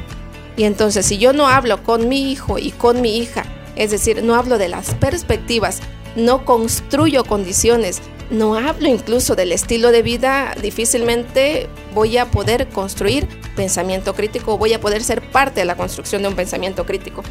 Y 0.56 0.64
entonces, 0.64 1.04
si 1.06 1.18
yo 1.18 1.32
no 1.32 1.48
hablo 1.48 1.82
con 1.82 2.08
mi 2.08 2.30
hijo 2.30 2.58
y 2.58 2.70
con 2.70 3.00
mi 3.00 3.18
hija, 3.18 3.44
es 3.76 3.90
decir, 3.90 4.22
no 4.22 4.36
hablo 4.36 4.58
de 4.58 4.68
las 4.68 4.94
perspectivas, 4.94 5.80
no 6.16 6.44
construyo 6.44 7.24
condiciones, 7.24 8.00
no 8.30 8.54
hablo 8.54 8.88
incluso 8.88 9.34
del 9.34 9.52
estilo 9.52 9.90
de 9.90 10.02
vida, 10.02 10.54
difícilmente 10.60 11.68
voy 11.92 12.16
a 12.16 12.30
poder 12.30 12.68
construir 12.68 13.28
pensamiento 13.56 14.14
crítico, 14.14 14.58
voy 14.58 14.72
a 14.72 14.80
poder 14.80 15.02
ser 15.02 15.20
parte 15.30 15.60
de 15.60 15.66
la 15.66 15.76
construcción 15.76 16.22
de 16.22 16.28
un 16.28 16.36
pensamiento 16.36 16.86
crítico. 16.86 17.22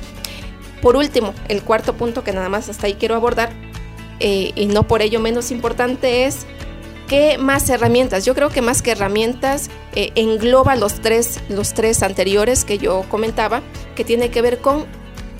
Por 0.82 0.97
último, 0.97 1.34
el 1.47 1.64
cuarto 1.64 1.93
punto 1.95 2.24
que 2.24 2.34
nada 2.34 2.49
más 2.49 2.70
hasta 2.70 2.88
ahí 2.88 2.95
quiero 2.95 3.16
abordar, 3.16 3.51
eh, 4.20 4.51
y 4.55 4.66
no 4.68 4.84
por 4.88 5.01
ello 5.01 5.20
menos 5.20 5.51
importante, 5.51 6.26
es 6.26 6.45
qué 7.14 7.38
más 7.38 7.70
herramientas. 7.70 8.26
Yo 8.26 8.34
creo 8.34 8.49
que 8.49 8.64
más 8.64 8.82
que 8.82 8.89
herramientas 8.89 9.70
eh, 9.93 10.11
engloba 10.16 10.76
los 10.76 10.95
tres, 10.99 11.41
los 11.47 11.76
tres 11.76 12.01
anteriores 12.01 12.66
que 12.66 12.80
yo 12.80 13.05
comentaba, 13.07 13.61
que 13.95 14.03
tiene 14.03 14.32
que 14.32 14.41
ver 14.41 14.61
con 14.61 14.88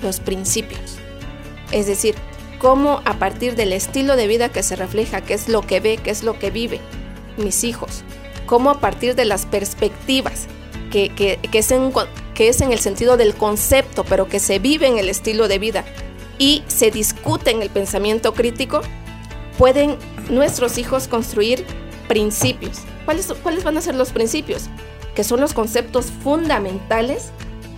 los 0.00 0.20
principios. 0.20 0.98
Es 1.72 1.88
decir, 1.88 2.14
cómo 2.60 3.00
a 3.04 3.14
partir 3.14 3.56
del 3.56 3.72
estilo 3.72 4.14
de 4.14 4.28
vida 4.28 4.50
que 4.50 4.62
se 4.62 4.76
refleja, 4.76 5.22
qué 5.22 5.34
es 5.34 5.48
lo 5.48 5.62
que 5.62 5.80
ve, 5.80 5.96
qué 5.96 6.10
es 6.10 6.22
lo 6.22 6.38
que 6.38 6.52
vive 6.52 6.78
mis 7.38 7.64
hijos, 7.64 8.04
cómo 8.46 8.70
a 8.70 8.78
partir 8.78 9.16
de 9.16 9.24
las 9.24 9.44
perspectivas, 9.44 10.46
que, 10.92 11.08
que, 11.08 11.40
es 11.58 11.72
en, 11.72 11.92
que 12.34 12.50
es 12.50 12.60
en 12.60 12.70
el 12.70 12.78
sentido 12.78 13.16
del 13.16 13.34
concepto, 13.34 14.04
pero 14.04 14.28
que 14.28 14.38
se 14.38 14.60
vive 14.60 14.86
en 14.86 14.98
el 14.98 15.08
estilo 15.08 15.48
de 15.48 15.58
vida 15.58 15.84
y 16.38 16.62
se 16.68 16.92
discute 16.92 17.50
en 17.50 17.62
el 17.62 17.70
pensamiento 17.70 18.32
crítico, 18.32 18.80
pueden 19.58 19.98
nuestros 20.30 20.78
hijos 20.78 21.08
construir 21.08 21.64
principios. 22.08 22.78
¿Cuáles, 23.04 23.32
¿Cuáles 23.42 23.64
van 23.64 23.76
a 23.76 23.80
ser 23.80 23.94
los 23.94 24.10
principios? 24.10 24.64
Que 25.14 25.24
son 25.24 25.40
los 25.40 25.52
conceptos 25.52 26.06
fundamentales 26.22 27.30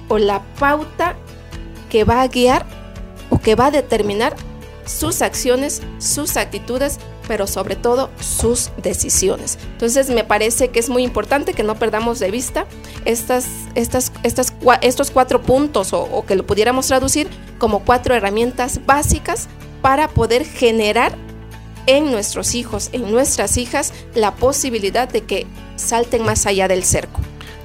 o 0.09 0.19
la 0.19 0.43
pauta 0.59 1.17
que 1.91 2.05
va 2.05 2.23
a 2.23 2.29
guiar 2.29 2.67
o 3.31 3.39
que 3.39 3.55
va 3.55 3.67
a 3.67 3.71
determinar 3.71 4.37
sus 4.85 5.21
acciones, 5.21 5.83
sus 5.99 6.37
actitudes, 6.37 6.99
pero 7.27 7.49
sobre 7.49 7.75
todo 7.75 8.11
sus 8.21 8.71
decisiones. 8.77 9.59
Entonces 9.73 10.09
me 10.11 10.23
parece 10.23 10.69
que 10.69 10.79
es 10.79 10.89
muy 10.89 11.03
importante 11.03 11.55
que 11.55 11.65
no 11.65 11.75
perdamos 11.75 12.21
de 12.21 12.31
vista 12.31 12.67
estas, 13.05 13.47
estas, 13.75 14.13
estas, 14.23 14.55
estos 14.81 15.11
cuatro 15.11 15.43
puntos 15.43 15.93
o, 15.93 16.03
o 16.03 16.25
que 16.25 16.37
lo 16.37 16.47
pudiéramos 16.47 16.87
traducir 16.87 17.29
como 17.59 17.81
cuatro 17.81 18.15
herramientas 18.15 18.81
básicas 18.87 19.49
para 19.83 20.09
poder 20.09 20.45
generar 20.45 21.17
en 21.87 22.11
nuestros 22.11 22.55
hijos, 22.55 22.91
en 22.93 23.11
nuestras 23.11 23.57
hijas, 23.57 23.93
la 24.15 24.35
posibilidad 24.35 25.09
de 25.09 25.23
que 25.23 25.47
salten 25.77 26.25
más 26.25 26.47
allá 26.47 26.69
del 26.69 26.85
cerco. 26.85 27.21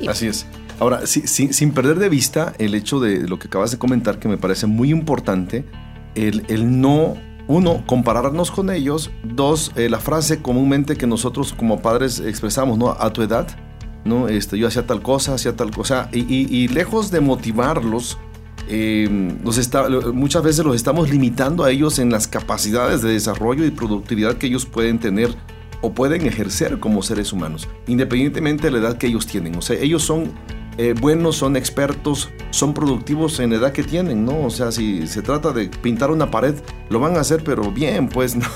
Así 0.07 0.27
es. 0.27 0.45
Ahora, 0.79 1.05
sin 1.05 1.73
perder 1.73 1.99
de 1.99 2.09
vista 2.09 2.53
el 2.57 2.73
hecho 2.73 2.99
de 2.99 3.27
lo 3.27 3.37
que 3.37 3.47
acabas 3.47 3.69
de 3.69 3.77
comentar, 3.77 4.17
que 4.17 4.27
me 4.27 4.37
parece 4.37 4.65
muy 4.65 4.89
importante, 4.89 5.63
el, 6.15 6.81
no, 6.81 7.17
uno, 7.47 7.83
compararnos 7.85 8.49
con 8.49 8.71
ellos, 8.71 9.11
dos, 9.23 9.71
eh, 9.75 9.89
la 9.89 9.99
frase 9.99 10.41
comúnmente 10.41 10.95
que 10.95 11.07
nosotros 11.07 11.53
como 11.53 11.81
padres 11.81 12.19
expresamos, 12.19 12.77
¿no? 12.77 12.89
A 12.89 13.13
tu 13.13 13.21
edad, 13.21 13.47
¿no? 14.05 14.27
Este, 14.27 14.57
yo 14.57 14.67
hacía 14.67 14.87
tal 14.87 15.01
cosa, 15.01 15.35
hacía 15.35 15.55
tal 15.55 15.71
cosa, 15.71 16.09
y, 16.11 16.21
y, 16.21 16.67
lejos 16.67 17.11
de 17.11 17.21
motivarlos, 17.21 18.17
eh, 18.73 19.37
está, 19.57 19.89
muchas 20.13 20.43
veces 20.43 20.63
los 20.63 20.77
estamos 20.77 21.09
limitando 21.09 21.65
a 21.65 21.71
ellos 21.71 21.99
en 21.99 22.09
las 22.09 22.27
capacidades 22.27 23.01
de 23.01 23.11
desarrollo 23.11 23.65
y 23.65 23.71
productividad 23.71 24.37
que 24.37 24.47
ellos 24.47 24.65
pueden 24.65 24.97
tener 24.97 25.35
o 25.81 25.91
pueden 25.91 26.25
ejercer 26.25 26.79
como 26.79 27.01
seres 27.01 27.33
humanos, 27.33 27.67
independientemente 27.87 28.67
de 28.67 28.71
la 28.71 28.77
edad 28.77 28.97
que 28.97 29.07
ellos 29.07 29.27
tienen. 29.27 29.57
O 29.57 29.61
sea, 29.61 29.77
ellos 29.77 30.03
son 30.03 30.31
eh, 30.77 30.93
buenos, 30.97 31.35
son 31.35 31.57
expertos, 31.57 32.29
son 32.51 32.73
productivos 32.73 33.41
en 33.41 33.49
la 33.49 33.57
edad 33.57 33.71
que 33.73 33.83
tienen, 33.83 34.23
¿no? 34.23 34.45
O 34.45 34.49
sea, 34.49 34.71
si 34.71 35.05
se 35.05 35.21
trata 35.21 35.51
de 35.51 35.67
pintar 35.67 36.09
una 36.09 36.31
pared, 36.31 36.55
lo 36.89 37.01
van 37.01 37.17
a 37.17 37.19
hacer, 37.19 37.43
pero 37.43 37.71
bien, 37.71 38.07
pues, 38.07 38.35
¿no? 38.37 38.47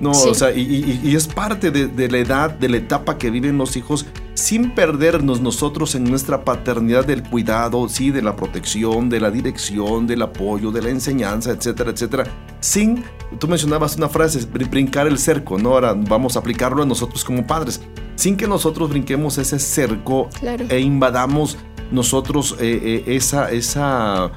no 0.00 0.10
o 0.12 0.34
sea, 0.34 0.50
y, 0.52 1.14
es 1.14 1.28
parte 1.28 1.70
de, 1.70 1.88
de, 1.88 2.08
la 2.08 2.18
edad, 2.18 2.50
de 2.50 2.70
la 2.70 2.78
etapa 2.78 3.18
que 3.18 3.30
viven 3.30 3.58
los 3.58 3.76
hijos, 3.76 4.06
sin 4.34 4.70
perdernos 4.70 5.40
nosotros 5.40 5.94
en 5.94 6.04
nuestra 6.04 6.44
paternidad 6.44 7.04
del 7.04 7.22
cuidado, 7.22 7.88
sí, 7.88 8.10
de 8.10 8.22
la 8.22 8.36
protección, 8.36 9.08
de 9.08 9.20
la 9.20 9.30
dirección, 9.30 10.06
del 10.06 10.22
apoyo, 10.22 10.70
de 10.70 10.82
la 10.82 10.90
enseñanza, 10.90 11.50
etcétera, 11.50 11.90
etcétera. 11.90 12.24
Sin, 12.60 13.04
tú 13.38 13.48
mencionabas 13.48 13.96
una 13.96 14.08
frase, 14.08 14.46
brincar 14.46 15.06
el 15.06 15.18
cerco, 15.18 15.58
¿no? 15.58 15.70
Ahora 15.70 15.94
vamos 15.94 16.36
a 16.36 16.40
aplicarlo 16.40 16.82
a 16.82 16.86
nosotros 16.86 17.24
como 17.24 17.46
padres 17.46 17.80
sin 18.14 18.36
que 18.36 18.46
nosotros 18.46 18.90
brinquemos 18.90 19.38
ese 19.38 19.58
cerco 19.58 20.28
e 20.68 20.80
invadamos 20.80 21.56
nosotros 21.90 22.56
eh, 22.60 23.02
eh, 23.06 23.16
esa, 23.16 23.50
esa, 23.50 24.32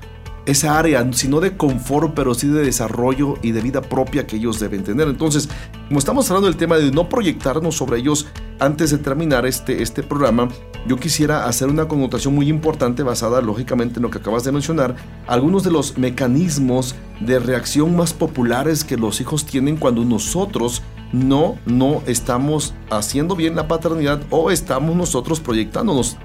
esa 0.45 0.77
área, 0.77 1.07
sino 1.13 1.39
de 1.39 1.57
confort, 1.57 2.13
pero 2.13 2.33
sí 2.33 2.47
de 2.47 2.63
desarrollo 2.63 3.35
y 3.41 3.51
de 3.51 3.61
vida 3.61 3.81
propia 3.81 4.27
que 4.27 4.35
ellos 4.35 4.59
deben 4.59 4.83
tener. 4.83 5.07
Entonces, 5.07 5.49
como 5.87 5.99
estamos 5.99 6.29
hablando 6.29 6.47
del 6.47 6.57
tema 6.57 6.77
de 6.77 6.91
no 6.91 7.09
proyectarnos 7.09 7.75
sobre 7.75 7.99
ellos 7.99 8.27
antes 8.59 8.91
de 8.91 8.97
terminar 8.97 9.45
este, 9.45 9.81
este 9.81 10.03
programa, 10.03 10.49
yo 10.87 10.97
quisiera 10.97 11.45
hacer 11.45 11.67
una 11.67 11.87
connotación 11.87 12.35
muy 12.35 12.47
importante 12.47 13.03
basada 13.03 13.41
lógicamente 13.41 13.97
en 13.97 14.03
lo 14.03 14.11
que 14.11 14.19
acabas 14.19 14.43
de 14.43 14.51
mencionar, 14.51 14.95
algunos 15.27 15.63
de 15.63 15.71
los 15.71 15.97
mecanismos 15.97 16.95
de 17.19 17.39
reacción 17.39 17.95
más 17.95 18.13
populares 18.13 18.83
que 18.83 18.97
los 18.97 19.19
hijos 19.21 19.45
tienen 19.45 19.77
cuando 19.77 20.05
nosotros 20.05 20.83
no, 21.11 21.57
no 21.65 22.03
estamos 22.05 22.73
haciendo 22.89 23.35
bien 23.35 23.55
la 23.55 23.67
paternidad 23.67 24.21
o 24.29 24.51
estamos 24.51 24.95
nosotros 24.95 25.39
proyectándonos. 25.39 26.17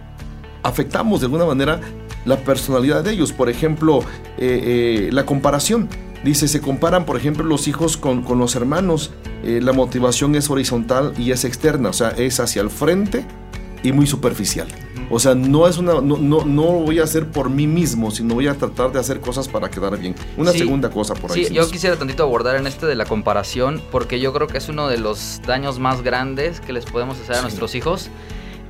Afectamos 0.62 1.21
de 1.21 1.27
alguna 1.27 1.47
manera 1.47 1.81
la 2.25 2.39
personalidad 2.39 3.05
de 3.05 3.12
ellos. 3.12 3.33
Por 3.33 3.49
ejemplo, 3.49 4.01
eh, 4.39 5.07
eh, 5.09 5.12
la 5.12 5.27
comparación. 5.27 5.89
Dice, 6.25 6.49
se 6.49 6.61
comparan, 6.61 7.07
por 7.07 7.16
ejemplo, 7.16 7.45
los 7.45 7.66
hijos 7.66 7.97
con, 7.97 8.25
los 8.39 8.55
hermanos. 8.55 9.11
Eh, 9.43 9.61
la 9.62 9.73
motivación 9.73 10.35
es 10.35 10.51
horizontal 10.51 11.14
y 11.16 11.31
es 11.31 11.45
externa, 11.45 11.89
o 11.89 11.93
sea, 11.95 12.11
es 12.11 12.41
hacia 12.41 12.61
el 12.61 12.68
frente 12.68 13.25
y 13.83 13.93
muy 13.93 14.07
superficial. 14.07 14.68
O 15.09 15.18
sea, 15.18 15.35
no 15.35 15.66
es 15.66 15.79
una, 15.79 15.95
no, 15.95 16.18
no, 16.18 16.45
no 16.45 16.64
voy 16.64 17.01
a 17.01 17.05
hacer 17.05 17.27
por 17.31 17.51
mí 17.51 17.66
mismo, 17.66 18.11
sino 18.11 18.35
voy 18.35 18.47
a 18.47 18.55
tratar 18.55 18.93
de 18.93 19.01
hacer 19.01 19.21
cosas 19.21 19.49
para 19.49 19.71
quedar 19.71 19.99
bien. 19.99 20.14
Una 20.37 20.53
segunda 20.53 20.91
cosa 20.91 21.14
por 21.14 21.33
ahí. 21.33 21.47
Sí, 21.47 21.55
yo 21.55 21.68
quisiera 21.68 21.97
tantito 21.97 22.23
abordar 22.23 22.57
en 22.57 22.66
este 22.66 22.87
de 22.87 22.95
la 22.95 23.07
comparación, 23.07 23.83
porque 23.91 24.21
yo 24.21 24.33
creo 24.33 24.47
que 24.47 24.59
es 24.59 24.68
uno 24.68 24.89
de 24.89 24.99
los 24.99 25.41
daños 25.47 25.79
más 25.79 26.03
grandes 26.03 26.61
que 26.61 26.73
les 26.73 26.85
podemos 26.85 27.18
hacer 27.18 27.37
a 27.37 27.43
nuestros 27.43 27.75
hijos. 27.75 28.11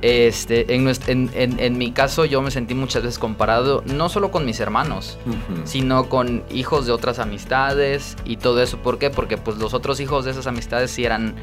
Este, 0.01 0.73
en, 0.73 0.87
en, 1.07 1.29
en, 1.59 1.77
mi 1.77 1.91
caso 1.91 2.25
yo 2.25 2.41
me 2.41 2.49
sentí 2.49 2.73
muchas 2.73 3.03
veces 3.03 3.19
comparado, 3.19 3.83
no 3.85 4.09
solo 4.09 4.31
con 4.31 4.45
mis 4.45 4.59
hermanos, 4.59 5.19
sino 5.63 6.09
con 6.09 6.43
hijos 6.51 6.87
de 6.87 6.91
otras 6.91 7.19
amistades 7.19 8.17
y 8.25 8.37
todo 8.37 8.63
eso. 8.63 8.77
¿Por 8.77 8.97
qué? 8.97 9.11
Porque 9.11 9.37
pues 9.37 9.57
los 9.57 9.73
otros 9.73 9.99
hijos 9.99 10.25
de 10.25 10.31
esas 10.31 10.47
amistades 10.47 10.89
sí 10.89 11.05
eran 11.05 11.35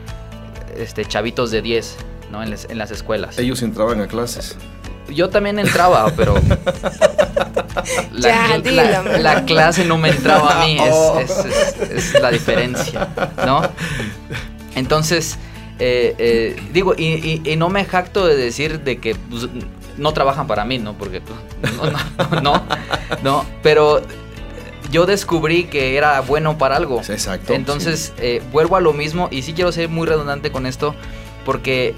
este, 0.77 1.05
chavitos 1.05 1.53
de 1.53 1.63
10, 1.63 1.97
¿no? 2.33 2.43
En, 2.43 2.53
en 2.53 2.79
las 2.79 2.91
escuelas. 2.91 3.39
Ellos 3.39 3.63
entraban 3.63 4.01
a 4.01 4.09
clases 4.09 4.57
yo 5.09 5.29
también 5.29 5.59
entraba, 5.59 6.13
pero 6.17 6.35
la, 8.13 9.45
clase 9.47 9.85
no 9.85 9.99
me 9.99 10.11
entraba 10.11 10.63
a 10.63 10.65
mí, 10.67 10.79
es, 11.91 12.15
la 12.21 12.31
diferencia, 12.31 13.09
¿no? 13.45 13.63
Entonces, 14.75 15.39
eh, 15.79 16.15
eh, 16.19 16.63
digo, 16.73 16.95
y, 16.97 17.41
no 17.57 17.69
me 17.69 17.85
jacto 17.85 18.27
de 18.27 18.37
decir 18.37 18.81
de 18.81 18.99
que 18.99 19.15
pues, 19.15 19.49
no 19.97 20.13
trabajan 20.13 20.47
para 20.47 20.65
mí, 20.65 20.79
¿no? 20.79 20.95
Porque 20.95 21.21
pues, 21.21 21.39
no, 21.77 22.41
no, 22.41 22.63
no, 23.23 23.45
pero 23.63 24.03
yo 24.91 25.07
descubrí 25.07 25.65
que 25.65 25.97
era 25.97 26.21
bueno 26.21 26.59
para 26.59 26.77
algo. 26.77 27.01
Exacto. 27.01 27.53
Entonces, 27.53 28.13
eh, 28.19 28.43
vuelvo 28.53 28.77
a 28.77 28.81
lo 28.81 28.93
mismo 28.93 29.29
y 29.31 29.43
sí 29.43 29.53
quiero 29.53 29.73
ser 29.73 29.89
muy 29.89 30.07
redundante 30.07 30.51
con 30.51 30.67
esto 30.67 30.95
porque 31.45 31.95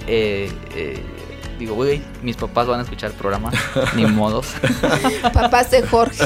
digo, 1.60 1.74
uy, 1.74 2.02
mis 2.22 2.36
papás 2.36 2.66
van 2.66 2.80
a 2.80 2.82
escuchar 2.82 3.10
el 3.10 3.16
programa, 3.16 3.52
ni 3.94 4.06
modos, 4.06 4.54
Papás 5.32 5.70
de 5.70 5.82
Jorge. 5.82 6.24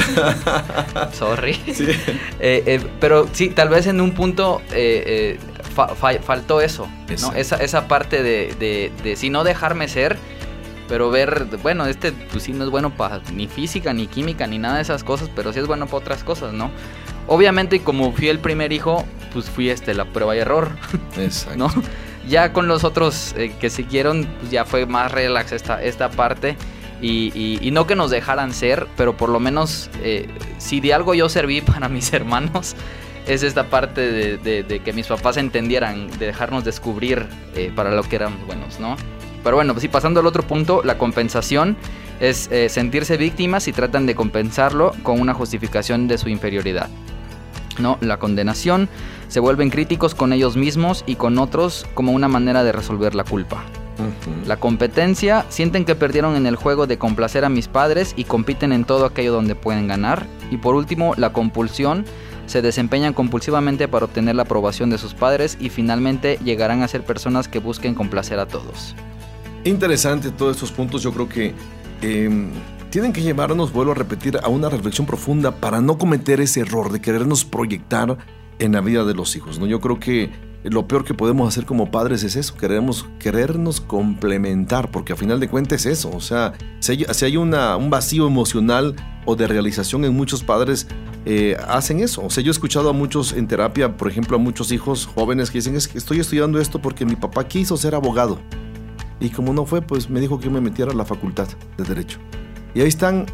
sorry. 1.13 1.61
Eh, 2.41 2.63
eh, 2.67 2.87
pero 3.01 3.29
sí, 3.33 3.51
tal 3.51 3.69
vez 3.69 3.87
en 3.87 4.01
un 4.01 4.13
punto 4.13 4.63
eh, 4.71 5.37
eh, 5.37 5.39
fa- 5.75 5.89
fa- 5.95 6.19
faltó 6.21 6.61
eso. 6.61 6.89
Esa, 7.35 7.57
esa 7.57 7.89
parte 7.89 8.23
de, 8.23 8.55
de, 8.59 8.93
de 9.03 9.17
si 9.17 9.31
no 9.31 9.45
dejarme 9.45 9.89
ser, 9.89 10.17
pero 10.89 11.11
ver, 11.11 11.47
bueno, 11.63 11.87
este 11.87 12.13
pues 12.13 12.43
sí 12.45 12.53
no 12.53 12.65
es 12.65 12.71
bueno 12.71 12.91
para 12.91 13.21
ni 13.33 13.49
física, 13.49 13.93
ni 13.93 14.07
química, 14.07 14.47
ni 14.47 14.59
nada 14.59 14.77
de 14.77 14.83
esas 14.83 15.03
cosas, 15.05 15.31
pero 15.35 15.53
sí 15.53 15.59
es 15.61 15.67
bueno 15.67 15.87
para 15.87 15.99
otras 15.99 16.25
cosas, 16.25 16.53
¿no? 16.53 16.71
Obviamente, 17.27 17.81
como 17.83 18.13
fui 18.13 18.29
el 18.29 18.39
primer 18.39 18.73
hijo, 18.73 19.05
pues 19.33 19.49
fui 19.49 19.71
este 19.71 19.95
la 19.95 20.05
prueba 20.05 20.37
y 20.37 20.41
error, 20.41 20.71
Exacto. 21.17 21.59
¿no? 21.59 21.71
Ya 22.29 22.53
con 22.53 22.69
los 22.69 22.85
otros 22.85 23.35
eh, 23.37 23.53
que 23.61 23.69
siguieron, 23.71 24.27
pues 24.41 24.51
ya 24.51 24.65
fue 24.65 24.87
más 24.87 25.11
relax 25.13 25.53
esta, 25.53 25.83
esta 25.83 26.11
parte. 26.11 26.57
Y, 27.01 27.33
y- 27.35 27.59
y 27.61 27.71
no 27.71 27.87
que 27.87 27.97
nos 27.97 28.11
dejaran 28.11 28.53
ser, 28.55 28.87
pero 28.97 29.15
por 29.17 29.29
lo 29.29 29.39
menos 29.41 29.91
eh, 30.03 30.27
si 30.59 30.81
de 30.81 30.95
algo 30.95 31.13
yo 31.15 31.29
serví 31.29 31.61
para 31.63 31.89
mis 31.89 32.13
hermanos, 32.13 32.77
es 33.27 33.43
esta 33.43 33.65
parte 33.71 34.01
de, 34.01 34.37
de- 34.39 34.63
de 34.63 34.81
que 34.81 34.93
mis 34.93 35.07
papás 35.07 35.37
entendieran, 35.37 36.09
de 36.19 36.27
dejarnos 36.27 36.65
descubrir 36.65 37.27
eh, 37.55 37.73
para 37.75 37.91
lo 37.95 38.03
que 38.03 38.17
éramos 38.17 38.45
buenos, 38.47 38.81
¿no? 38.81 38.97
Pero 39.43 39.57
bueno, 39.57 39.75
sí, 39.79 39.89
pasando 39.89 40.21
al 40.21 40.27
otro 40.27 40.43
punto, 40.43 40.83
la 40.85 40.97
compensación 40.99 41.77
es 42.21 42.49
eh, 42.51 42.69
sentirse 42.69 43.17
víctimas 43.17 43.69
y 43.69 43.73
tratan 43.73 44.07
de 44.07 44.15
compensarlo 44.15 44.93
con 45.03 45.21
una 45.21 45.35
justificación 45.35 46.09
de 46.09 46.17
su 46.19 46.29
inferioridad. 46.29 46.89
¿no? 47.79 47.99
La 48.01 48.19
condenación 48.19 48.89
se 49.29 49.41
vuelven 49.41 49.69
críticos 49.69 50.15
con 50.15 50.33
ellos 50.33 50.57
mismos 50.57 51.03
y 51.07 51.17
con 51.17 51.39
otros 51.39 51.87
como 51.95 52.13
una 52.13 52.29
manera 52.29 52.63
de 52.65 52.73
resolver 52.73 53.15
la 53.15 53.25
culpa. 53.25 53.65
La 54.47 54.57
competencia 54.57 55.45
sienten 55.49 55.85
que 55.85 55.95
perdieron 55.95 56.37
en 56.37 56.47
el 56.47 56.57
juego 56.57 56.87
de 56.87 56.99
complacer 56.99 57.45
a 57.45 57.49
mis 57.49 57.69
padres 57.69 58.13
y 58.17 58.25
compiten 58.25 58.73
en 58.73 58.85
todo 58.85 59.05
aquello 59.07 59.33
donde 59.33 59.55
pueden 59.57 59.89
ganar. 59.89 60.27
Y 60.51 60.57
por 60.57 60.75
último, 60.75 61.15
la 61.17 61.33
compulsión 61.33 62.05
se 62.47 62.63
desempeñan 62.63 63.15
compulsivamente 63.15 63.89
para 63.89 64.05
obtener 64.05 64.37
la 64.37 64.43
aprobación 64.43 64.91
de 64.91 64.99
sus 64.99 65.15
padres 65.15 65.57
y 65.61 65.71
finalmente 65.71 66.39
llegarán 66.45 66.83
a 66.83 66.89
ser 66.89 67.05
personas 67.05 67.49
que 67.49 67.59
busquen 67.59 67.95
complacer 67.95 68.39
a 68.39 68.47
todos. 68.47 68.95
Interesante 69.65 70.31
todos 70.31 70.57
estos 70.57 70.73
puntos. 70.73 71.03
Yo 71.03 71.13
creo 71.13 71.29
que 71.29 71.55
eh, 72.03 72.49
tienen 72.91 73.13
que 73.13 73.23
llevarnos, 73.23 73.73
vuelvo 73.73 73.93
a 73.93 73.95
repetir, 73.95 74.39
a 74.43 74.49
una 74.49 74.69
reflexión 74.69 75.07
profunda 75.07 75.53
para 75.57 75.81
no 75.81 75.99
cometer 75.99 76.41
ese 76.41 76.61
error 76.61 76.93
de 76.93 77.01
querernos 77.01 77.45
proyectar 77.45 78.19
en 78.59 78.73
la 78.73 78.81
vida 78.81 79.05
de 79.05 79.15
los 79.15 79.35
hijos. 79.37 79.59
¿no? 79.59 79.67
Yo 79.67 79.81
creo 79.81 79.99
que 79.99 80.31
lo 80.65 80.89
peor 80.89 81.05
que 81.05 81.13
podemos 81.13 81.49
hacer 81.49 81.67
como 81.67 81.91
padres 81.91 82.23
es 82.23 82.37
eso, 82.37 82.57
queremos, 82.57 83.07
querernos 83.19 83.81
complementar, 83.81 84.91
porque 84.91 85.13
a 85.13 85.17
final 85.17 85.39
de 85.39 85.49
cuentas 85.49 85.85
es 85.85 85.99
eso. 85.99 86.11
O 86.15 86.21
sea, 86.21 86.55
si 86.81 87.25
hay, 87.25 87.37
un 87.37 87.91
vacío 87.91 88.27
emocional 88.27 88.97
o 89.27 89.37
de 89.37 89.47
realización 89.47 90.05
en 90.05 90.15
muchos 90.15 90.43
padres, 90.43 90.87
eh, 91.25 91.57
hacen 91.69 92.01
eso. 92.01 92.23
O 92.25 92.31
sea, 92.31 92.43
yo 92.43 92.51
he 92.51 92.53
escuchado 92.53 92.91
a 92.91 92.93
muchos 92.93 93.33
en 93.33 93.47
terapia, 93.49 93.97
por 93.97 94.09
ejemplo, 94.09 94.37
a 94.37 94.41
muchos 94.41 94.71
hijos 94.73 95.07
jóvenes 95.07 95.51
que 95.51 95.59
dicen, 95.59 95.77
es 95.77 95.89
que 95.89 95.99
estoy 95.99 96.21
estudiando 96.21 96.59
esto 96.61 96.81
porque 96.81 97.05
mi 97.07 97.17
papá 97.17 97.47
quiso 97.49 97.77
ser 97.77 97.95
abogado. 97.95 98.39
Y 99.21 99.31
como 99.31 99.53
no 99.53 99.65
fue, 99.65 99.81
pues 99.81 100.11
me 100.11 100.21
dijo 100.21 100.39
que 100.41 100.51
me 100.51 100.61
metiera 100.61 100.93
a 100.93 100.95
la 100.95 101.05
facultad 101.05 101.49
de 101.79 101.85
Derecho. 101.85 102.19
Y 102.75 102.81
ahí 102.81 102.89
están 102.89 103.27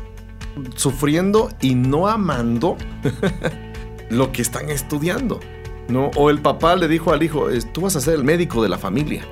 sufriendo 0.76 1.48
y 1.60 1.74
no 1.74 2.06
amando 2.06 2.76
lo 4.10 4.32
que 4.32 4.42
están 4.42 4.70
estudiando. 4.70 5.40
¿no? 5.88 6.10
O 6.16 6.30
el 6.30 6.40
papá 6.40 6.76
le 6.76 6.86
dijo 6.86 7.12
al 7.12 7.22
hijo, 7.22 7.50
"Es- 7.50 7.72
tú 7.72 7.80
vas 7.80 7.96
a 7.96 8.00
ser 8.00 8.14
el 8.14 8.24
médico 8.24 8.62
de 8.62 8.68
la 8.68 8.78
familia. 8.78 9.24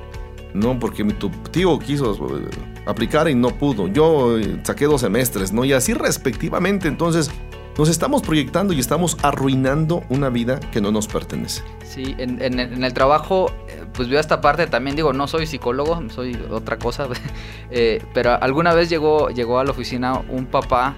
No, 0.55 0.79
porque 0.79 1.05
mi- 1.05 1.13
tu 1.13 1.29
tío 1.51 1.79
quiso 1.79 2.15
eh, 2.39 2.49
aplicar 2.87 3.29
y 3.29 3.35
no 3.35 3.51
pudo. 3.51 3.89
Yo 3.89 4.39
eh, 4.39 4.61
saqué 4.63 4.87
dos 4.87 5.01
semestres, 5.03 5.53
¿no? 5.53 5.65
Y 5.65 5.73
así 5.73 5.93
respectivamente. 5.95 6.89
Entonces, 6.89 7.31
nos 7.77 7.89
estamos 7.89 8.23
proyectando 8.23 8.73
y 8.73 8.81
estamos 8.81 9.17
arruinando 9.23 10.03
una 10.09 10.31
vida 10.31 10.59
que 10.59 10.81
no 10.81 10.91
nos 10.91 11.07
pertenece. 11.07 11.63
Sí, 11.85 12.15
en, 12.19 12.43
en- 12.43 12.59
en 12.59 12.83
el 12.83 12.93
trabajo, 12.93 13.51
eh, 13.69 13.85
pues 13.93 14.09
veo 14.09 14.19
esta 14.19 14.41
parte 14.41 14.67
también, 14.67 14.97
digo, 14.97 15.13
no 15.13 15.29
soy 15.29 15.47
psicólogo, 15.47 16.03
soy 16.11 16.37
otra 16.51 16.79
cosa, 16.79 17.07
eh, 17.71 18.03
pero 18.15 18.33
alguna 18.43 18.75
vez 18.75 18.89
llegó, 18.91 19.29
llegó 19.31 19.59
a 19.61 19.65
la 19.65 19.71
oficina 19.71 20.21
un 20.29 20.47
papá 20.47 20.97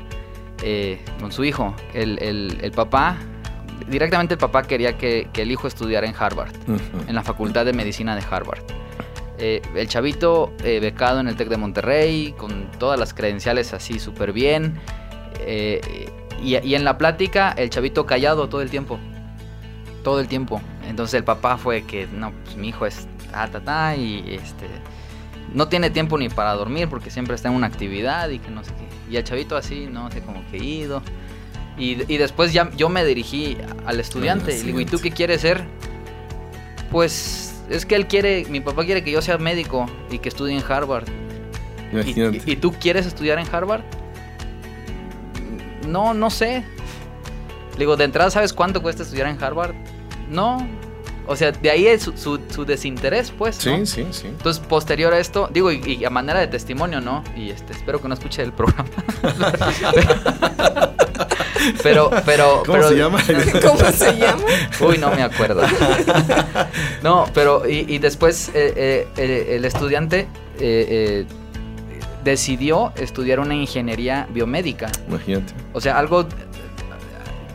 eh, 0.62 1.00
con 1.20 1.32
su 1.32 1.44
hijo. 1.44 1.74
El, 1.92 2.18
el- 2.22 2.58
el 2.62 2.70
papá, 2.72 3.16
directamente 3.88 4.34
el 4.34 4.38
papá 4.40 4.62
quería 4.62 4.96
que, 4.96 5.28
que 5.32 5.42
el 5.42 5.50
hijo 5.50 5.66
estudiara 5.66 6.06
en 6.06 6.14
Harvard, 6.18 6.52
en 7.08 7.14
la 7.14 7.22
Facultad 7.22 7.64
de 7.66 7.72
Medicina 7.72 8.14
de 8.16 8.22
Harvard. 8.30 8.60
Eh, 9.40 9.62
el 9.74 9.88
chavito 9.88 10.52
eh, 10.62 10.80
becado 10.80 11.18
en 11.18 11.26
el 11.28 11.34
TEC 11.34 11.48
de 11.48 11.56
Monterrey, 11.56 12.34
con 12.36 12.70
todas 12.78 13.00
las 13.00 13.14
credenciales 13.14 13.72
así 13.72 13.98
súper 13.98 14.32
bien. 14.32 14.78
eh, 15.40 15.80
y, 16.42 16.56
y 16.56 16.74
en 16.74 16.84
la 16.84 16.96
plática, 16.96 17.52
el 17.52 17.68
chavito 17.70 18.06
callado 18.06 18.48
todo 18.48 18.62
el 18.62 18.70
tiempo. 18.70 18.98
Todo 20.04 20.20
el 20.20 20.28
tiempo. 20.28 20.60
Entonces 20.88 21.14
el 21.14 21.24
papá 21.24 21.56
fue 21.56 21.82
que, 21.82 22.06
no, 22.06 22.32
pues 22.44 22.56
mi 22.56 22.68
hijo 22.68 22.86
es 22.86 23.06
ta, 23.30 23.48
ta, 23.48 23.60
ta, 23.60 23.96
y 23.96 24.38
este. 24.40 24.66
No 25.52 25.68
tiene 25.68 25.90
tiempo 25.90 26.16
ni 26.16 26.28
para 26.28 26.54
dormir 26.54 26.88
porque 26.88 27.10
siempre 27.10 27.34
está 27.34 27.48
en 27.48 27.54
una 27.54 27.66
actividad 27.66 28.28
y 28.30 28.38
que 28.38 28.50
no 28.50 28.62
sé 28.62 28.70
qué. 28.72 29.12
Y 29.12 29.16
el 29.16 29.24
chavito 29.24 29.56
así, 29.56 29.88
no 29.90 30.10
sé, 30.10 30.20
como 30.20 30.42
que 30.50 30.58
ido. 30.58 31.02
Y, 31.76 32.02
y 32.12 32.16
después 32.18 32.52
ya 32.52 32.70
yo 32.76 32.88
me 32.88 33.04
dirigí 33.04 33.56
al 33.86 34.00
estudiante 34.00 34.54
y 34.54 34.60
le 34.60 34.66
digo, 34.66 34.80
¿y 34.80 34.86
tú 34.86 34.98
qué 35.00 35.10
quieres 35.10 35.40
ser? 35.40 35.64
Pues 36.90 37.49
es 37.70 37.86
que 37.86 37.94
él 37.94 38.06
quiere, 38.06 38.44
mi 38.50 38.60
papá 38.60 38.84
quiere 38.84 39.02
que 39.02 39.10
yo 39.10 39.22
sea 39.22 39.38
médico 39.38 39.86
y 40.10 40.18
que 40.18 40.28
estudie 40.28 40.54
en 40.56 40.62
Harvard. 40.68 41.04
¿Y, 41.92 41.94
Imagínate. 41.96 42.42
y- 42.46 42.52
y 42.52 42.56
tú 42.56 42.72
quieres 42.72 43.06
estudiar 43.06 43.38
en 43.38 43.46
Harvard? 43.52 43.82
No, 45.86 46.14
no 46.14 46.30
sé. 46.30 46.64
Le 47.72 47.78
digo, 47.78 47.96
de 47.96 48.04
entrada, 48.04 48.30
¿sabes 48.30 48.52
cuánto 48.52 48.82
cuesta 48.82 49.02
estudiar 49.02 49.26
en 49.28 49.42
Harvard? 49.42 49.74
No. 50.28 50.66
O 51.26 51.36
sea, 51.36 51.52
de 51.52 51.70
ahí 51.70 51.86
es 51.86 52.02
su, 52.02 52.16
su- 52.16 52.40
su 52.50 52.64
desinterés, 52.64 53.30
pues. 53.30 53.64
¿no? 53.64 53.78
Sí, 53.78 53.86
sí, 53.86 54.06
sí. 54.10 54.26
Entonces, 54.28 54.62
posterior 54.66 55.12
a 55.14 55.18
esto, 55.20 55.48
digo, 55.52 55.70
y, 55.70 55.80
y 56.00 56.04
a 56.04 56.10
manera 56.10 56.40
de 56.40 56.48
testimonio, 56.48 57.00
¿no? 57.00 57.22
Y 57.36 57.50
este, 57.50 57.72
espero 57.72 58.00
que 58.02 58.08
no 58.08 58.14
escuche 58.14 58.42
el 58.42 58.52
programa. 58.52 58.88
pero, 61.82 62.10
pero, 62.24 62.62
¿Cómo 62.66 62.72
pero- 62.78 62.88
se 62.88 62.96
llama? 62.96 63.18
¿Cómo 63.62 63.90
se 63.92 64.16
llama? 64.16 64.42
Uy, 64.80 64.98
no 64.98 65.10
me 65.10 65.22
acuerdo. 65.22 65.62
no, 67.02 67.26
pero 67.34 67.68
y, 67.68 67.84
y 67.88 67.98
después 67.98 68.50
eh, 68.54 68.72
eh, 68.76 69.08
el, 69.16 69.30
el 69.56 69.64
estudiante 69.64 70.20
eh, 70.20 70.26
eh, 70.60 71.26
decidió 72.24 72.92
estudiar 72.96 73.40
una 73.40 73.54
ingeniería 73.54 74.26
biomédica. 74.30 74.90
Imagínate. 75.08 75.52
O 75.72 75.80
sea, 75.80 75.98
algo 75.98 76.26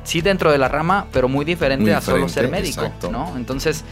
sí 0.04 0.22
dentro 0.22 0.52
de 0.52 0.58
la 0.58 0.68
rama, 0.68 1.08
pero 1.12 1.28
muy 1.28 1.46
diferente 1.46 1.84
Muy 1.84 1.92
a 1.92 2.02
solo 2.02 2.30
ser 2.30 2.50
médico, 2.50 2.82
exacto. 2.84 3.12
¿no? 3.12 3.34
Entonces, 3.36 3.84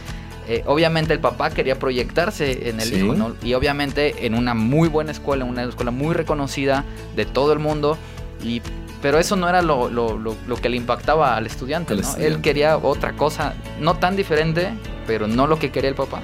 eh, 0.48 0.62
obviamente 0.66 1.12
el 1.12 1.20
papá 1.20 1.50
quería 1.50 1.78
proyectarse 1.78 2.68
en 2.68 2.78
el 2.80 2.88
Sí. 2.88 2.96
hijo, 2.96 3.14
¿no? 3.14 3.34
Y 3.42 3.54
obviamente 3.54 4.26
en 4.26 4.34
una 4.34 4.54
muy 4.54 4.88
buena 4.88 5.10
escuela, 5.10 5.44
una 5.44 5.64
escuela 5.64 5.90
muy 5.90 6.14
reconocida 6.14 6.84
de 7.16 7.24
todo 7.24 7.52
el 7.52 7.58
mundo, 7.58 7.96
y 8.42 8.60
pero 9.04 9.18
eso 9.18 9.36
no 9.36 9.46
era 9.50 9.60
lo, 9.60 9.90
lo- 9.90 10.16
lo- 10.16 10.34
lo 10.46 10.56
que 10.56 10.70
le 10.70 10.78
impactaba 10.78 11.36
al 11.36 11.44
estudiante, 11.46 11.92
Al 11.92 12.00
¿no? 12.00 12.08
estudiante. 12.08 12.34
Él 12.36 12.40
quería 12.40 12.78
otra 12.78 13.12
cosa, 13.12 13.52
no 13.78 13.96
tan 13.98 14.16
diferente, 14.16 14.70
pero 15.06 15.26
no 15.26 15.46
lo 15.46 15.58
que 15.58 15.70
quería 15.70 15.90
el 15.90 15.94
papá. 15.94 16.20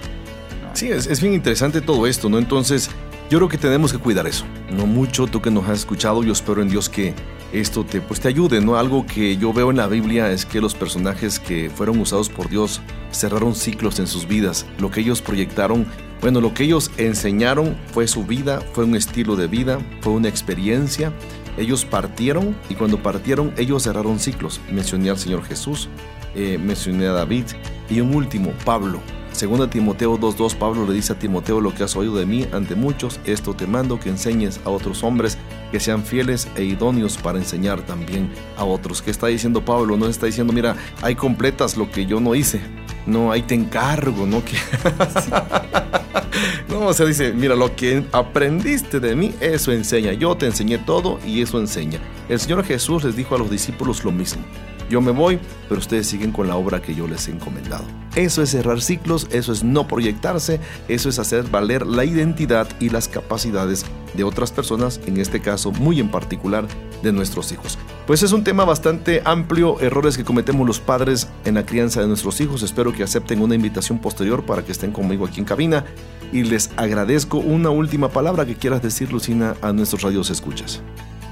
¿no? 0.63 0.71
Sí, 0.73 0.89
es, 0.89 1.07
es 1.07 1.21
bien 1.21 1.35
interesante 1.35 1.83
todo 1.83 2.07
esto, 2.07 2.31
¿no? 2.31 2.39
Entonces, 2.39 2.89
yo 3.29 3.37
creo 3.39 3.51
que 3.51 3.59
tenemos 3.59 3.93
que 3.93 3.99
cuidar 3.99 4.27
eso. 4.27 4.47
No 4.71 4.87
mucho, 4.87 5.27
tú 5.27 5.43
que 5.43 5.51
nos 5.51 5.69
has 5.69 5.81
escuchado, 5.81 6.23
yo 6.25 6.33
espero 6.33 6.63
en 6.63 6.71
Dios 6.71 6.89
que 6.89 7.13
esto 7.53 7.85
te, 7.85 8.01
pues, 8.01 8.19
te 8.19 8.29
ayude, 8.29 8.63
¿no? 8.63 8.77
Algo 8.77 9.05
que 9.05 9.37
yo 9.37 9.53
veo 9.53 9.71
en 9.71 9.77
la 9.77 9.87
Biblia 9.87 10.31
es 10.33 10.47
que 10.47 10.63
los 10.63 10.75
personajes 10.75 11.39
que 11.39 11.69
fueron 11.69 12.01
usados 12.01 12.31
por 12.31 12.49
Dios 12.49 12.81
cerraron 13.13 13.55
ciclos 13.55 13.99
en 13.99 14.07
sus 14.07 14.27
vidas. 14.27 14.65
Lo 14.79 14.91
que 14.91 15.01
ellos 15.01 15.21
proyectaron, 15.21 15.85
bueno, 16.23 16.41
lo 16.41 16.55
que 16.55 16.65
ellos 16.65 16.91
enseñaron 16.97 17.77
fue 17.93 18.09
su 18.09 18.25
vida, 18.25 18.63
fue 18.73 18.85
un 18.85 18.95
estilo 18.97 19.37
de 19.37 19.49
vida, 19.49 19.79
fue 20.01 20.15
una 20.15 20.29
experiencia. 20.29 21.13
Ellos 21.61 21.85
partieron 21.85 22.57
y 22.71 22.75
cuando 22.75 23.03
partieron 23.03 23.53
ellos 23.59 23.83
cerraron 23.83 24.19
ciclos. 24.19 24.63
Mencioné 24.73 25.11
al 25.11 25.19
Señor 25.19 25.45
Jesús, 25.45 25.91
eh, 26.35 26.57
mencioné 26.59 27.07
a 27.07 27.13
David 27.13 27.45
y 27.91 28.01
un 28.01 28.15
último, 28.15 28.53
Pablo. 28.65 29.01
Según 29.33 29.69
Timoteo 29.69 30.19
2.2, 30.19 30.55
Pablo 30.57 30.87
le 30.87 30.95
dice 30.95 31.13
a 31.13 31.19
Timoteo 31.19 31.61
lo 31.61 31.75
que 31.75 31.85
has 31.85 31.95
oído 31.97 32.17
de 32.17 32.25
mí 32.25 32.47
ante 32.53 32.75
muchos, 32.75 33.21
esto 33.27 33.53
te 33.55 33.67
mando 33.67 34.01
que 34.01 34.09
enseñes 34.09 34.59
a 34.65 34.71
otros 34.71 35.05
hombres 35.05 35.37
que 35.71 35.81
sean 35.81 36.03
fieles 36.03 36.49
e 36.57 36.65
idóneos 36.65 37.19
para 37.19 37.39
enseñar 37.39 37.83
también 37.83 38.31
a 38.57 38.65
otros. 38.65 39.03
¿Qué 39.03 39.11
está 39.11 39.27
diciendo 39.27 39.63
Pablo? 39.63 39.99
No 39.99 40.07
está 40.07 40.27
diciendo, 40.27 40.55
mira, 40.55 40.77
ahí 41.03 41.15
completas 41.15 41.77
lo 41.77 41.91
que 41.91 42.07
yo 42.07 42.21
no 42.21 42.35
hice. 42.35 42.61
No, 43.07 43.31
ahí 43.31 43.43
te 43.43 43.55
encargo, 43.55 44.27
¿no? 44.27 44.43
Que... 44.51 44.57
o 46.87 46.93
sea, 46.93 47.07
dice, 47.07 47.33
mira, 47.33 47.55
lo 47.55 47.75
que 47.75 48.05
aprendiste 48.13 49.01
de 49.01 49.15
mí, 49.15 49.35
eso 49.41 49.73
enseña. 49.73 50.13
Yo 50.13 50.37
te 50.37 50.47
enseñé 50.47 50.79
todo 50.79 51.19
y 51.27 51.43
eso 51.43 51.59
enseña. 51.59 51.99
El 52.29 52.41
Señor 52.41 52.65
Jesús 52.65 53.05
les 53.05 53.17
dijo 53.17 53.35
a 53.35 53.39
los 53.39 53.51
discípulos 53.51 54.05
lo 54.05 54.13
mismo. 54.13 54.43
yo 54.89 55.01
me 55.01 55.13
voy, 55.13 55.39
pero 55.69 55.79
ustedes 55.79 56.09
siguen 56.09 56.33
con 56.33 56.49
la 56.49 56.57
obra 56.57 56.83
que 56.83 56.95
yo 56.95 57.07
les 57.07 57.29
he 57.29 57.31
encomendado. 57.31 57.85
Eso 58.17 58.43
es 58.43 58.51
cerrar 58.51 58.83
ciclos, 58.83 59.29
eso 59.31 59.53
es 59.53 59.63
no 59.63 59.87
proyectarse, 59.87 60.59
eso 60.89 61.09
es 61.09 61.21
hacer 61.21 61.45
valer 61.49 61.87
la 61.87 62.05
identidad 62.05 62.67
y 62.81 62.89
las 62.89 63.07
capacidades 63.07 63.85
de 64.15 64.25
otras 64.25 64.51
personas, 64.51 65.01
en 65.07 65.19
este 65.19 65.41
caso 65.41 65.71
muy 65.71 66.01
en 66.01 66.11
particular 66.11 66.67
de 67.05 67.13
nuestros 67.13 67.53
hijos. 67.53 67.79
Pues 68.09 68.25
es 68.25 68.33
un 68.33 68.43
tema 68.43 68.65
bastante 68.65 69.23
amplio, 69.25 69.79
errores 69.81 70.17
que 70.17 70.25
cometemos 70.25 70.67
los 70.67 70.81
padres 70.81 71.29
en 71.45 71.55
la 71.55 71.65
crianza 71.65 72.01
de 72.01 72.09
nuestros 72.09 72.41
hijos. 72.41 72.65
Espero 72.65 72.93
que 72.93 73.05
acepten 73.05 73.41
una 73.41 73.55
invitación 73.55 74.01
posterior 74.01 74.45
para 74.45 74.65
que 74.65 74.73
estén 74.73 74.91
conmigo 74.91 75.25
aquí 75.25 75.39
en 75.39 75.47
cabina 75.47 75.85
y 76.33 76.45
les 76.45 76.71
agradezco 76.77 77.39
una 77.39 77.71
última 77.71 78.09
palabra 78.09 78.47
que 78.47 78.55
quieras 78.57 78.83
decir, 78.83 79.13
Lucina, 79.13 79.57
a 79.63 79.73
nuestros 79.73 80.03
radios 80.03 80.31
escuchas. 80.31 80.81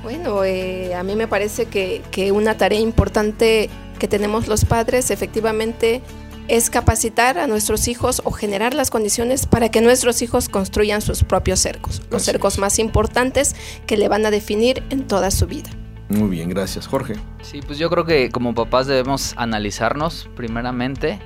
Bueno, 0.03 0.45
eh, 0.45 0.95
a 0.95 1.03
mí 1.03 1.17
me 1.17 1.29
parece 1.29 1.67
que, 1.67 2.03
que 2.11 2.33
una 2.33 2.57
tarea 2.57 2.81
importante 2.81 3.69
que 3.99 4.09
tenemos 4.09 4.49
los 4.49 4.65
padres 4.65 5.11
efectivamente 5.11 6.03
es 6.49 6.71
capacitar 6.71 7.39
a 7.39 7.47
nuestros 7.47 7.89
hijos 7.89 8.23
o 8.25 8.31
generar 8.31 8.73
las 8.73 8.91
condiciones 8.91 9.47
para 9.47 9.71
que 9.71 9.81
nuestros 9.83 10.23
hijos 10.23 10.49
construyan 10.49 11.03
sus 11.03 11.23
propios 11.25 11.61
cercos, 11.61 12.01
los 12.11 12.23
Así 12.23 12.31
cercos 12.31 12.55
es. 12.55 12.59
más 12.61 12.79
importantes 12.79 13.55
que 13.87 13.99
le 13.99 14.09
van 14.09 14.25
a 14.25 14.31
definir 14.31 14.83
en 14.89 15.07
toda 15.07 15.31
su 15.31 15.47
vida. 15.47 15.69
Muy 16.09 16.31
bien, 16.31 16.49
gracias, 16.49 16.87
Jorge. 16.87 17.17
Sí, 17.43 17.61
pues 17.61 17.79
yo 17.79 17.91
creo 17.91 18.07
que 18.07 18.31
como 18.31 18.55
papás 18.55 18.87
debemos 18.87 19.35
analizarnos 19.37 20.31
primeramente. 20.37 21.19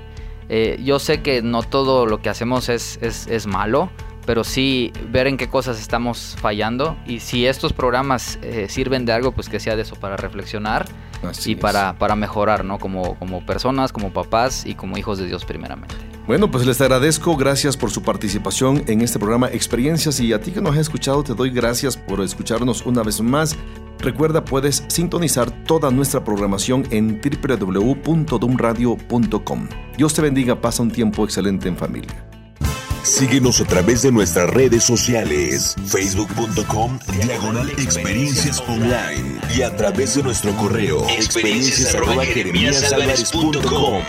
Eh, 0.54 0.78
yo 0.84 0.98
sé 0.98 1.22
que 1.22 1.40
no 1.40 1.62
todo 1.62 2.04
lo 2.04 2.20
que 2.20 2.28
hacemos 2.28 2.68
es, 2.68 2.98
es, 3.00 3.26
es 3.26 3.46
malo, 3.46 3.88
pero 4.26 4.44
sí 4.44 4.92
ver 5.10 5.26
en 5.26 5.38
qué 5.38 5.48
cosas 5.48 5.80
estamos 5.80 6.36
fallando 6.38 6.94
y 7.06 7.20
si 7.20 7.46
estos 7.46 7.72
programas 7.72 8.38
eh, 8.42 8.66
sirven 8.68 9.06
de 9.06 9.14
algo, 9.14 9.32
pues 9.32 9.48
que 9.48 9.58
sea 9.58 9.76
de 9.76 9.82
eso 9.82 9.96
para 9.96 10.18
reflexionar 10.18 10.84
Así 11.26 11.52
y 11.52 11.56
para, 11.56 11.96
para 11.98 12.16
mejorar, 12.16 12.66
¿no? 12.66 12.78
Como, 12.78 13.18
como 13.18 13.46
personas, 13.46 13.92
como 13.92 14.12
papás 14.12 14.66
y 14.66 14.74
como 14.74 14.98
hijos 14.98 15.18
de 15.18 15.24
Dios 15.24 15.46
primeramente. 15.46 15.94
Bueno, 16.26 16.50
pues 16.50 16.66
les 16.66 16.78
agradezco, 16.82 17.34
gracias 17.34 17.78
por 17.78 17.90
su 17.90 18.02
participación 18.02 18.84
en 18.88 19.00
este 19.00 19.18
programa 19.18 19.48
Experiencias 19.48 20.20
y 20.20 20.34
a 20.34 20.40
ti 20.42 20.52
que 20.52 20.60
nos 20.60 20.74
has 20.74 20.82
escuchado 20.82 21.24
te 21.24 21.32
doy 21.32 21.48
gracias 21.48 21.96
por 21.96 22.20
escucharnos 22.20 22.84
una 22.84 23.02
vez 23.02 23.22
más. 23.22 23.56
Recuerda, 24.02 24.44
puedes 24.44 24.84
sintonizar 24.88 25.50
toda 25.64 25.92
nuestra 25.92 26.24
programación 26.24 26.88
en 26.90 27.20
www.dumradio.com. 27.20 29.68
Dios 29.96 30.14
te 30.14 30.22
bendiga, 30.22 30.60
pasa 30.60 30.82
un 30.82 30.90
tiempo 30.90 31.22
excelente 31.24 31.68
en 31.68 31.76
familia. 31.76 32.26
Síguenos 33.04 33.60
a 33.60 33.64
través 33.64 34.02
de 34.02 34.10
nuestras 34.12 34.48
redes 34.50 34.84
sociales, 34.84 35.74
facebook.com, 35.86 37.00
diagonal 37.24 37.68
experiencias 37.70 38.62
online 38.68 39.40
y 39.56 39.62
a 39.62 39.74
través 39.76 40.14
de 40.14 40.22
nuestro 40.22 40.52
correo, 40.52 41.04
experiencias 41.08 41.96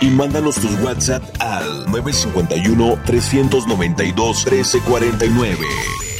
y 0.00 0.10
mándanos 0.10 0.54
tus 0.56 0.80
WhatsApp 0.80 1.24
al 1.40 1.90
951 1.90 3.00
392 3.04 4.46
1349. 4.46 6.13